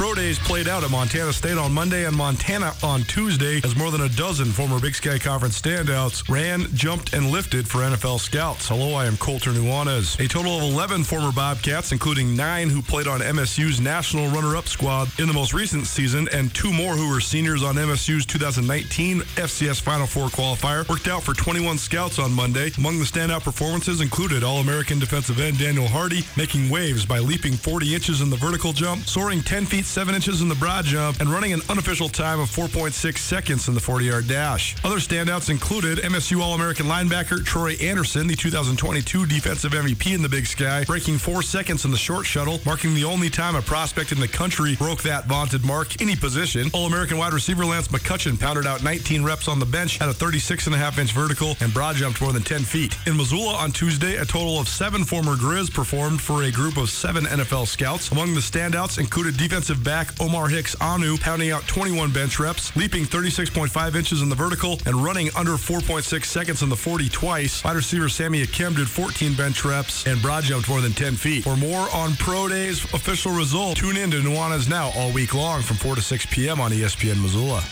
Pro 0.00 0.14
days 0.14 0.38
played 0.38 0.66
out 0.66 0.82
at 0.82 0.90
Montana 0.90 1.30
State 1.30 1.58
on 1.58 1.74
Monday 1.74 2.06
and 2.06 2.16
Montana 2.16 2.72
on 2.82 3.02
Tuesday 3.02 3.60
as 3.62 3.76
more 3.76 3.90
than 3.90 4.00
a 4.00 4.08
dozen 4.08 4.46
former 4.46 4.80
Big 4.80 4.94
Sky 4.94 5.18
Conference 5.18 5.60
standouts 5.60 6.26
ran, 6.26 6.62
jumped, 6.74 7.12
and 7.12 7.30
lifted 7.30 7.68
for 7.68 7.80
NFL 7.80 8.18
scouts. 8.18 8.66
Hello, 8.66 8.94
I 8.94 9.04
am 9.04 9.18
Colter 9.18 9.50
Nuanez. 9.50 10.18
A 10.18 10.26
total 10.26 10.56
of 10.56 10.62
11 10.62 11.04
former 11.04 11.30
Bobcats, 11.32 11.92
including 11.92 12.34
nine 12.34 12.70
who 12.70 12.80
played 12.80 13.08
on 13.08 13.20
MSU's 13.20 13.78
national 13.78 14.28
runner-up 14.28 14.68
squad 14.68 15.10
in 15.20 15.26
the 15.26 15.34
most 15.34 15.52
recent 15.52 15.86
season, 15.86 16.30
and 16.32 16.54
two 16.54 16.72
more 16.72 16.94
who 16.94 17.12
were 17.12 17.20
seniors 17.20 17.62
on 17.62 17.74
MSU's 17.74 18.24
2019 18.24 19.20
FCS 19.20 19.82
Final 19.82 20.06
Four 20.06 20.28
qualifier, 20.28 20.88
worked 20.88 21.08
out 21.08 21.22
for 21.22 21.34
21 21.34 21.76
scouts 21.76 22.18
on 22.18 22.32
Monday. 22.32 22.72
Among 22.78 22.98
the 22.98 23.04
standout 23.04 23.44
performances 23.44 24.00
included 24.00 24.44
All-American 24.44 24.98
defensive 24.98 25.40
end 25.40 25.58
Daniel 25.58 25.88
Hardy 25.88 26.24
making 26.38 26.70
waves 26.70 27.04
by 27.04 27.18
leaping 27.18 27.52
40 27.52 27.94
inches 27.94 28.22
in 28.22 28.30
the 28.30 28.36
vertical 28.36 28.72
jump, 28.72 29.04
soaring 29.04 29.42
10 29.42 29.66
feet 29.66 29.84
7 29.90 30.14
inches 30.14 30.40
in 30.40 30.48
the 30.48 30.54
broad 30.54 30.84
jump, 30.84 31.20
and 31.20 31.28
running 31.28 31.52
an 31.52 31.60
unofficial 31.68 32.08
time 32.08 32.38
of 32.38 32.48
4.6 32.48 33.18
seconds 33.18 33.66
in 33.66 33.74
the 33.74 33.80
40 33.80 34.04
yard 34.04 34.28
dash. 34.28 34.76
Other 34.84 34.98
standouts 34.98 35.50
included 35.50 35.98
MSU 35.98 36.40
All 36.40 36.54
American 36.54 36.86
linebacker 36.86 37.44
Troy 37.44 37.72
Andersen, 37.72 38.28
the 38.28 38.36
2022 38.36 39.26
defensive 39.26 39.72
MVP 39.72 40.14
in 40.14 40.22
the 40.22 40.28
Big 40.28 40.46
Sky, 40.46 40.84
breaking 40.84 41.18
4 41.18 41.42
seconds 41.42 41.84
in 41.84 41.90
the 41.90 41.96
short 41.96 42.24
shuttle, 42.24 42.60
marking 42.64 42.94
the 42.94 43.02
only 43.02 43.28
time 43.28 43.56
a 43.56 43.62
prospect 43.62 44.12
in 44.12 44.20
the 44.20 44.28
country 44.28 44.76
broke 44.76 45.02
that 45.02 45.26
vaunted 45.26 45.64
mark 45.64 46.00
any 46.00 46.14
position. 46.14 46.70
All 46.72 46.86
American 46.86 47.18
wide 47.18 47.32
receiver 47.32 47.64
Lance 47.64 47.88
McCutcheon 47.88 48.38
pounded 48.38 48.68
out 48.68 48.84
19 48.84 49.24
reps 49.24 49.48
on 49.48 49.58
the 49.58 49.66
bench 49.66 50.00
at 50.00 50.08
a 50.08 50.12
36.5 50.12 50.98
inch 50.98 51.12
vertical 51.12 51.56
and 51.60 51.74
broad 51.74 51.96
jumped 51.96 52.20
more 52.20 52.32
than 52.32 52.42
10 52.44 52.62
feet. 52.62 52.96
In 53.06 53.16
Missoula 53.16 53.54
on 53.56 53.72
Tuesday, 53.72 54.18
a 54.18 54.24
total 54.24 54.60
of 54.60 54.68
seven 54.68 55.02
former 55.02 55.34
Grizz 55.34 55.74
performed 55.74 56.20
for 56.20 56.44
a 56.44 56.52
group 56.52 56.76
of 56.76 56.90
seven 56.90 57.24
NFL 57.24 57.66
scouts. 57.66 58.12
Among 58.12 58.34
the 58.34 58.40
standouts 58.40 59.00
included 59.00 59.36
defensive 59.36 59.79
back 59.82 60.20
Omar 60.20 60.48
Hicks-Onu 60.48 61.20
pounding 61.20 61.50
out 61.50 61.66
21 61.66 62.12
bench 62.12 62.38
reps, 62.38 62.74
leaping 62.76 63.04
36.5 63.04 63.94
inches 63.94 64.22
in 64.22 64.28
the 64.28 64.34
vertical, 64.34 64.78
and 64.86 64.96
running 64.96 65.30
under 65.36 65.52
4.6 65.52 66.24
seconds 66.24 66.62
in 66.62 66.68
the 66.68 66.76
40 66.76 67.08
twice. 67.08 67.64
Wide 67.64 67.76
receiver 67.76 68.08
Sammy 68.08 68.44
Akem 68.44 68.76
did 68.76 68.88
14 68.88 69.34
bench 69.34 69.64
reps 69.64 70.06
and 70.06 70.20
broad 70.22 70.44
jumped 70.44 70.68
more 70.68 70.80
than 70.80 70.92
10 70.92 71.16
feet. 71.16 71.44
For 71.44 71.56
more 71.56 71.88
on 71.92 72.14
Pro 72.16 72.48
Day's 72.48 72.82
official 72.94 73.32
results, 73.32 73.80
tune 73.80 73.96
in 73.96 74.10
to 74.10 74.20
Nuanez 74.20 74.68
Now 74.68 74.90
all 74.96 75.12
week 75.12 75.34
long 75.34 75.62
from 75.62 75.76
4 75.76 75.96
to 75.96 76.02
6 76.02 76.26
p.m. 76.26 76.60
on 76.60 76.70
ESPN 76.70 77.20
Missoula. 77.20 77.64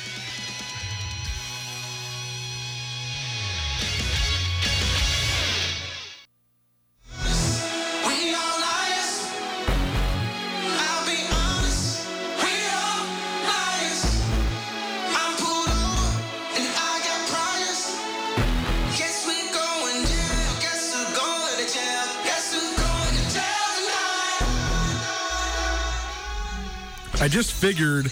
I 27.29 27.31
just 27.31 27.53
figured 27.53 28.11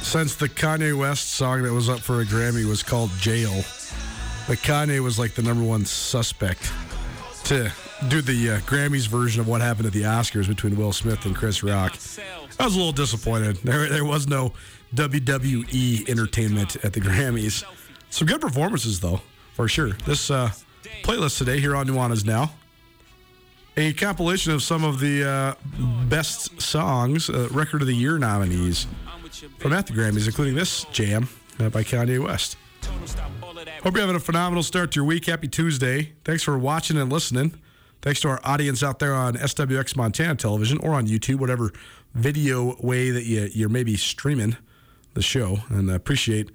since 0.00 0.36
the 0.36 0.48
Kanye 0.48 0.96
West 0.96 1.32
song 1.32 1.64
that 1.64 1.72
was 1.72 1.88
up 1.88 1.98
for 1.98 2.20
a 2.20 2.24
Grammy 2.24 2.64
was 2.64 2.80
called 2.80 3.10
Jail, 3.18 3.50
that 4.46 4.58
Kanye 4.58 5.00
was 5.00 5.18
like 5.18 5.34
the 5.34 5.42
number 5.42 5.64
one 5.64 5.84
suspect 5.84 6.72
to 7.46 7.72
do 8.06 8.22
the 8.22 8.50
uh, 8.50 8.58
Grammys 8.60 9.08
version 9.08 9.40
of 9.40 9.48
what 9.48 9.60
happened 9.60 9.86
at 9.86 9.92
the 9.92 10.02
Oscars 10.02 10.46
between 10.46 10.76
Will 10.76 10.92
Smith 10.92 11.26
and 11.26 11.34
Chris 11.34 11.64
Rock. 11.64 11.98
I 12.60 12.64
was 12.64 12.76
a 12.76 12.78
little 12.78 12.92
disappointed. 12.92 13.58
There, 13.64 13.88
there 13.88 14.04
was 14.04 14.28
no 14.28 14.52
WWE 14.94 16.08
entertainment 16.08 16.76
at 16.84 16.92
the 16.92 17.00
Grammys. 17.00 17.64
Some 18.10 18.28
good 18.28 18.40
performances, 18.40 19.00
though. 19.00 19.20
For 19.54 19.66
sure. 19.66 19.94
This 20.06 20.30
uh, 20.30 20.52
playlist 21.02 21.38
today 21.38 21.58
here 21.58 21.74
on 21.74 21.88
Nuanez 21.88 22.24
Now. 22.24 22.52
A 23.78 23.92
compilation 23.92 24.52
of 24.52 24.62
some 24.62 24.84
of 24.84 25.00
the 25.00 25.28
uh, 25.28 25.54
best 26.08 26.62
songs, 26.62 27.28
uh, 27.28 27.46
record 27.50 27.82
of 27.82 27.86
the 27.86 27.94
year 27.94 28.16
nominees 28.16 28.86
from 29.58 29.74
at 29.74 29.86
the 29.86 29.92
Grammys, 29.92 30.26
including 30.26 30.54
this 30.54 30.84
jam 30.92 31.28
uh, 31.60 31.68
by 31.68 31.82
Kanye 31.82 32.22
West. 32.24 32.56
Hope 33.82 33.92
you're 33.92 34.00
having 34.00 34.16
a 34.16 34.20
phenomenal 34.20 34.62
start 34.62 34.92
to 34.92 34.96
your 34.96 35.04
week. 35.04 35.26
Happy 35.26 35.46
Tuesday. 35.46 36.14
Thanks 36.24 36.42
for 36.42 36.56
watching 36.56 36.96
and 36.96 37.12
listening. 37.12 37.60
Thanks 38.00 38.20
to 38.20 38.28
our 38.28 38.40
audience 38.44 38.82
out 38.82 38.98
there 38.98 39.12
on 39.12 39.34
SWX 39.34 39.94
Montana 39.94 40.36
Television 40.36 40.78
or 40.78 40.94
on 40.94 41.06
YouTube, 41.06 41.36
whatever 41.36 41.70
video 42.14 42.76
way 42.80 43.10
that 43.10 43.24
you, 43.24 43.50
you're 43.52 43.68
maybe 43.68 43.96
streaming 43.96 44.56
the 45.12 45.22
show. 45.22 45.58
And 45.68 45.90
I 45.90 45.96
appreciate 45.96 46.50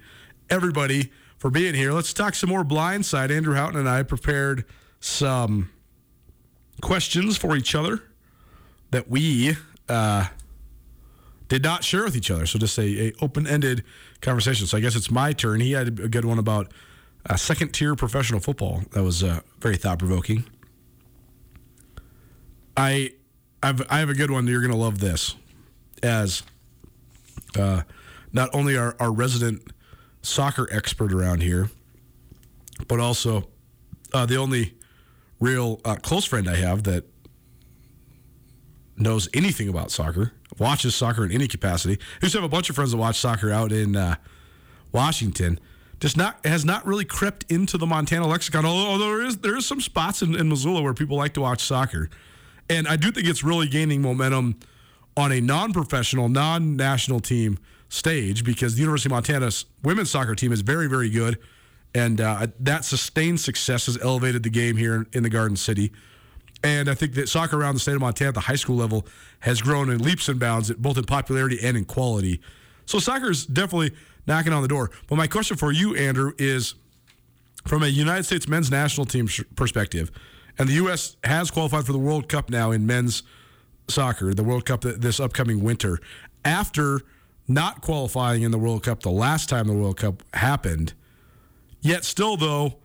everybody 0.50 1.12
for 1.38 1.52
being 1.52 1.76
here. 1.76 1.92
Let's 1.92 2.14
talk 2.14 2.34
some 2.34 2.50
more 2.50 2.64
blindside. 2.64 3.30
Andrew 3.30 3.54
Houghton 3.54 3.80
and 3.80 3.88
I 3.88 4.02
prepared 4.02 4.66
some 5.00 5.70
questions 6.82 7.38
for 7.38 7.56
each 7.56 7.76
other 7.76 8.04
that 8.92 9.10
we 9.10 9.56
uh, 9.88 10.28
did 11.48 11.64
not 11.64 11.84
share 11.84 12.04
with 12.04 12.16
each 12.16 12.32
other. 12.32 12.46
So 12.46 12.60
just 12.60 12.78
a, 12.78 13.08
a 13.08 13.14
open-ended 13.22 13.84
conversation. 14.22 14.68
So 14.68 14.78
I 14.78 14.82
guess 14.82 14.96
it's 14.96 15.12
my 15.12 15.34
turn. 15.34 15.60
He 15.60 15.72
had 15.72 15.88
a 15.88 16.08
good 16.08 16.26
one 16.26 16.40
about 16.40 16.72
uh, 17.30 17.36
second-tier 17.36 17.96
professional 17.96 18.40
football. 18.40 18.82
That 18.92 19.04
was 19.04 19.24
uh, 19.24 19.42
very 19.60 19.78
thought-provoking. 19.78 20.46
I, 22.76 23.14
I've, 23.62 23.82
I 23.90 24.00
have 24.00 24.10
a 24.10 24.14
good 24.14 24.32
one. 24.32 24.48
You're 24.48 24.62
going 24.62 24.72
to 24.72 24.78
love 24.78 25.00
this, 25.00 25.36
as 26.02 26.44
uh, 27.58 27.84
not 28.34 28.50
only 28.54 28.78
our, 28.78 28.96
our 29.00 29.12
resident 29.12 29.62
soccer 30.22 30.68
expert 30.72 31.12
around 31.14 31.44
here, 31.44 31.70
but 32.88 33.00
also 33.00 33.50
uh, 34.14 34.26
the 34.26 34.38
only 34.38 34.74
real 35.42 35.82
uh, 35.84 35.96
close 35.96 36.24
friend 36.24 36.48
I 36.48 36.56
have 36.56 36.84
that 36.84 37.04
knows 38.96 39.28
anything 39.34 39.68
about 39.68 39.92
soccer, 39.92 40.32
watches 40.58 40.96
soccer 40.96 41.26
in 41.26 41.32
any 41.32 41.48
capacity. 41.48 41.96
I 41.96 42.26
used 42.26 42.34
to 42.34 42.42
have 42.42 42.46
a 42.46 42.50
bunch 42.50 42.70
of 42.70 42.76
friends 42.76 42.92
that 42.92 42.98
watch 42.98 43.20
soccer 43.20 43.52
out 43.52 43.74
in 43.74 43.98
uh, 43.98 44.16
Washington. 44.94 45.60
Just 46.00 46.18
not 46.18 46.44
has 46.46 46.64
not 46.64 46.86
really 46.86 47.06
crept 47.06 47.46
into 47.52 47.78
the 47.78 47.86
Montana 47.86 48.28
lexicon. 48.28 48.66
Although 48.66 48.98
there 48.98 49.22
is 49.22 49.38
there 49.38 49.58
is 49.58 49.66
some 49.66 49.82
spots 49.82 50.22
in, 50.22 50.36
in 50.36 50.50
Missoula 50.50 50.82
where 50.82 50.94
people 50.94 51.18
like 51.18 51.34
to 51.34 51.42
watch 51.42 51.64
soccer, 51.64 52.10
and 52.70 52.88
I 52.88 52.96
do 52.96 53.12
think 53.12 53.28
it's 53.28 53.44
really 53.44 53.68
gaining 53.68 54.02
momentum 54.02 54.60
on 55.18 55.32
a 55.32 55.42
non-professional, 55.42 56.30
non-national 56.30 57.20
team 57.20 57.60
stage 57.90 58.44
because 58.44 58.76
the 58.76 58.82
University 58.82 59.10
of 59.10 59.12
Montana's 59.12 59.66
women's 59.84 60.10
soccer 60.10 60.34
team 60.34 60.52
is 60.52 60.62
very 60.62 60.88
very 60.88 61.10
good 61.10 61.38
and 61.94 62.22
uh, 62.22 62.48
that 62.60 62.86
sustained 62.86 63.40
success 63.40 63.86
has 63.88 63.98
elevated 64.02 64.44
the 64.44 64.50
game 64.50 64.78
here 64.78 65.08
in 65.14 65.24
the 65.24 65.30
Garden 65.30 65.58
City. 65.58 65.92
And 66.64 66.90
I 66.90 66.94
think 66.94 67.16
that 67.16 67.28
soccer 67.28 67.60
around 67.60 67.74
the 67.74 67.80
state 67.80 67.96
of 67.96 68.02
Montana 68.02 68.30
at 68.30 68.34
the 68.36 68.42
high 68.42 68.56
school 68.56 68.76
level 68.76 69.06
has 69.40 69.62
grown 69.62 69.90
in 69.90 69.98
leaps 69.98 70.30
and 70.30 70.40
bounds, 70.40 70.72
both 70.72 70.98
in 70.98 71.06
popularity 71.06 71.60
and 71.62 71.76
in 71.76 71.86
quality. 71.86 72.40
So 72.86 73.00
soccer 73.00 73.32
is 73.32 73.46
definitely 73.46 73.92
knocking 74.28 74.54
on 74.54 74.62
the 74.62 74.68
door. 74.68 74.92
But 75.08 75.16
my 75.16 75.28
question 75.28 75.58
for 75.58 75.72
you, 75.72 75.96
Andrew, 75.96 76.34
is 76.38 76.76
from 77.66 77.84
a 77.84 77.88
United 77.88 78.24
States 78.24 78.48
men's 78.48 78.70
national 78.70 79.06
team 79.06 79.28
perspective, 79.56 80.12
and 80.58 80.68
the 80.68 80.74
U.S. 80.74 81.16
has 81.24 81.50
qualified 81.52 81.86
for 81.86 81.94
the 81.94 82.00
World 82.00 82.30
Cup 82.30 82.50
now 82.50 82.72
in 82.72 82.86
men's 82.86 83.24
soccer, 83.88 84.34
the 84.34 84.44
World 84.44 84.66
Cup 84.66 84.82
this 84.82 85.20
upcoming 85.20 85.64
winter. 85.64 86.00
After 86.44 87.02
not 87.48 87.82
qualifying 87.82 88.44
in 88.44 88.52
the 88.52 88.58
World 88.58 88.84
Cup 88.84 89.02
the 89.02 89.12
last 89.12 89.50
time 89.50 89.68
the 89.68 89.74
World 89.74 89.98
Cup 89.98 90.24
happened, 90.34 90.94
Yet 91.82 92.06
still, 92.06 92.38
though, 92.38 92.76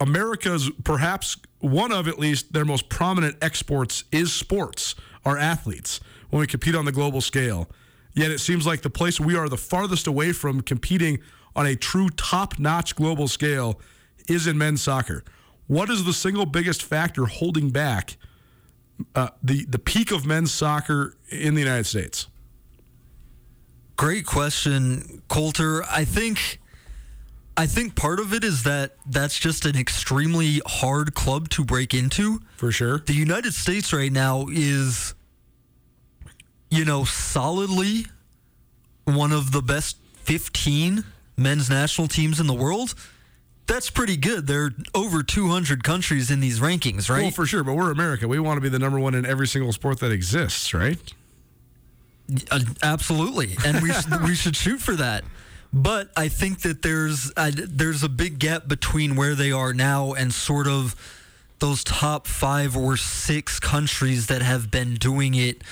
America's 0.00 0.70
perhaps 0.84 1.36
one 1.58 1.92
of 1.92 2.06
at 2.06 2.18
least 2.18 2.52
their 2.52 2.64
most 2.64 2.88
prominent 2.88 3.36
exports 3.42 4.04
is 4.12 4.32
sports, 4.32 4.94
our 5.24 5.36
athletes, 5.36 6.00
when 6.30 6.40
we 6.40 6.46
compete 6.46 6.74
on 6.74 6.84
the 6.84 6.92
global 6.92 7.20
scale. 7.20 7.68
Yet 8.14 8.30
it 8.30 8.38
seems 8.38 8.66
like 8.66 8.82
the 8.82 8.90
place 8.90 9.20
we 9.20 9.36
are 9.36 9.48
the 9.48 9.56
farthest 9.56 10.06
away 10.06 10.32
from 10.32 10.60
competing 10.60 11.18
on 11.54 11.66
a 11.66 11.74
true 11.74 12.08
top 12.10 12.58
notch 12.58 12.94
global 12.94 13.28
scale 13.28 13.80
is 14.28 14.46
in 14.46 14.56
men's 14.56 14.82
soccer. 14.82 15.24
What 15.66 15.90
is 15.90 16.04
the 16.04 16.12
single 16.12 16.46
biggest 16.46 16.82
factor 16.82 17.26
holding 17.26 17.70
back 17.70 18.16
uh, 19.14 19.28
the, 19.42 19.64
the 19.64 19.78
peak 19.78 20.12
of 20.12 20.24
men's 20.24 20.52
soccer 20.52 21.16
in 21.30 21.54
the 21.54 21.60
United 21.60 21.84
States? 21.84 22.28
Great 23.96 24.26
question, 24.26 25.22
Colter. 25.28 25.82
I 25.84 26.04
think 26.04 26.60
I 27.56 27.66
think 27.66 27.94
part 27.94 28.20
of 28.20 28.34
it 28.34 28.44
is 28.44 28.64
that 28.64 28.96
that's 29.06 29.38
just 29.38 29.64
an 29.64 29.76
extremely 29.76 30.60
hard 30.66 31.14
club 31.14 31.48
to 31.50 31.64
break 31.64 31.94
into. 31.94 32.40
For 32.56 32.70
sure. 32.70 32.98
The 32.98 33.14
United 33.14 33.54
States 33.54 33.92
right 33.92 34.12
now 34.12 34.46
is, 34.52 35.14
you 36.70 36.84
know, 36.84 37.04
solidly 37.04 38.06
one 39.04 39.32
of 39.32 39.52
the 39.52 39.62
best 39.62 39.96
15 40.24 41.04
men's 41.36 41.70
national 41.70 42.08
teams 42.08 42.40
in 42.40 42.46
the 42.46 42.54
world. 42.54 42.94
That's 43.66 43.90
pretty 43.90 44.16
good. 44.16 44.46
There 44.46 44.64
are 44.66 44.70
over 44.94 45.22
200 45.22 45.82
countries 45.82 46.30
in 46.30 46.40
these 46.40 46.60
rankings, 46.60 47.08
right? 47.08 47.22
Well, 47.22 47.30
for 47.30 47.46
sure. 47.46 47.64
But 47.64 47.74
we're 47.74 47.90
America. 47.90 48.28
We 48.28 48.38
want 48.38 48.58
to 48.58 48.60
be 48.60 48.68
the 48.68 48.78
number 48.78 48.98
one 48.98 49.14
in 49.14 49.24
every 49.24 49.48
single 49.48 49.72
sport 49.72 50.00
that 50.00 50.12
exists, 50.12 50.74
right? 50.74 50.98
Uh, 52.50 52.60
absolutely. 52.82 53.56
And 53.64 53.82
we, 53.82 53.92
we 54.24 54.34
should 54.34 54.56
shoot 54.56 54.80
for 54.80 54.94
that. 54.96 55.24
But 55.72 56.10
I 56.16 56.28
think 56.28 56.62
that 56.62 56.82
there's 56.82 57.32
uh, 57.36 57.50
there's 57.54 58.02
a 58.02 58.08
big 58.08 58.38
gap 58.38 58.68
between 58.68 59.16
where 59.16 59.34
they 59.34 59.52
are 59.52 59.72
now 59.72 60.12
and 60.12 60.32
sort 60.32 60.66
of 60.66 60.94
those 61.58 61.82
top 61.84 62.26
five 62.26 62.76
or 62.76 62.96
six 62.96 63.58
countries 63.58 64.26
that 64.26 64.42
have 64.42 64.70
been 64.70 64.94
doing 64.94 65.34
it 65.34 65.62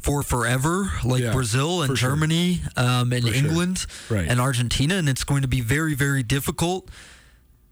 for 0.00 0.22
forever, 0.22 0.90
like 1.04 1.22
yeah, 1.22 1.32
Brazil 1.32 1.82
and 1.82 1.96
Germany 1.96 2.54
sure. 2.76 2.84
um, 2.84 3.12
and 3.12 3.26
for 3.26 3.34
England 3.34 3.86
sure. 4.08 4.18
right. 4.18 4.28
and 4.28 4.40
Argentina, 4.40 4.96
and 4.96 5.08
it's 5.08 5.24
going 5.24 5.42
to 5.42 5.48
be 5.48 5.60
very 5.60 5.94
very 5.94 6.22
difficult. 6.22 6.90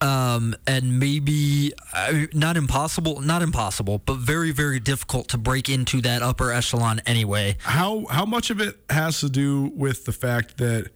Um, 0.03 0.57
and 0.67 0.99
maybe 0.99 1.75
uh, 1.93 2.25
not 2.33 2.57
impossible, 2.57 3.21
not 3.21 3.43
impossible, 3.43 3.99
but 3.99 4.17
very, 4.17 4.51
very 4.51 4.81
difficult 4.81 5.29
to 5.29 5.37
break 5.37 5.69
into 5.69 6.01
that 6.01 6.23
upper 6.23 6.51
echelon 6.51 7.03
anyway. 7.05 7.59
How 7.61 8.07
how 8.09 8.25
much 8.25 8.49
of 8.49 8.63
it 8.63 8.79
has 8.89 9.21
to 9.21 9.29
do 9.29 9.71
with 9.75 10.07
the 10.07 10.13
fact 10.13 10.57
that 10.57 10.91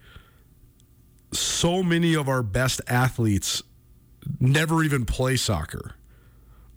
so 1.35 1.83
many 1.83 2.15
of 2.15 2.29
our 2.29 2.43
best 2.43 2.81
athletes 2.89 3.63
never 4.41 4.83
even 4.83 5.05
play 5.05 5.37
soccer 5.37 5.95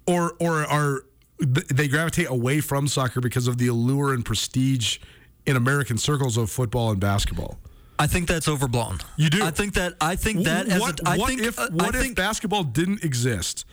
or 0.06 0.34
or 0.40 0.66
are 0.66 1.02
they 1.40 1.88
gravitate 1.88 2.30
away 2.30 2.62
from 2.62 2.88
soccer 2.88 3.22
because 3.22 3.48
of 3.48 3.58
the 3.58 3.68
allure 3.68 4.14
and 4.14 4.26
prestige 4.26 4.98
in 5.46 5.56
American 5.56 5.98
circles 5.98 6.38
of 6.38 6.50
football 6.50 6.92
and 6.92 7.00
basketball. 7.00 7.60
I 8.00 8.06
think 8.06 8.28
that's 8.28 8.48
overblown. 8.48 9.00
You 9.16 9.30
do. 9.30 9.44
I 9.44 9.52
think 9.52 9.74
that. 9.74 9.96
I 10.00 10.16
think 10.16 10.44
that. 10.44 10.68
As 10.68 10.80
what, 10.80 11.00
a, 11.00 11.10
I 11.10 11.18
what 11.18 11.30
think, 11.30 11.42
if 11.42 11.58
uh, 11.58 11.70
what 11.72 11.96
I 11.96 11.98
if 11.98 12.04
think, 12.04 12.16
basketball 12.16 12.64
didn't 12.64 13.04
exist, 13.04 13.66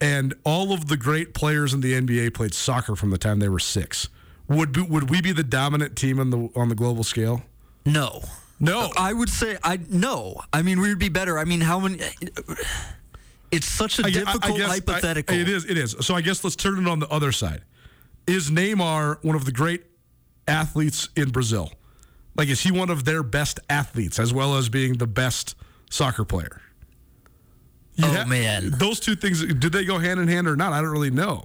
and 0.00 0.34
all 0.44 0.72
of 0.72 0.88
the 0.88 0.96
great 0.96 1.34
players 1.34 1.74
in 1.74 1.80
the 1.80 1.92
NBA 1.92 2.32
played 2.32 2.54
soccer 2.54 2.96
from 2.96 3.10
the 3.10 3.18
time 3.18 3.38
they 3.38 3.48
were 3.48 3.58
six? 3.58 4.08
Would 4.48 4.72
be, 4.72 4.82
would 4.82 5.10
we 5.10 5.20
be 5.20 5.32
the 5.32 5.42
dominant 5.42 5.96
team 5.96 6.18
on 6.18 6.30
the 6.30 6.48
on 6.56 6.70
the 6.70 6.74
global 6.74 7.04
scale? 7.04 7.42
No. 7.84 8.22
No, 8.58 8.90
I 8.96 9.12
would 9.12 9.28
say 9.28 9.58
I 9.62 9.78
no. 9.88 10.40
I 10.52 10.62
mean, 10.62 10.80
we 10.80 10.88
would 10.88 10.98
be 10.98 11.08
better. 11.08 11.38
I 11.38 11.44
mean, 11.44 11.60
how 11.60 11.80
many? 11.80 12.00
It's 13.50 13.66
such 13.66 13.98
a 13.98 14.06
I, 14.06 14.10
difficult 14.10 14.44
I 14.44 14.56
guess, 14.56 14.68
hypothetical. 14.68 15.36
I, 15.36 15.40
it 15.40 15.48
is. 15.48 15.64
It 15.64 15.78
is. 15.78 15.96
So 16.00 16.14
I 16.14 16.20
guess 16.20 16.42
let's 16.42 16.56
turn 16.56 16.84
it 16.84 16.88
on 16.88 16.98
the 16.98 17.08
other 17.08 17.32
side. 17.32 17.62
Is 18.26 18.50
Neymar 18.50 19.22
one 19.22 19.36
of 19.36 19.44
the 19.44 19.52
great 19.52 19.84
athletes 20.48 21.08
in 21.16 21.30
Brazil? 21.30 21.70
Like, 22.36 22.48
is 22.48 22.60
he 22.60 22.70
one 22.70 22.90
of 22.90 23.04
their 23.04 23.22
best 23.22 23.60
athletes 23.70 24.18
as 24.18 24.32
well 24.32 24.56
as 24.56 24.68
being 24.68 24.94
the 24.94 25.06
best 25.06 25.54
soccer 25.90 26.24
player? 26.24 26.60
You 27.94 28.04
oh 28.06 28.12
ha- 28.12 28.24
man, 28.26 28.72
those 28.72 29.00
two 29.00 29.16
things 29.16 29.42
did 29.42 29.72
they 29.72 29.84
go 29.84 29.98
hand 29.98 30.20
in 30.20 30.28
hand 30.28 30.48
or 30.48 30.56
not? 30.56 30.72
I 30.72 30.80
don't 30.82 30.90
really 30.90 31.10
know. 31.10 31.44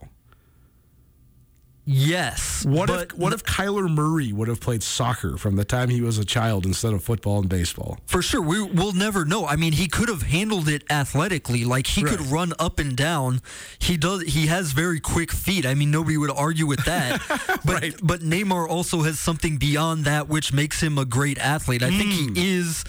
Yes. 1.83 2.63
What 2.63 2.89
if 2.89 3.13
what 3.17 3.33
if 3.33 3.43
Kyler 3.43 3.89
Murray 3.89 4.31
would 4.31 4.47
have 4.47 4.61
played 4.61 4.83
soccer 4.83 5.37
from 5.37 5.55
the 5.55 5.65
time 5.65 5.89
he 5.89 6.01
was 6.01 6.19
a 6.19 6.25
child 6.25 6.65
instead 6.65 6.93
of 6.93 7.03
football 7.03 7.39
and 7.39 7.49
baseball? 7.49 7.97
For 8.05 8.21
sure, 8.21 8.41
we 8.41 8.61
will 8.61 8.93
never 8.93 9.25
know. 9.25 9.47
I 9.47 9.55
mean, 9.55 9.73
he 9.73 9.87
could 9.87 10.07
have 10.07 10.21
handled 10.21 10.69
it 10.69 10.83
athletically, 10.91 11.65
like 11.65 11.87
he 11.87 12.03
right. 12.03 12.15
could 12.15 12.27
run 12.27 12.53
up 12.59 12.77
and 12.77 12.95
down. 12.95 13.41
He 13.79 13.97
does. 13.97 14.21
He 14.23 14.45
has 14.47 14.73
very 14.73 14.99
quick 14.99 15.31
feet. 15.31 15.65
I 15.65 15.73
mean, 15.73 15.89
nobody 15.89 16.17
would 16.17 16.29
argue 16.29 16.67
with 16.67 16.85
that. 16.85 17.19
but 17.65 17.81
right. 17.81 17.95
but 18.03 18.21
Neymar 18.21 18.69
also 18.69 19.01
has 19.01 19.19
something 19.19 19.57
beyond 19.57 20.05
that, 20.05 20.27
which 20.27 20.53
makes 20.53 20.81
him 20.83 20.99
a 20.99 21.05
great 21.05 21.39
athlete. 21.39 21.81
I 21.81 21.89
mm. 21.89 21.97
think 21.97 22.11
he 22.11 22.27
hmm. 22.27 22.33
is 22.37 22.83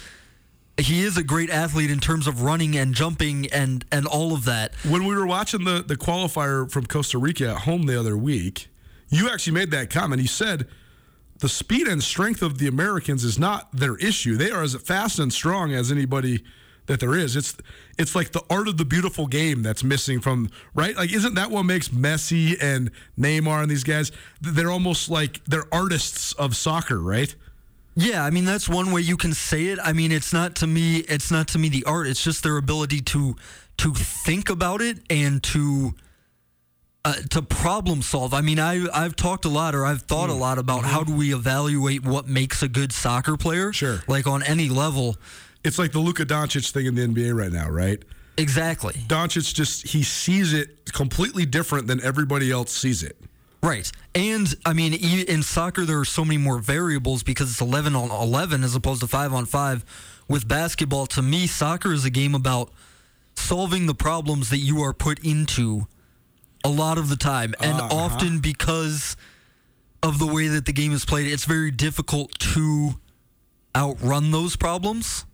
he 0.77 1.03
is 1.03 1.17
a 1.17 1.23
great 1.23 1.49
athlete 1.49 1.91
in 1.91 1.99
terms 1.99 2.27
of 2.27 2.43
running 2.43 2.75
and 2.75 2.93
jumping 2.93 3.47
and 3.51 3.85
and 3.91 4.05
all 4.05 4.33
of 4.33 4.45
that. 4.45 4.75
When 4.87 5.05
we 5.05 5.15
were 5.15 5.25
watching 5.25 5.63
the 5.63 5.83
the 5.85 5.95
qualifier 5.95 6.69
from 6.69 6.85
Costa 6.85 7.17
Rica 7.17 7.49
at 7.49 7.57
home 7.59 7.83
the 7.87 7.99
other 7.99 8.15
week, 8.15 8.67
you 9.13 9.29
actually 9.29 9.53
made 9.53 9.71
that 9.71 9.89
comment. 9.89 10.21
You 10.21 10.27
said 10.27 10.67
the 11.39 11.49
speed 11.49 11.87
and 11.87 12.01
strength 12.01 12.41
of 12.41 12.57
the 12.57 12.67
Americans 12.67 13.23
is 13.23 13.37
not 13.37 13.71
their 13.71 13.97
issue. 13.97 14.35
They 14.35 14.51
are 14.51 14.63
as 14.63 14.75
fast 14.75 15.19
and 15.19 15.31
strong 15.31 15.73
as 15.73 15.91
anybody 15.91 16.43
that 16.85 16.99
there 16.99 17.15
is. 17.15 17.35
It's 17.35 17.55
it's 17.97 18.15
like 18.15 18.31
the 18.31 18.43
art 18.49 18.67
of 18.67 18.77
the 18.77 18.85
beautiful 18.85 19.27
game 19.27 19.61
that's 19.61 19.83
missing 19.83 20.19
from 20.19 20.49
right. 20.73 20.95
Like, 20.95 21.13
isn't 21.13 21.35
that 21.35 21.51
what 21.51 21.63
makes 21.63 21.89
Messi 21.89 22.55
and 22.61 22.91
Neymar 23.17 23.61
and 23.61 23.71
these 23.71 23.83
guys? 23.83 24.11
They're 24.41 24.71
almost 24.71 25.09
like 25.09 25.43
they're 25.45 25.65
artists 25.71 26.33
of 26.33 26.55
soccer, 26.55 26.99
right? 26.99 27.33
Yeah, 27.95 28.25
I 28.25 28.31
mean 28.31 28.45
that's 28.45 28.67
one 28.67 28.91
way 28.91 29.01
you 29.01 29.17
can 29.17 29.33
say 29.33 29.67
it. 29.67 29.79
I 29.83 29.93
mean 29.93 30.11
it's 30.11 30.33
not 30.33 30.55
to 30.57 30.67
me 30.67 30.97
it's 30.97 31.31
not 31.31 31.47
to 31.49 31.59
me 31.59 31.69
the 31.69 31.83
art, 31.85 32.07
it's 32.07 32.23
just 32.23 32.43
their 32.43 32.57
ability 32.57 33.01
to 33.01 33.35
to 33.77 33.93
think 33.93 34.49
about 34.49 34.81
it 34.81 34.99
and 35.09 35.41
to 35.43 35.93
uh, 37.05 37.15
to 37.31 37.41
problem 37.41 38.01
solve. 38.01 38.33
I 38.33 38.41
mean 38.41 38.59
I 38.59 38.87
I've 38.93 39.15
talked 39.15 39.45
a 39.45 39.49
lot 39.49 39.75
or 39.75 39.85
I've 39.85 40.03
thought 40.03 40.29
Mm. 40.29 40.33
a 40.33 40.37
lot 40.37 40.57
about 40.57 40.85
how 40.85 41.03
do 41.03 41.13
we 41.13 41.33
evaluate 41.33 42.03
what 42.05 42.27
makes 42.27 42.63
a 42.63 42.67
good 42.67 42.91
soccer 42.93 43.35
player? 43.37 43.67
Mm-hmm. 43.67 43.71
Sure. 43.71 44.03
Like 44.07 44.25
on 44.27 44.41
any 44.43 44.69
level. 44.69 45.17
It's 45.63 45.79
like 45.79 45.91
the 45.91 45.99
Luka 45.99 46.25
Doncic 46.25 46.71
thing 46.71 46.85
in 46.85 46.95
the 46.95 47.07
NBA 47.07 47.33
right 47.37 47.51
now, 47.51 47.69
right? 47.69 48.01
Exactly. 48.37 48.93
Doncic 49.07 49.53
just 49.53 49.87
he 49.87 50.03
sees 50.03 50.53
it 50.53 50.91
completely 50.93 51.45
different 51.45 51.87
than 51.87 52.01
everybody 52.03 52.51
else 52.51 52.71
sees 52.71 53.03
it. 53.03 53.17
Right. 53.61 53.89
And 54.13 54.53
I 54.65 54.73
mean, 54.73 54.93
in 54.93 55.41
soccer, 55.43 55.85
there 55.85 55.99
are 55.99 56.05
so 56.05 56.25
many 56.25 56.37
more 56.37 56.59
variables 56.59 57.23
because 57.23 57.49
it's 57.49 57.61
11 57.61 57.95
on 57.95 58.11
11 58.11 58.61
as 58.63 58.75
opposed 58.75 58.99
to 59.01 59.07
5 59.07 59.33
on 59.33 59.45
5. 59.45 59.85
With 60.27 60.47
basketball, 60.49 61.05
to 61.07 61.21
me, 61.21 61.47
soccer 61.47 61.93
is 61.93 62.03
a 62.03 62.09
game 62.09 62.35
about 62.35 62.71
solving 63.35 63.85
the 63.85 63.93
problems 63.95 64.49
that 64.49 64.57
you 64.57 64.81
are 64.81 64.93
put 64.93 65.19
into 65.19 65.87
a 66.63 66.69
lot 66.69 66.97
of 66.97 67.09
the 67.09 67.15
time. 67.17 67.53
And 67.59 67.79
Uh-huh. 67.79 67.95
often 67.95 68.39
because 68.39 69.15
of 70.01 70.19
the 70.19 70.27
way 70.27 70.47
that 70.49 70.65
the 70.65 70.73
game 70.73 70.91
is 70.93 71.05
played, 71.05 71.27
it's 71.27 71.45
very 71.45 71.71
difficult 71.71 72.37
to 72.39 72.95
outrun 73.75 74.31
those 74.31 74.55
problems 74.55 75.25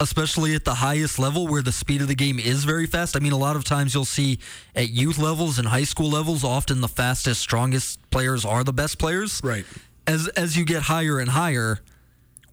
especially 0.00 0.54
at 0.54 0.64
the 0.64 0.74
highest 0.74 1.18
level 1.18 1.46
where 1.46 1.62
the 1.62 1.72
speed 1.72 2.02
of 2.02 2.08
the 2.08 2.14
game 2.14 2.38
is 2.38 2.64
very 2.64 2.86
fast. 2.86 3.16
I 3.16 3.20
mean, 3.20 3.32
a 3.32 3.38
lot 3.38 3.56
of 3.56 3.64
times 3.64 3.94
you'll 3.94 4.04
see 4.04 4.38
at 4.74 4.90
youth 4.90 5.18
levels 5.18 5.58
and 5.58 5.68
high 5.68 5.84
school 5.84 6.10
levels, 6.10 6.44
often 6.44 6.80
the 6.80 6.88
fastest, 6.88 7.40
strongest 7.40 7.98
players 8.10 8.44
are 8.44 8.64
the 8.64 8.72
best 8.72 8.98
players. 8.98 9.40
Right. 9.42 9.64
As 10.06 10.28
as 10.28 10.56
you 10.56 10.64
get 10.64 10.82
higher 10.82 11.18
and 11.18 11.30
higher, 11.30 11.78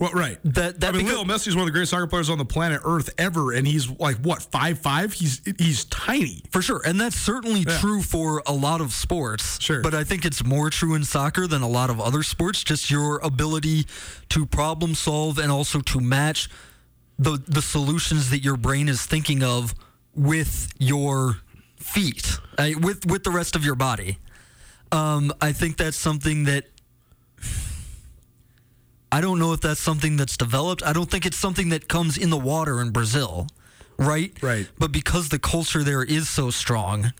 Well, 0.01 0.11
right. 0.13 0.39
That- 0.43 0.79
that 0.81 0.95
I 0.95 0.97
mean, 0.97 1.05
Lionel 1.05 1.25
Messi 1.25 1.47
is 1.49 1.55
one 1.55 1.61
of 1.61 1.67
the 1.67 1.71
greatest 1.71 1.91
soccer 1.91 2.07
players 2.07 2.29
on 2.29 2.39
the 2.39 2.45
planet 2.45 2.81
Earth 2.83 3.11
ever, 3.19 3.53
and 3.53 3.67
he's 3.67 3.87
like 3.87 4.17
what 4.17 4.41
five 4.41 4.79
five? 4.79 5.13
He's 5.13 5.41
he's 5.59 5.85
tiny. 5.85 6.43
for 6.51 6.61
sure, 6.63 6.81
and 6.85 6.99
that's 6.99 7.15
certainly 7.15 7.63
Yeah. 7.67 7.77
true 7.77 8.01
for 8.01 8.41
a 8.47 8.51
lot 8.51 8.81
of 8.81 8.93
sports. 8.93 9.59
Sure. 9.61 9.81
but 9.81 9.93
I 9.93 10.03
think 10.03 10.25
it's 10.25 10.43
more 10.43 10.71
true 10.71 10.95
in 10.95 11.03
soccer 11.03 11.45
than 11.45 11.61
a 11.61 11.67
lot 11.69 11.89
of 11.91 12.01
other 12.01 12.23
sports. 12.23 12.63
Just 12.63 12.89
your 12.89 13.19
ability 13.19 13.85
to 14.29 14.45
problem 14.47 14.95
solve 14.95 15.37
and 15.37 15.51
also 15.51 15.79
to 15.81 15.99
match 15.99 16.49
the 17.19 17.39
the 17.47 17.61
solutions 17.61 18.31
that 18.31 18.39
your 18.39 18.57
brain 18.57 18.89
is 18.89 19.05
thinking 19.05 19.43
of 19.43 19.75
with 20.15 20.73
your 20.79 21.37
feet, 21.77 22.39
uh, 22.57 22.71
with 22.79 23.05
with 23.05 23.23
the 23.23 23.29
rest 23.31 23.55
of 23.55 23.63
your 23.63 23.75
body. 23.75 24.17
Um, 24.91 25.31
I 25.39 25.51
think 25.53 25.77
that's 25.77 25.95
something 25.95 26.45
that 26.45 26.65
I 29.11 29.19
don't 29.21 29.39
know 29.39 29.51
if 29.53 29.61
that's 29.61 29.81
something 29.81 30.15
that's 30.17 30.37
developed. 30.37 30.83
I 30.83 30.93
don't 30.93 31.09
think 31.11 31.25
it's 31.25 31.37
something 31.37 31.69
that 31.69 31.87
comes 31.87 32.17
in 32.17 32.29
the 32.29 32.37
water 32.37 32.79
in 32.79 32.91
Brazil, 32.91 33.47
right? 33.97 34.31
Right. 34.41 34.69
But 34.79 34.91
because 34.91 35.29
the 35.29 35.39
culture 35.39 35.83
there 35.83 36.03
is 36.03 36.29
so 36.29 36.49
strong, 36.49 37.13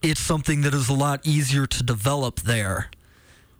it's 0.00 0.20
something 0.20 0.62
that 0.62 0.72
is 0.72 0.88
a 0.88 0.94
lot 0.94 1.20
easier 1.24 1.66
to 1.66 1.82
develop 1.82 2.40
there 2.40 2.90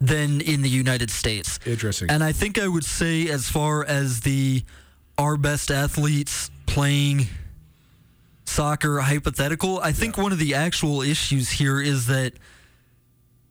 than 0.01 0.41
in 0.41 0.63
the 0.63 0.69
United 0.69 1.11
States. 1.11 1.61
Interesting. 1.65 2.11
And 2.11 2.25
I 2.25 2.33
think 2.33 2.59
I 2.59 2.67
would 2.67 2.85
say, 2.85 3.29
as 3.29 3.49
far 3.49 3.85
as 3.85 4.21
the 4.21 4.65
our 5.19 5.37
best 5.37 5.71
athletes 5.71 6.51
playing 6.67 7.27
soccer 8.47 8.99
hypothetical, 9.01 9.79
I 9.81 9.93
think 9.93 10.17
one 10.17 10.33
of 10.33 10.39
the 10.39 10.55
actual 10.55 11.03
issues 11.03 11.51
here 11.51 11.81
is 11.81 12.07
that 12.07 12.33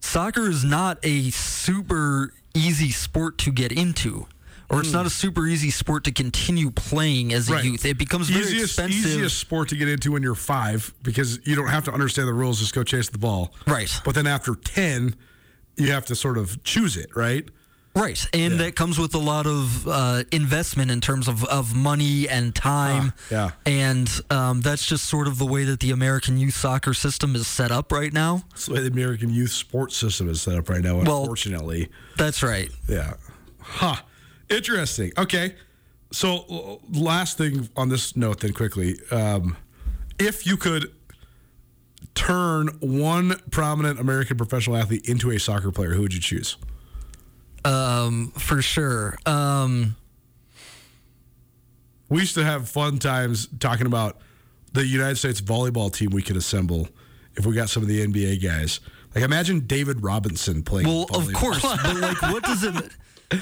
soccer 0.01 0.49
is 0.49 0.65
not 0.65 0.97
a 1.03 1.29
super 1.29 2.33
easy 2.53 2.91
sport 2.91 3.37
to 3.39 3.51
get 3.51 3.71
into. 3.71 4.27
Or 4.69 4.79
it's 4.79 4.93
not 4.93 5.05
a 5.05 5.09
super 5.09 5.45
easy 5.47 5.69
sport 5.69 6.05
to 6.05 6.13
continue 6.13 6.71
playing 6.71 7.33
as 7.33 7.49
a 7.49 7.51
Hmm. 7.51 7.55
Right. 7.57 7.65
youth. 7.65 7.85
It 7.85 7.97
becomes 7.97 8.29
very 8.29 8.45
easiest 8.45 8.79
expensive. 8.79 9.05
easiest 9.05 9.37
sport 9.37 9.67
to 9.69 9.75
get 9.75 9.89
into 9.89 10.13
when 10.13 10.23
you're 10.23 10.33
five 10.33 10.93
because 11.03 11.39
you 11.45 11.55
don't 11.57 11.67
have 11.67 11.83
to 11.85 11.91
understand 11.91 12.29
the 12.29 12.33
rules. 12.33 12.59
Just 12.59 12.73
go 12.73 12.81
chase 12.83 13.09
the 13.09 13.17
ball. 13.17 13.53
Right. 13.67 13.91
But 14.05 14.15
then 14.15 14.27
after 14.27 14.55
ten, 14.55 15.15
you 15.75 15.91
have 15.91 16.05
to 16.05 16.15
sort 16.15 16.37
of 16.37 16.63
choose 16.63 16.95
it. 16.95 17.09
Right. 17.15 17.49
Right, 17.93 18.25
and 18.33 18.59
that 18.61 18.75
comes 18.77 18.97
with 18.97 19.13
a 19.15 19.19
lot 19.19 19.45
of 19.45 19.85
uh, 19.87 20.23
investment 20.31 20.91
in 20.91 21.01
terms 21.01 21.27
of, 21.27 21.43
of 21.45 21.75
money 21.75 22.27
and 22.29 22.55
time. 22.55 23.11
Ah, 23.15 23.21
yeah. 23.29 23.51
and 23.65 24.09
um, 24.29 24.61
that's 24.61 24.85
just 24.85 25.05
sort 25.05 25.27
of 25.27 25.37
the 25.37 25.45
way 25.45 25.65
that 25.65 25.81
the 25.81 25.91
American 25.91 26.37
youth 26.37 26.53
soccer 26.55 26.93
system 26.93 27.35
is 27.35 27.47
set 27.47 27.69
up 27.69 27.91
right 27.91 28.13
now. 28.13 28.43
That's 28.51 28.67
the 28.67 28.75
way 28.75 28.79
the 28.79 28.87
American 28.87 29.29
youth 29.29 29.51
sports 29.51 29.97
system 29.97 30.29
is 30.29 30.41
set 30.41 30.57
up 30.57 30.69
right 30.69 30.81
now. 30.81 31.01
Well- 31.01 31.21
Unfortunately. 31.21 31.89
That's 32.17 32.41
right. 32.41 32.69
Yeah. 32.87 33.15
Huh. 33.59 33.95
Interesting. 34.49 35.11
Okay. 35.17 35.55
So, 36.13 36.79
last 36.91 37.37
thing 37.37 37.69
on 37.75 37.89
this 37.89 38.15
note, 38.15 38.39
then 38.39 38.53
quickly. 38.53 38.95
Um, 39.11 39.57
if 40.19 40.45
you 40.45 40.55
could 40.57 40.91
turn 42.15 42.67
one 42.79 43.35
prominent 43.51 43.99
American 43.99 44.37
professional 44.37 44.77
athlete 44.77 45.07
into 45.07 45.31
a 45.31 45.39
soccer 45.39 45.71
player, 45.71 45.91
who 45.93 46.01
would 46.01 46.13
you 46.13 46.19
choose? 46.19 46.57
Um, 48.07 48.31
for 48.31 48.61
sure. 48.61 49.17
Um, 49.25 49.95
We 52.09 52.19
used 52.21 52.35
to 52.35 52.43
have 52.43 52.67
fun 52.69 52.99
times 52.99 53.47
talking 53.59 53.85
about 53.87 54.17
the 54.73 54.85
United 54.85 55.15
States 55.17 55.39
volleyball 55.41 55.93
team 55.93 56.09
we 56.11 56.21
could 56.21 56.35
assemble 56.37 56.89
if 57.35 57.45
we 57.45 57.55
got 57.55 57.69
some 57.69 57.83
of 57.83 57.89
the 57.89 58.05
NBA 58.05 58.43
guys. 58.43 58.79
Like, 59.15 59.23
imagine 59.23 59.61
David 59.61 60.03
Robinson 60.03 60.63
playing. 60.63 60.87
well, 60.87 61.05
of 61.13 61.31
course, 61.33 61.61
but 61.61 61.95
like, 61.97 62.21
what 62.21 62.43
does 62.43 62.63
it? 62.63 62.75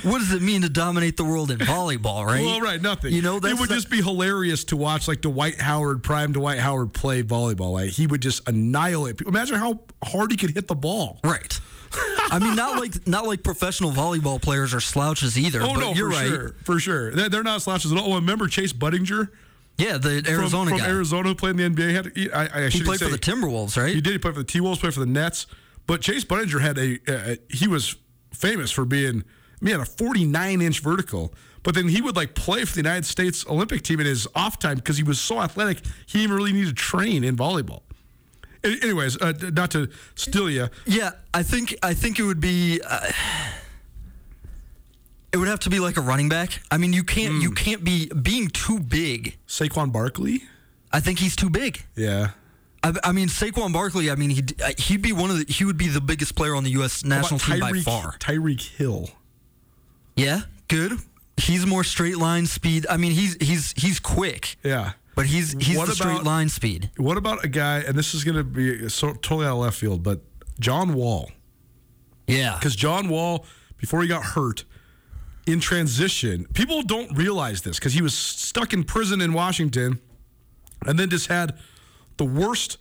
What 0.03 0.19
does 0.19 0.31
it 0.33 0.43
mean 0.43 0.61
to 0.61 0.69
dominate 0.69 1.17
the 1.17 1.23
world 1.23 1.49
in 1.49 1.57
volleyball? 1.57 2.23
Right. 2.23 2.45
Well, 2.45 2.61
right, 2.61 2.79
nothing. 2.79 3.11
You 3.11 3.23
know, 3.23 3.37
it 3.37 3.43
would 3.43 3.57
not- 3.57 3.69
just 3.69 3.89
be 3.89 4.03
hilarious 4.03 4.63
to 4.65 4.77
watch, 4.77 5.07
like 5.07 5.21
Dwight 5.21 5.59
Howard, 5.59 6.03
prime 6.03 6.31
Dwight 6.31 6.59
Howard 6.59 6.93
play 6.93 7.23
volleyball. 7.23 7.73
Like 7.73 7.89
he 7.89 8.05
would 8.05 8.21
just 8.21 8.47
annihilate 8.47 9.17
people. 9.17 9.33
Imagine 9.33 9.55
how 9.55 9.79
hard 10.03 10.29
he 10.29 10.37
could 10.37 10.51
hit 10.51 10.67
the 10.67 10.75
ball. 10.75 11.19
Right. 11.23 11.59
I 11.91 12.39
mean, 12.39 12.55
not 12.55 12.79
like 12.79 13.07
not 13.07 13.25
like 13.25 13.43
professional 13.43 13.91
volleyball 13.91 14.41
players 14.41 14.73
are 14.73 14.79
slouches 14.79 15.37
either. 15.37 15.61
Oh 15.61 15.73
but 15.73 15.79
no, 15.79 15.93
you're 15.93 16.11
for 16.11 16.17
right. 16.17 16.27
sure, 16.27 16.55
for 16.63 16.79
sure. 16.79 17.11
They're, 17.11 17.29
they're 17.29 17.43
not 17.43 17.61
slouches 17.61 17.91
at 17.91 17.97
all. 17.97 18.13
Oh, 18.13 18.15
remember 18.15 18.47
Chase 18.47 18.73
Budinger 18.73 19.29
Yeah, 19.77 19.97
the 19.97 20.21
from, 20.23 20.33
Arizona 20.33 20.69
from 20.69 20.79
guy. 20.79 20.87
Arizona 20.89 21.29
who 21.29 21.35
played 21.35 21.59
in 21.59 21.73
the 21.73 21.81
NBA? 21.81 21.93
Had 21.93 22.11
he, 22.15 22.31
I, 22.31 22.65
I 22.65 22.69
he 22.69 22.83
played 22.83 22.99
for 22.99 23.09
the 23.09 23.17
Timberwolves, 23.17 23.81
right? 23.81 23.93
He 23.93 24.01
did. 24.01 24.13
He 24.13 24.19
played 24.19 24.35
for 24.35 24.41
the 24.41 24.45
T 24.47 24.59
Wolves, 24.61 24.79
played 24.79 24.93
for 24.93 24.99
the 24.99 25.05
Nets. 25.05 25.47
But 25.87 26.01
Chase 26.01 26.23
Budinger 26.23 26.61
had 26.61 26.77
a, 26.77 26.99
uh, 27.07 27.35
he 27.49 27.67
was 27.67 27.95
famous 28.31 28.69
for 28.69 28.85
being, 28.85 29.23
he 29.59 29.71
had 29.71 29.79
a 29.79 29.85
49 29.85 30.61
inch 30.61 30.81
vertical. 30.81 31.33
But 31.63 31.75
then 31.75 31.87
he 31.87 32.01
would 32.01 32.15
like 32.15 32.35
play 32.35 32.63
for 32.63 32.73
the 32.73 32.79
United 32.79 33.05
States 33.05 33.45
Olympic 33.47 33.81
team 33.81 33.99
in 33.99 34.05
his 34.05 34.27
off 34.35 34.59
time 34.59 34.75
because 34.75 34.97
he 34.97 35.03
was 35.03 35.19
so 35.19 35.41
athletic. 35.41 35.81
He 36.05 36.19
didn't 36.21 36.35
really 36.35 36.53
need 36.53 36.67
to 36.67 36.73
train 36.73 37.23
in 37.23 37.35
volleyball. 37.35 37.81
Anyways, 38.63 39.17
uh, 39.21 39.33
not 39.53 39.71
to 39.71 39.89
steal 40.15 40.49
you. 40.49 40.67
Yeah, 40.85 41.11
I 41.33 41.43
think 41.43 41.75
I 41.81 41.93
think 41.93 42.19
it 42.19 42.23
would 42.23 42.41
be. 42.41 42.81
Uh, 42.85 43.11
it 45.31 45.37
would 45.37 45.47
have 45.47 45.59
to 45.61 45.69
be 45.69 45.79
like 45.79 45.97
a 45.97 46.01
running 46.01 46.27
back. 46.29 46.61
I 46.71 46.77
mean, 46.77 46.91
you 46.93 47.03
can't 47.03 47.35
Hmm. 47.35 47.41
you 47.41 47.51
can't 47.51 47.83
be 47.83 48.07
being 48.09 48.49
too 48.49 48.79
big. 48.79 49.37
Saquon 49.47 49.91
Barkley. 49.91 50.43
I 50.91 50.99
think 50.99 51.19
he's 51.19 51.35
too 51.35 51.49
big. 51.49 51.83
Yeah. 51.95 52.31
I, 52.81 52.93
I 53.03 53.11
mean, 53.11 53.27
Saquon 53.27 53.71
Barkley. 53.73 54.09
I 54.09 54.15
mean, 54.15 54.31
he'd 54.31 54.59
uh, 54.61 54.71
he'd 54.77 55.01
be 55.01 55.11
one 55.13 55.29
of 55.29 55.37
the 55.37 55.51
he 55.51 55.65
would 55.65 55.77
be 55.77 55.87
the 55.87 56.01
biggest 56.01 56.35
player 56.35 56.55
on 56.55 56.63
the 56.63 56.71
U.S. 56.71 57.03
national 57.05 57.39
team 57.39 57.59
by 57.59 57.73
far. 57.81 58.17
Tyreek 58.17 58.61
Hill. 58.75 59.09
Yeah, 60.15 60.41
good. 60.67 60.93
He's 61.37 61.65
more 61.65 61.83
straight 61.83 62.17
line 62.17 62.45
speed. 62.47 62.85
I 62.89 62.97
mean, 62.97 63.11
he's 63.13 63.37
he's 63.39 63.73
he's 63.77 63.99
quick, 63.99 64.57
Yeah. 64.63 64.93
But 65.19 65.25
he's 65.27 65.51
he's 65.59 65.75
What 65.77 65.87
the 65.89 65.95
straight 65.95 66.13
about- 66.13 66.23
line 66.23 66.47
speed. 66.47 66.91
What 66.95 67.17
about 67.17 67.43
a 67.43 67.49
guy, 67.49 67.79
and 67.79 67.97
this 67.97 68.13
is 68.13 68.23
going 68.23 68.37
to 68.37 68.43
be 68.45 68.87
so, 68.87 69.09
totally 69.15 69.45
out 69.45 69.53
of 69.53 69.59
left 69.59 69.77
field, 69.77 70.01
but 70.01 70.21
John 70.61 70.93
Wall. 70.93 71.29
Yeah, 72.25 72.55
Because 72.57 72.75
John 72.75 73.09
Wall, 73.09 73.45
before 73.77 74.01
he 74.01 74.07
got 74.07 74.23
hurt, 74.23 74.63
in 75.45 75.59
transition, 75.59 76.45
people 76.53 76.83
don't 76.83 77.17
realize 77.17 77.63
this 77.63 77.77
because 77.79 77.93
he 77.93 78.01
was 78.01 78.13
stuck 78.13 78.71
in 78.71 78.83
prison 78.85 79.19
in 79.19 79.33
Washington 79.33 79.99
and 80.85 80.97
then 80.97 81.09
just 81.09 81.27
had 81.27 81.57
the 82.17 82.23
worst 82.25 82.77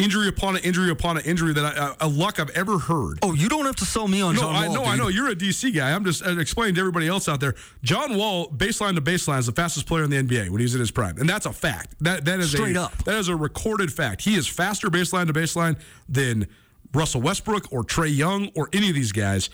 injury 0.00 0.28
upon 0.28 0.56
an 0.56 0.62
injury 0.64 0.90
upon 0.90 1.16
an 1.16 1.24
injury 1.24 1.52
that 1.52 1.64
I, 1.64 1.94
a 2.00 2.08
luck 2.08 2.40
I've 2.40 2.50
ever 2.50 2.78
heard. 2.78 3.18
Oh, 3.22 3.34
you 3.34 3.48
don't 3.48 3.66
have 3.66 3.76
to 3.76 3.84
sell 3.84 4.08
me 4.08 4.20
on 4.20 4.34
No, 4.34 4.42
John 4.42 4.56
I 4.56 4.66
Wall. 4.68 4.74
know, 4.76 4.84
I 4.84 4.96
know. 4.96 5.08
You're 5.08 5.28
a 5.30 5.36
DC 5.36 5.74
guy. 5.74 5.92
I'm 5.92 6.04
just 6.04 6.24
uh, 6.24 6.38
explaining 6.38 6.74
to 6.76 6.80
everybody 6.80 7.06
else 7.08 7.28
out 7.28 7.40
there. 7.40 7.54
John 7.82 8.16
Wall, 8.16 8.48
baseline 8.50 8.94
to 8.94 9.00
baseline, 9.00 9.38
is 9.38 9.46
the 9.46 9.52
fastest 9.52 9.86
player 9.86 10.04
in 10.04 10.10
the 10.10 10.22
NBA 10.22 10.50
when 10.50 10.60
he's 10.60 10.74
in 10.74 10.80
his 10.80 10.90
prime, 10.90 11.18
and 11.18 11.28
that's 11.28 11.46
a 11.46 11.52
fact. 11.52 11.94
That 12.00 12.24
that 12.24 12.40
is 12.40 12.50
Straight 12.50 12.76
a, 12.76 12.82
up. 12.82 13.04
That 13.04 13.16
is 13.18 13.28
a 13.28 13.36
recorded 13.36 13.92
fact. 13.92 14.22
He 14.22 14.34
is 14.34 14.46
faster 14.46 14.88
baseline 14.88 15.26
to 15.26 15.32
baseline 15.32 15.78
than 16.08 16.48
Russell 16.92 17.20
Westbrook 17.20 17.72
or 17.72 17.84
Trae 17.84 18.14
Young 18.14 18.50
or 18.56 18.68
any 18.72 18.88
of 18.88 18.94
these 18.94 19.12
guys. 19.12 19.50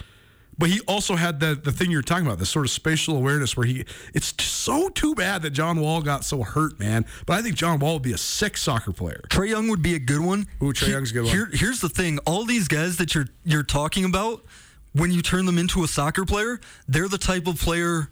But 0.59 0.71
he 0.71 0.81
also 0.89 1.17
had 1.17 1.41
the 1.41 1.55
the 1.55 1.73
thing 1.73 1.91
you're 1.91 2.03
talking 2.03 2.27
about, 2.27 2.39
the 2.39 2.47
sort 2.47 2.65
of 2.65 2.71
spatial 2.71 3.17
awareness 3.17 3.57
where 3.57 3.67
he. 3.67 3.85
It's 4.15 4.33
so 4.43 4.89
too 4.89 5.15
bad 5.15 5.43
that 5.43 5.51
John 5.51 5.81
Wall 5.81 6.01
got 6.01 6.25
so 6.25 6.43
hurt, 6.43 6.79
man. 6.79 7.05
But 7.27 7.35
I 7.39 7.43
think 7.43 7.57
John 7.57 7.79
Wall 7.79 7.95
would 7.95 8.03
be 8.03 8.13
a 8.13 8.19
sick 8.19 8.57
soccer 8.57 8.93
player. 8.93 9.23
Trae 9.29 9.49
Young 9.51 9.69
would 9.69 9.83
be 9.83 9.95
a 9.95 9.99
good 9.99 10.21
one. 10.21 10.47
Ooh, 10.63 10.73
Trae 10.73 10.87
He- 10.87 10.93
Young's 10.93 11.11
a 11.11 11.15
good 11.15 11.25
one. 11.25 11.33
Here, 11.33 11.51
here's 11.53 11.81
the 11.81 11.89
thing: 11.91 12.19
all 12.27 12.45
these 12.45 12.69
guys 12.69 12.97
that 12.97 13.15
you're 13.15 13.29
you're 13.45 13.63
talking 13.63 14.05
about, 14.07 14.45
when 14.95 15.11
you 15.13 15.21
turn 15.21 15.45
them 15.45 15.59
into 15.59 15.85
a 15.85 15.89
soccer 15.89 16.25
player, 16.25 16.59
they're 16.89 17.09
the 17.09 17.19
type 17.19 17.47
of 17.47 17.61
player 17.61 18.09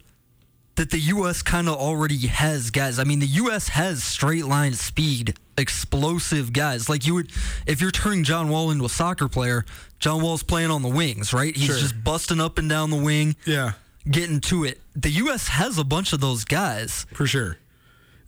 that 0.76 0.90
the 0.90 0.98
U.S. 0.98 1.42
kind 1.42 1.68
of 1.68 1.76
already 1.76 2.26
has 2.26 2.70
guys. 2.70 2.98
I 2.98 3.04
mean, 3.04 3.20
the 3.20 3.26
U.S. 3.26 3.68
has 3.68 4.02
straight 4.02 4.44
line 4.46 4.72
speed, 4.74 5.36
explosive 5.56 6.52
guys. 6.52 6.88
Like 6.88 7.06
you 7.06 7.14
would, 7.14 7.30
if 7.66 7.80
you're 7.80 7.90
turning 7.92 8.24
John 8.24 8.48
Wall 8.48 8.70
into 8.70 8.84
a 8.84 8.88
soccer 8.88 9.28
player, 9.28 9.64
John 10.00 10.20
Wall's 10.22 10.42
playing 10.42 10.70
on 10.70 10.82
the 10.82 10.88
wings, 10.88 11.32
right? 11.32 11.54
He's 11.54 11.66
Sure. 11.66 11.78
just 11.78 12.02
busting 12.02 12.40
up 12.40 12.58
and 12.58 12.68
down 12.68 12.90
the 12.90 12.96
wing, 12.96 13.36
Yeah, 13.46 13.72
getting 14.10 14.40
to 14.42 14.64
it. 14.64 14.80
The 14.96 15.10
U.S. 15.10 15.48
has 15.48 15.78
a 15.78 15.84
bunch 15.84 16.12
of 16.12 16.20
those 16.20 16.44
guys. 16.44 17.06
for 17.14 17.26
sure. 17.26 17.58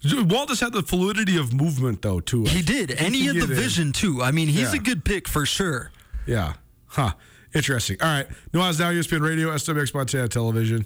Wall 0.04 0.46
just 0.46 0.60
had 0.60 0.72
the 0.72 0.82
fluidity 0.82 1.36
of 1.36 1.52
movement 1.52 2.02
though 2.02 2.20
too. 2.20 2.44
He 2.44 2.62
did, 2.62 2.92
and 2.92 3.12
he 3.14 3.26
can 3.26 3.34
had 3.34 3.42
the 3.42 3.48
get 3.48 3.56
in. 3.56 3.62
vision 3.62 3.92
too. 3.92 4.22
I 4.22 4.30
mean, 4.30 4.46
he's 4.46 4.72
Yeah. 4.72 4.78
a 4.80 4.82
good 4.82 5.04
pick 5.04 5.26
for 5.26 5.44
sure. 5.46 5.90
Yeah. 6.26 6.52
Huh. 6.86 7.12
Interesting. 7.54 7.96
All 8.00 8.06
right. 8.08 8.28
Nuanez 8.52 8.78
Now, 8.78 8.90
ESPN 8.92 9.20
Radio, 9.22 9.50
SWX 9.52 9.94
Montana 9.94 10.28
Television. 10.28 10.84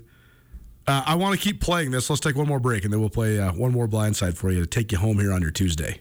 Uh, 0.87 1.03
I 1.07 1.15
want 1.15 1.39
to 1.39 1.41
keep 1.41 1.61
playing 1.61 1.91
this. 1.91 2.11
Let's 2.11 2.21
take 2.21 2.37
one 2.37 2.49
more 2.49 2.61
break, 2.61 2.85
and 2.85 2.93
then 2.93 3.01
we'll 3.01 3.11
play 3.11 3.39
uh, 3.39 3.53
one 3.53 3.73
more 3.73 3.87
blindside 3.87 4.37
for 4.37 4.51
you 4.51 4.61
to 4.61 4.67
take 4.67 4.93
you 4.93 4.99
home 4.99 5.19
here 5.19 5.33
on 5.33 5.43
your 5.43 5.51
Tuesday. 5.51 6.01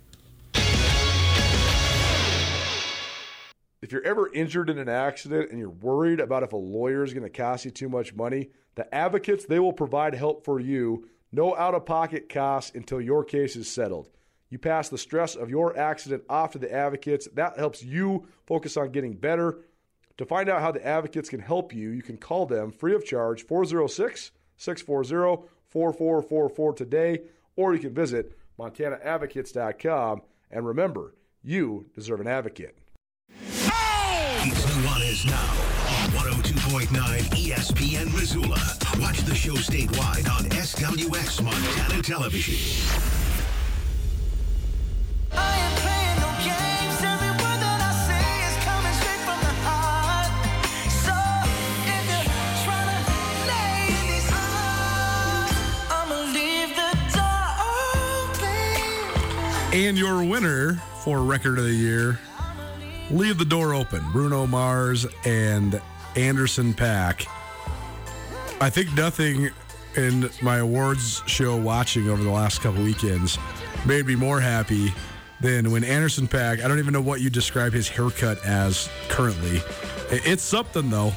If 3.82 3.93
you're 3.93 4.05
ever 4.05 4.32
injured 4.34 4.69
in 4.69 4.77
an 4.77 4.89
accident 4.89 5.51
and 5.51 5.59
you're 5.59 5.69
worried 5.69 6.19
about 6.19 6.43
if 6.43 6.53
a 6.53 6.57
lawyer 6.57 7.03
is 7.03 7.13
going 7.13 7.23
to 7.23 7.30
cost 7.30 7.65
you 7.65 7.71
too 7.71 7.89
much 7.89 8.13
money, 8.13 8.49
the 8.75 8.93
advocates 8.93 9.45
they 9.45 9.59
will 9.59 9.73
provide 9.73 10.13
help 10.13 10.43
for 10.43 10.59
you. 10.59 11.07
No 11.32 11.55
out 11.55 11.75
of 11.75 11.86
pocket 11.86 12.27
costs 12.30 12.75
until 12.75 12.99
your 12.99 13.23
case 13.23 13.55
is 13.55 13.69
settled. 13.69 14.09
You 14.49 14.57
pass 14.57 14.89
the 14.89 14.97
stress 14.97 15.36
of 15.36 15.49
your 15.49 15.77
accident 15.77 16.23
off 16.30 16.51
to 16.51 16.59
the 16.59 16.71
advocates. 16.73 17.27
That 17.34 17.57
helps 17.57 17.84
you 17.84 18.27
focus 18.45 18.75
on 18.77 18.91
getting 18.91 19.13
better. 19.13 19.59
To 20.17 20.25
find 20.25 20.49
out 20.49 20.61
how 20.61 20.71
the 20.71 20.86
advocates 20.86 21.30
can 21.30 21.39
help 21.39 21.73
you, 21.73 21.91
you 21.91 22.01
can 22.01 22.17
call 22.17 22.45
them 22.45 22.71
free 22.71 22.93
of 22.93 23.05
charge 23.05 23.45
406 23.45 24.32
640 24.60 25.47
4444 25.70 26.74
today, 26.74 27.22
or 27.55 27.74
you 27.74 27.80
can 27.80 27.93
visit 27.93 28.38
montanaadvocates.com. 28.60 30.22
And 30.51 30.66
remember, 30.66 31.16
you 31.43 31.88
deserve 31.95 32.22
an 32.22 32.28
advocate. 32.28 32.78
It's 33.32 34.66
Nuanez 34.66 35.26
now 35.26 35.70
on 35.99 36.32
102.9 36.34 36.89
ESPN 37.36 38.14
Missoula. 38.14 38.60
Watch 38.99 39.20
the 39.22 39.36
show 39.36 39.53
statewide 39.53 40.30
on 40.30 40.45
SWX 40.49 41.43
Montana 41.43 42.01
Television. 42.01 43.09
And 59.80 59.97
your 59.97 60.25
winner 60.25 60.73
for 61.05 61.23
Record 61.23 61.57
of 61.57 61.63
the 61.63 61.73
Year, 61.73 62.19
Leave 63.11 63.38
the 63.38 63.45
Door 63.45 63.75
Open, 63.75 64.03
Bruno 64.11 64.45
Mars 64.45 65.05
and 65.23 65.82
Anderson 66.17 66.73
Paak. 66.73 67.25
I 68.59 68.69
think 68.69 68.93
nothing 68.93 69.49
in 69.95 70.30
my 70.41 70.57
awards 70.57 71.23
show 71.27 71.55
watching 71.55 72.09
over 72.09 72.21
the 72.21 72.30
last 72.30 72.59
couple 72.59 72.84
weekends 72.84 73.38
made 73.86 74.05
me 74.05 74.17
more 74.17 74.41
happy 74.41 74.93
than 75.39 75.71
when 75.71 75.86
Anderson 75.86 76.27
Paak, 76.27 76.61
I 76.61 76.67
don't 76.67 76.80
even 76.80 76.91
know 76.91 77.01
what 77.01 77.21
you 77.21 77.30
describe 77.30 77.71
his 77.71 77.88
haircut 77.88 78.43
as 78.45 78.89
currently. 79.07 79.61
It's 80.11 80.43
something 80.43 80.89
though. 80.89 81.13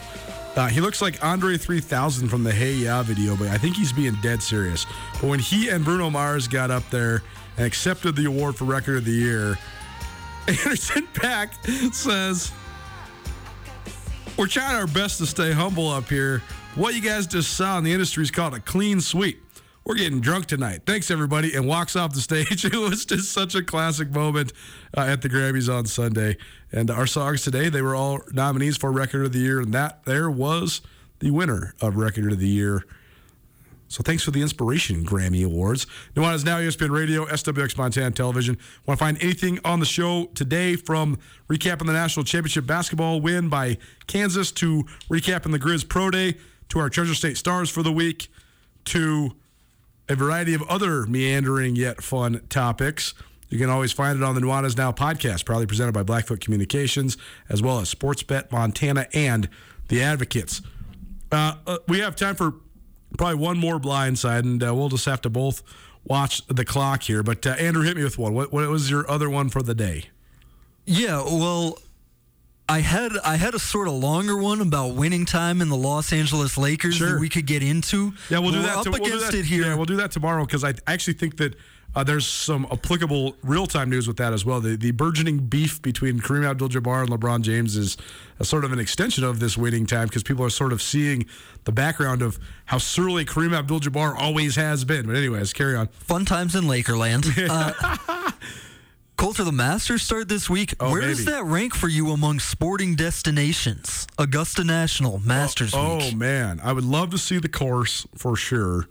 Uh, 0.54 0.68
he 0.68 0.80
looks 0.80 1.02
like 1.02 1.22
Andre 1.24 1.56
3000 1.56 2.28
from 2.28 2.44
the 2.44 2.52
Hey 2.52 2.74
Ya 2.74 3.02
video, 3.02 3.36
but 3.36 3.48
I 3.48 3.58
think 3.58 3.74
he's 3.74 3.92
being 3.92 4.14
dead 4.22 4.40
serious. 4.40 4.86
But 5.14 5.24
when 5.24 5.40
he 5.40 5.68
and 5.68 5.84
Bruno 5.84 6.10
Mars 6.10 6.46
got 6.46 6.70
up 6.70 6.88
there 6.90 7.22
and 7.56 7.66
accepted 7.66 8.16
the 8.16 8.26
award 8.26 8.56
for 8.56 8.64
Record 8.64 8.98
of 8.98 9.04
the 9.04 9.12
Year, 9.12 9.58
Anderson 10.48 11.06
Paak 11.14 11.94
says, 11.94 12.52
We're 14.36 14.46
trying 14.46 14.76
our 14.76 14.86
best 14.86 15.18
to 15.18 15.26
stay 15.26 15.52
humble 15.52 15.88
up 15.88 16.08
here. 16.08 16.42
What 16.74 16.94
you 16.94 17.00
guys 17.00 17.26
just 17.26 17.54
saw 17.54 17.78
in 17.78 17.84
the 17.84 17.92
industry 17.92 18.22
is 18.22 18.30
called 18.30 18.54
a 18.54 18.60
clean 18.60 19.00
sweep. 19.00 19.42
We're 19.84 19.96
getting 19.96 20.20
drunk 20.20 20.46
tonight. 20.46 20.82
Thanks, 20.86 21.10
everybody. 21.10 21.54
And 21.54 21.66
walks 21.66 21.96
off 21.96 22.14
the 22.14 22.20
stage. 22.20 22.64
It 22.72 22.74
was 22.74 23.04
just 23.04 23.32
such 23.32 23.54
a 23.54 23.62
classic 23.62 24.10
moment 24.10 24.52
uh, 24.96 25.00
at 25.00 25.22
the 25.22 25.28
Grammys 25.28 25.72
on 25.72 25.86
Sunday. 25.86 26.36
And 26.70 26.90
our 26.90 27.06
songs 27.06 27.42
today, 27.42 27.68
they 27.68 27.82
were 27.82 27.94
all 27.94 28.20
nominees 28.32 28.76
for 28.76 28.92
Record 28.92 29.26
of 29.26 29.32
the 29.32 29.40
Year. 29.40 29.60
And 29.60 29.74
that 29.74 30.04
there 30.04 30.30
was 30.30 30.82
the 31.18 31.30
winner 31.30 31.74
of 31.80 31.96
Record 31.96 32.30
of 32.32 32.38
the 32.38 32.48
Year. 32.48 32.84
So 33.92 34.02
thanks 34.02 34.22
for 34.22 34.30
the 34.30 34.40
inspiration, 34.40 35.04
Grammy 35.04 35.44
Awards. 35.44 35.86
Nuanez 36.14 36.46
Now, 36.46 36.58
E 36.58 36.62
ESPN 36.62 36.88
Radio, 36.88 37.26
SWX 37.26 37.76
Montana 37.76 38.10
Television. 38.10 38.56
Want 38.86 38.98
to 38.98 39.04
find 39.04 39.22
anything 39.22 39.58
on 39.66 39.80
the 39.80 39.86
show 39.86 40.30
today 40.34 40.76
from 40.76 41.18
recapping 41.46 41.84
the 41.84 41.92
national 41.92 42.24
championship 42.24 42.66
basketball 42.66 43.20
win 43.20 43.50
by 43.50 43.76
Kansas 44.06 44.50
to 44.52 44.84
recapping 45.10 45.52
the 45.52 45.58
Grizz 45.58 45.86
Pro 45.86 46.10
Day 46.10 46.38
to 46.70 46.78
our 46.78 46.88
Treasure 46.88 47.14
State 47.14 47.36
Stars 47.36 47.68
for 47.68 47.82
the 47.82 47.92
week 47.92 48.28
to 48.86 49.32
a 50.08 50.14
variety 50.14 50.54
of 50.54 50.62
other 50.70 51.04
meandering 51.04 51.76
yet 51.76 52.02
fun 52.02 52.40
topics. 52.48 53.12
You 53.50 53.58
can 53.58 53.68
always 53.68 53.92
find 53.92 54.16
it 54.16 54.24
on 54.24 54.34
the 54.34 54.40
Nuanez 54.40 54.74
Now 54.74 54.92
podcast, 54.92 55.44
proudly 55.44 55.66
presented 55.66 55.92
by 55.92 56.02
Blackfoot 56.02 56.40
Communications, 56.40 57.18
as 57.50 57.60
well 57.60 57.78
as 57.78 57.94
Sportsbet 57.94 58.50
Montana 58.50 59.06
and 59.12 59.50
the 59.88 60.02
Advocates. 60.02 60.62
Uh, 61.30 61.56
uh, 61.66 61.78
we 61.88 62.00
have 62.00 62.16
time 62.16 62.36
for 62.36 62.54
probably 63.18 63.36
one 63.36 63.58
more 63.58 63.78
blindside, 63.78 64.40
and 64.40 64.62
uh, 64.62 64.74
we'll 64.74 64.88
just 64.88 65.04
have 65.06 65.20
to 65.22 65.30
both 65.30 65.62
watch 66.04 66.46
the 66.48 66.64
clock 66.64 67.02
here. 67.02 67.22
But 67.22 67.46
uh, 67.46 67.50
Andrew, 67.50 67.82
hit 67.82 67.96
me 67.96 68.04
with 68.04 68.18
one. 68.18 68.34
What, 68.34 68.52
what 68.52 68.68
was 68.68 68.90
your 68.90 69.08
other 69.10 69.28
one 69.30 69.48
for 69.48 69.62
the 69.62 69.74
day? 69.74 70.04
Yeah, 70.86 71.22
well, 71.22 71.78
I 72.68 72.80
had 72.80 73.12
I 73.24 73.36
had 73.36 73.54
a 73.54 73.58
sort 73.58 73.86
of 73.88 73.94
longer 73.94 74.36
one 74.36 74.60
about 74.60 74.94
winning 74.94 75.26
time 75.26 75.60
in 75.60 75.68
the 75.68 75.76
Los 75.76 76.12
Angeles 76.12 76.56
Lakers 76.58 76.96
Sure. 76.96 77.12
that 77.12 77.20
we 77.20 77.28
could 77.28 77.46
get 77.46 77.62
into. 77.62 78.12
Yeah, 78.30 78.38
we'll 78.38 78.50
do 78.52 78.58
We're 78.58 78.62
that. 78.64 78.76
up 78.78 78.84
to- 78.84 78.90
we'll 78.90 78.98
do 79.00 79.04
against 79.06 79.26
that- 79.32 79.38
it 79.38 79.44
here. 79.44 79.62
Yeah, 79.64 79.74
we'll 79.76 79.84
do 79.84 79.96
that 79.96 80.10
tomorrow 80.10 80.44
because 80.44 80.64
I 80.64 80.74
actually 80.86 81.14
think 81.14 81.36
that 81.36 81.54
uh, 81.94 82.02
there's 82.04 82.26
some 82.26 82.66
applicable 82.72 83.36
real 83.42 83.66
time 83.66 83.90
news 83.90 84.08
with 84.08 84.16
that 84.16 84.32
as 84.32 84.44
well. 84.44 84.60
The, 84.60 84.76
the 84.76 84.92
burgeoning 84.92 85.38
beef 85.46 85.80
between 85.82 86.20
Kareem 86.20 86.48
Abdul-Jabbar 86.48 87.02
and 87.02 87.10
LeBron 87.10 87.42
James 87.42 87.76
is 87.76 87.96
a 88.38 88.44
sort 88.44 88.64
of 88.64 88.72
an 88.72 88.78
extension 88.78 89.24
of 89.24 89.40
this 89.40 89.58
waiting 89.58 89.84
time 89.86 90.08
because 90.08 90.22
people 90.22 90.44
are 90.44 90.50
sort 90.50 90.72
of 90.72 90.80
seeing 90.80 91.26
the 91.64 91.72
background 91.72 92.22
of 92.22 92.38
how 92.66 92.78
surly 92.78 93.24
Kareem 93.24 93.54
Abdul-Jabbar 93.56 94.16
always 94.16 94.56
has 94.56 94.84
been. 94.84 95.06
But 95.06 95.16
anyways, 95.16 95.52
carry 95.52 95.76
on. 95.76 95.88
Fun 95.88 96.24
times 96.24 96.54
in 96.54 96.64
Lakerland. 96.64 97.26
Uh, 97.50 98.30
Colter, 99.16 99.44
the 99.44 99.52
Masters 99.52 100.02
start 100.02 100.28
this 100.28 100.50
week. 100.50 100.74
Oh, 100.80 100.90
Where 100.90 101.02
does 101.02 101.26
that 101.26 101.44
rank 101.44 101.74
for 101.74 101.86
you 101.86 102.10
among 102.10 102.40
sporting 102.40 102.96
destinations? 102.96 104.06
Augusta 104.18 104.64
National, 104.64 105.20
Masters 105.20 105.72
Oh 105.74 105.98
week. 105.98 106.16
man, 106.16 106.60
I 106.64 106.72
would 106.72 106.82
love 106.84 107.10
to 107.10 107.18
see 107.18 107.38
the 107.38 107.48
course 107.48 108.04
for 108.16 108.34
sure. 108.34 108.88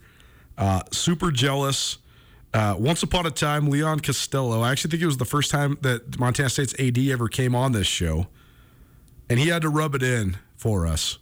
Uh, 0.58 0.84
super 0.92 1.32
jealous. 1.32 1.98
Uh, 2.54 2.76
once 2.78 3.02
upon 3.02 3.26
a 3.26 3.32
time, 3.32 3.70
Leon 3.70 4.02
Costello. 4.02 4.62
I 4.62 4.72
actually 4.72 4.92
think 4.92 5.04
it 5.04 5.06
was 5.06 5.18
the 5.18 5.26
first 5.26 5.52
time 5.52 5.78
that 5.82 6.20
Montana 6.20 6.50
State's 6.50 6.78
AD 6.80 6.98
ever 6.98 7.30
came 7.30 7.56
on 7.56 7.72
this 7.72 7.88
show, 7.88 8.28
and 9.30 9.40
he 9.40 9.48
had 9.48 9.62
to 9.62 9.70
rub 9.70 9.96
it 9.96 10.04
in 10.04 10.38
for 10.58 10.86
us 10.86 11.18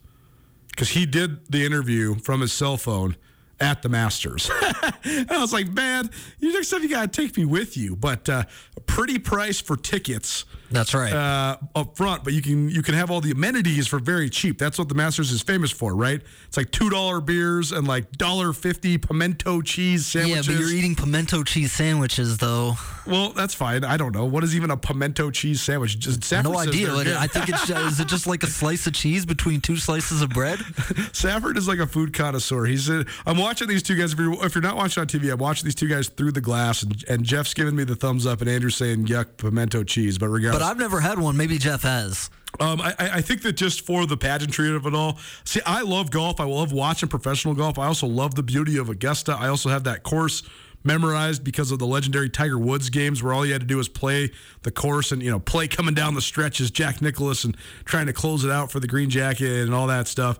because 0.71 0.89
he 0.89 1.05
did 1.05 1.45
the 1.51 1.65
interview 1.65 2.15
from 2.15 2.41
his 2.41 2.51
cell 2.51 2.77
phone 2.77 3.15
at 3.59 3.82
the 3.82 3.89
Masters. 3.89 4.49
I 4.51 5.38
was 5.38 5.53
like, 5.53 5.67
man, 5.67 6.09
you 6.39 6.53
next 6.53 6.69
time 6.69 6.82
you 6.82 6.89
gotta 6.89 7.07
take 7.07 7.38
me 7.38 7.45
with 7.45 7.77
you. 7.77 7.95
But 7.95 8.27
uh, 8.27 8.43
a 8.75 8.80
pretty 8.82 9.19
price 9.19 9.59
for 9.59 9.75
tickets 9.75 10.45
That's 10.72 10.93
right. 10.93 11.11
uh, 11.13 11.57
up 11.76 11.97
front, 11.97 12.24
but 12.24 12.34
you 12.34 12.41
can 12.41 12.70
you 12.70 12.82
can 12.82 12.93
have 12.95 13.09
all 13.11 13.22
the 13.22 13.32
amenities 13.32 13.88
for 13.88 13.99
very 13.99 14.30
cheap. 14.30 14.57
That's 14.57 14.78
what 14.78 14.89
the 14.89 14.95
Masters 14.95 15.32
is 15.32 15.41
famous 15.41 15.72
for, 15.72 15.95
right? 15.95 16.22
It's 16.47 16.57
like 16.57 16.72
two 16.72 16.89
dollar 16.89 17.22
beers 17.22 17.72
and 17.72 17.88
like 17.88 18.11
dollar 18.13 18.53
fifty 18.53 18.97
pimento 18.97 19.61
cheese 19.61 20.05
sandwiches. 20.05 20.47
yeah, 20.47 20.53
but 20.53 20.59
you're 20.59 20.70
eating 20.72 20.95
pimento 20.95 21.43
cheese 21.43 21.72
sandwiches, 21.72 22.38
though. 22.38 22.76
well, 23.07 23.30
that's 23.30 23.53
fine. 23.53 23.84
I 23.84 23.97
don't 23.97 24.13
know 24.13 24.26
what 24.26 24.43
is 24.43 24.55
even 24.55 24.72
a 24.72 24.78
pimento 24.78 25.32
cheese 25.32 25.61
sandwich. 25.61 25.97
Just 25.99 26.32
no 26.43 26.57
idea. 26.57 26.93
it- 26.95 27.07
I 27.17 27.28
think 27.28 27.49
it's 27.49 27.70
is 27.70 27.99
it 27.99 28.07
just 28.07 28.28
like 28.28 28.43
a 28.43 28.47
slice 28.47 28.86
of 28.88 28.93
cheese 28.93 29.26
between 29.26 29.61
two 29.61 29.78
slices 29.78 30.22
of 30.22 30.30
bread? 30.30 30.59
Safford 31.13 31.57
is 31.57 31.67
like 31.67 31.80
a 31.80 31.88
food 31.88 32.13
connoisseur. 32.13 32.65
He's 32.65 32.89
a, 32.89 33.05
I'm 33.26 33.38
watching 33.38 33.67
these 33.67 33.84
two 33.84 33.95
guys. 33.95 34.13
If 34.13 34.20
you're, 34.20 34.45
if 34.45 34.55
you're 34.55 34.61
not 34.61 34.76
watching 34.76 35.01
on 35.01 35.07
TV, 35.07 35.32
I'm 35.32 35.38
watching 35.39 35.65
these 35.65 35.76
two 35.76 35.88
guys 35.88 36.09
through 36.09 36.32
the 36.32 36.41
glass, 36.41 36.84
and, 36.84 37.03
and 37.09 37.24
Jeff's 37.24 37.53
giving 37.53 37.76
me 37.76 37.84
the 37.84 37.95
thumbs 37.95 38.26
up, 38.26 38.41
and 38.41 38.49
Andrew's 38.49 38.76
saying 38.76 39.05
yuck 39.05 39.38
pimento 39.38 39.84
cheese. 39.84 40.17
But 40.17 40.28
regardless, 40.30 40.59
But 40.59 40.59
I've 40.62 40.78
never 40.78 40.99
had 40.99 41.20
one. 41.20 41.38
Maybe 41.38 41.57
Jeff 41.57 41.84
has. 41.84 42.30
Um, 42.60 42.82
I, 42.82 42.93
I 42.99 43.22
think 43.22 43.43
that 43.43 43.53
just 43.53 43.86
for 43.86 44.05
the 44.05 44.18
pageantry 44.18 44.76
of 44.76 44.86
it 44.86 44.93
all. 44.95 45.20
See, 45.45 45.62
I 45.66 45.82
love 45.82 46.12
golf. 46.12 46.39
I 46.39 46.45
love 46.45 46.72
watching 46.72 47.07
professional 47.07 47.53
golf. 47.53 47.78
I 47.78 47.86
also 47.86 48.07
love 48.07 48.36
the 48.36 48.43
beauty 48.43 48.78
of 48.78 48.89
Augusta. 48.89 49.36
I 49.39 49.47
also 49.49 49.70
have 49.70 49.84
that 49.84 50.03
course 50.03 50.43
memorized 50.84 51.43
because 51.43 51.72
of 51.72 51.80
the 51.80 51.86
legendary 51.86 52.30
Tiger 52.30 52.57
Woods 52.57 52.89
games 52.89 53.22
where 53.22 53.34
all 53.34 53.45
you 53.45 53.51
had 53.51 53.62
to 53.62 53.68
do 53.68 53.78
was 53.78 53.89
play 53.89 54.32
the 54.64 54.72
course 54.72 55.12
and 55.12 55.22
you 55.22 55.30
know 55.30 55.39
play 55.39 55.68
coming 55.68 55.93
down 55.93 56.14
the 56.16 56.22
stretch 56.22 56.62
as 56.62 56.72
Jack 56.72 57.01
Nicklaus 57.01 57.43
and 57.43 57.55
trying 57.86 58.05
to 58.05 58.14
close 58.14 58.45
it 58.45 58.51
out 58.51 58.72
for 58.72 58.80
the 58.80 58.88
green 58.88 59.10
jacket 59.10 59.64
and 59.64 59.74
all 59.74 59.88
that 59.88 60.07
stuff. 60.07 60.39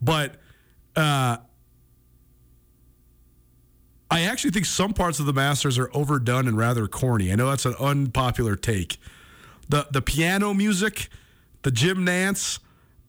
But 0.00 0.36
uh, 0.96 1.38
I 4.10 4.22
actually 4.22 4.52
think 4.52 4.66
some 4.66 4.92
parts 4.92 5.18
of 5.18 5.26
the 5.26 5.32
Masters 5.32 5.76
are 5.76 5.90
overdone 5.92 6.46
and 6.46 6.56
rather 6.56 6.86
corny. 6.86 7.32
I 7.32 7.34
know 7.34 7.48
that's 7.48 7.66
an 7.66 7.74
unpopular 7.80 8.54
take. 8.54 8.98
The 9.68 9.86
the 9.90 10.02
piano 10.02 10.54
music, 10.54 11.08
the 11.62 11.70
Jim 11.70 12.04
Nantz, 12.06 12.58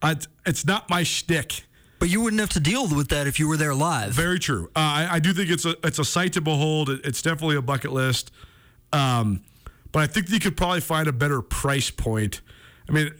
I, 0.02 0.16
it's 0.46 0.66
not 0.66 0.90
my 0.90 1.04
shtick. 1.04 1.64
But 2.00 2.10
you 2.10 2.22
wouldn't 2.22 2.40
have 2.40 2.50
to 2.50 2.60
deal 2.60 2.88
with 2.88 3.10
that 3.10 3.26
if 3.26 3.40
you 3.40 3.48
were 3.48 3.58
there 3.58 3.74
live. 3.74 4.12
Very 4.12 4.38
true. 4.38 4.66
Uh, 4.76 4.80
I, 4.80 5.08
I, 5.14 5.20
do 5.20 5.34
think 5.34 5.50
it's 5.50 5.66
a 5.66 5.76
it's 5.84 5.98
a 5.98 6.06
sight 6.06 6.34
to 6.34 6.42
behold. 6.42 6.90
It's 6.90 7.22
definitely 7.22 7.56
a 7.56 7.62
bucket 7.62 7.92
list. 7.92 8.32
Um, 8.92 9.44
but 9.92 10.04
I 10.04 10.08
think 10.08 10.30
you 10.30 10.40
could 10.40 10.58
probably 10.58 10.82
find 10.82 11.08
a 11.08 11.14
better 11.14 11.42
price 11.42 11.90
point. 11.90 12.42
I 12.88 12.92
mean, 12.92 13.12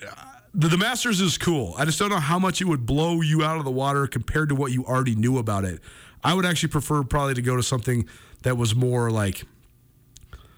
the, 0.54 0.68
the 0.68 0.78
Masters 0.78 1.22
is 1.22 1.38
cool. 1.38 1.74
I 1.78 1.86
just 1.86 1.98
don't 2.00 2.10
know 2.10 2.20
how 2.20 2.38
much 2.38 2.62
it 2.62 2.66
would 2.66 2.86
blow 2.86 3.22
you 3.22 3.44
out 3.44 3.58
of 3.58 3.66
the 3.66 3.72
water 3.72 4.08
compared 4.08 4.50
to 4.50 4.56
what 4.56 4.72
you 4.72 4.86
already 4.86 5.16
knew 5.16 5.38
about 5.38 5.64
it. 5.64 5.80
I 6.24 6.34
would 6.34 6.46
actually 6.46 6.70
prefer 6.70 7.04
probably 7.04 7.34
to 7.36 7.42
go 7.42 7.56
to 7.56 7.64
something 7.64 8.08
that 8.44 8.58
was 8.58 8.76
more 8.76 9.10
like 9.10 9.44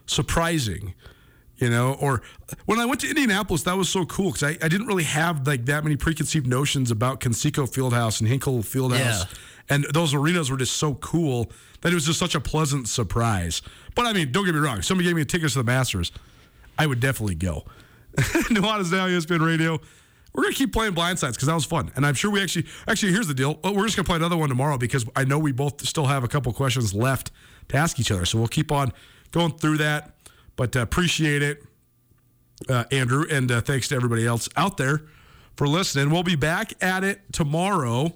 surprising 0.08 0.94
you 1.58 1.70
know 1.70 1.98
or 2.00 2.22
when 2.66 2.80
i 2.80 2.86
went 2.86 3.02
to 3.02 3.08
indianapolis 3.08 3.64
that 3.64 3.78
was 3.78 3.90
so 3.90 4.06
cool 4.06 4.32
because 4.32 4.44
I, 4.44 4.50
I 4.64 4.68
didn't 4.68 4.88
really 4.88 5.04
have 5.04 5.46
like 5.48 5.66
that 5.66 5.84
many 5.84 5.96
preconceived 5.96 6.48
notions 6.48 6.92
about 6.92 7.20
conseco 7.20 7.70
fieldhouse 7.70 8.20
and 8.20 8.28
hinkle 8.28 8.60
fieldhouse 8.60 9.00
yeah. 9.00 9.24
and 9.70 9.86
those 9.94 10.14
arenas 10.14 10.50
were 10.52 10.58
just 10.58 10.78
so 10.78 10.96
cool 10.96 11.52
that 11.82 11.92
it 11.92 11.96
was 11.96 12.06
just 12.06 12.20
such 12.20 12.36
a 12.36 12.40
pleasant 12.40 12.88
surprise 12.88 13.62
but 13.96 14.06
i 14.06 14.14
mean 14.14 14.32
don't 14.32 14.46
get 14.46 14.54
me 14.54 14.60
wrong 14.60 14.80
if 14.80 14.86
somebody 14.86 15.08
gave 15.08 15.16
me 15.16 15.26
tickets 15.26 15.54
to 15.54 15.60
the 15.60 15.66
masters 15.66 16.12
i 16.78 16.86
would 16.86 17.00
definitely 17.00 17.36
go 17.36 17.64
Nuanez 18.18 18.92
now 18.92 19.08
espn 19.08 19.46
radio 19.46 19.80
we're 20.38 20.44
gonna 20.44 20.56
keep 20.56 20.72
playing 20.72 20.94
blindsides 20.94 21.34
because 21.34 21.48
that 21.48 21.56
was 21.56 21.66
fun, 21.66 21.92
and 21.96 22.06
I'm 22.06 22.14
sure 22.14 22.30
we 22.30 22.44
actually 22.44 22.68
actually 22.88 23.12
here's 23.12 23.28
the 23.28 23.34
deal. 23.34 23.60
Oh, 23.64 23.72
we're 23.72 23.86
just 23.86 23.98
gonna 23.98 24.06
play 24.06 24.18
another 24.18 24.38
one 24.38 24.50
tomorrow 24.50 24.78
because 24.78 25.04
I 25.16 25.24
know 25.24 25.40
we 25.40 25.52
both 25.52 25.82
still 25.88 26.06
have 26.06 26.24
a 26.24 26.28
couple 26.28 26.54
questions 26.54 26.94
left 26.94 27.32
to 27.70 27.78
ask 27.78 28.00
each 28.00 28.12
other. 28.12 28.24
So 28.24 28.38
we'll 28.38 28.48
keep 28.48 28.72
on 28.72 28.94
going 29.32 29.58
through 29.58 29.78
that. 29.78 30.14
But 30.58 30.76
uh, 30.76 30.82
appreciate 30.82 31.42
it, 31.42 31.64
uh, 32.68 32.84
Andrew, 32.92 33.26
and 33.32 33.50
uh, 33.50 33.62
thanks 33.62 33.88
to 33.90 33.96
everybody 33.96 34.28
else 34.28 34.50
out 34.58 34.76
there 34.76 35.04
for 35.56 35.68
listening. 35.68 36.10
We'll 36.10 36.24
be 36.24 36.36
back 36.36 36.74
at 36.84 37.06
it 37.06 37.22
tomorrow. 37.32 38.14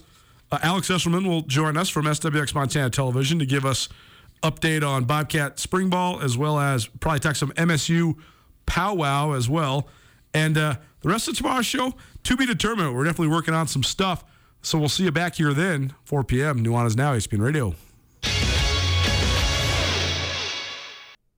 Uh, 0.51 0.59
Alex 0.61 0.89
Esselman 0.89 1.25
will 1.25 1.43
join 1.43 1.77
us 1.77 1.87
from 1.87 2.05
SWX 2.05 2.53
Montana 2.53 2.89
Television 2.89 3.39
to 3.39 3.45
give 3.45 3.65
us 3.65 3.87
update 4.43 4.85
on 4.85 5.05
Bobcat 5.05 5.59
spring 5.59 5.89
ball 5.89 6.19
as 6.19 6.37
well 6.37 6.59
as 6.59 6.87
probably 6.87 7.19
talk 7.19 7.35
some 7.35 7.51
MSU 7.51 8.17
powwow 8.65 9.33
as 9.33 9.47
well. 9.47 9.87
And 10.33 10.57
uh, 10.57 10.75
the 11.01 11.09
rest 11.09 11.27
of 11.27 11.37
tomorrow's 11.37 11.65
show 11.65 11.93
to 12.23 12.35
be 12.35 12.45
determined. 12.45 12.95
We're 12.95 13.05
definitely 13.05 13.33
working 13.33 13.53
on 13.53 13.67
some 13.67 13.83
stuff. 13.83 14.23
So 14.63 14.77
we'll 14.77 14.89
see 14.89 15.03
you 15.03 15.11
back 15.11 15.35
here 15.35 15.53
then, 15.53 15.93
4 16.05 16.23
p.m. 16.23 16.63
Nuanez 16.63 16.95
Now, 16.95 17.13
ESPN 17.13 17.41
Radio. 17.41 17.75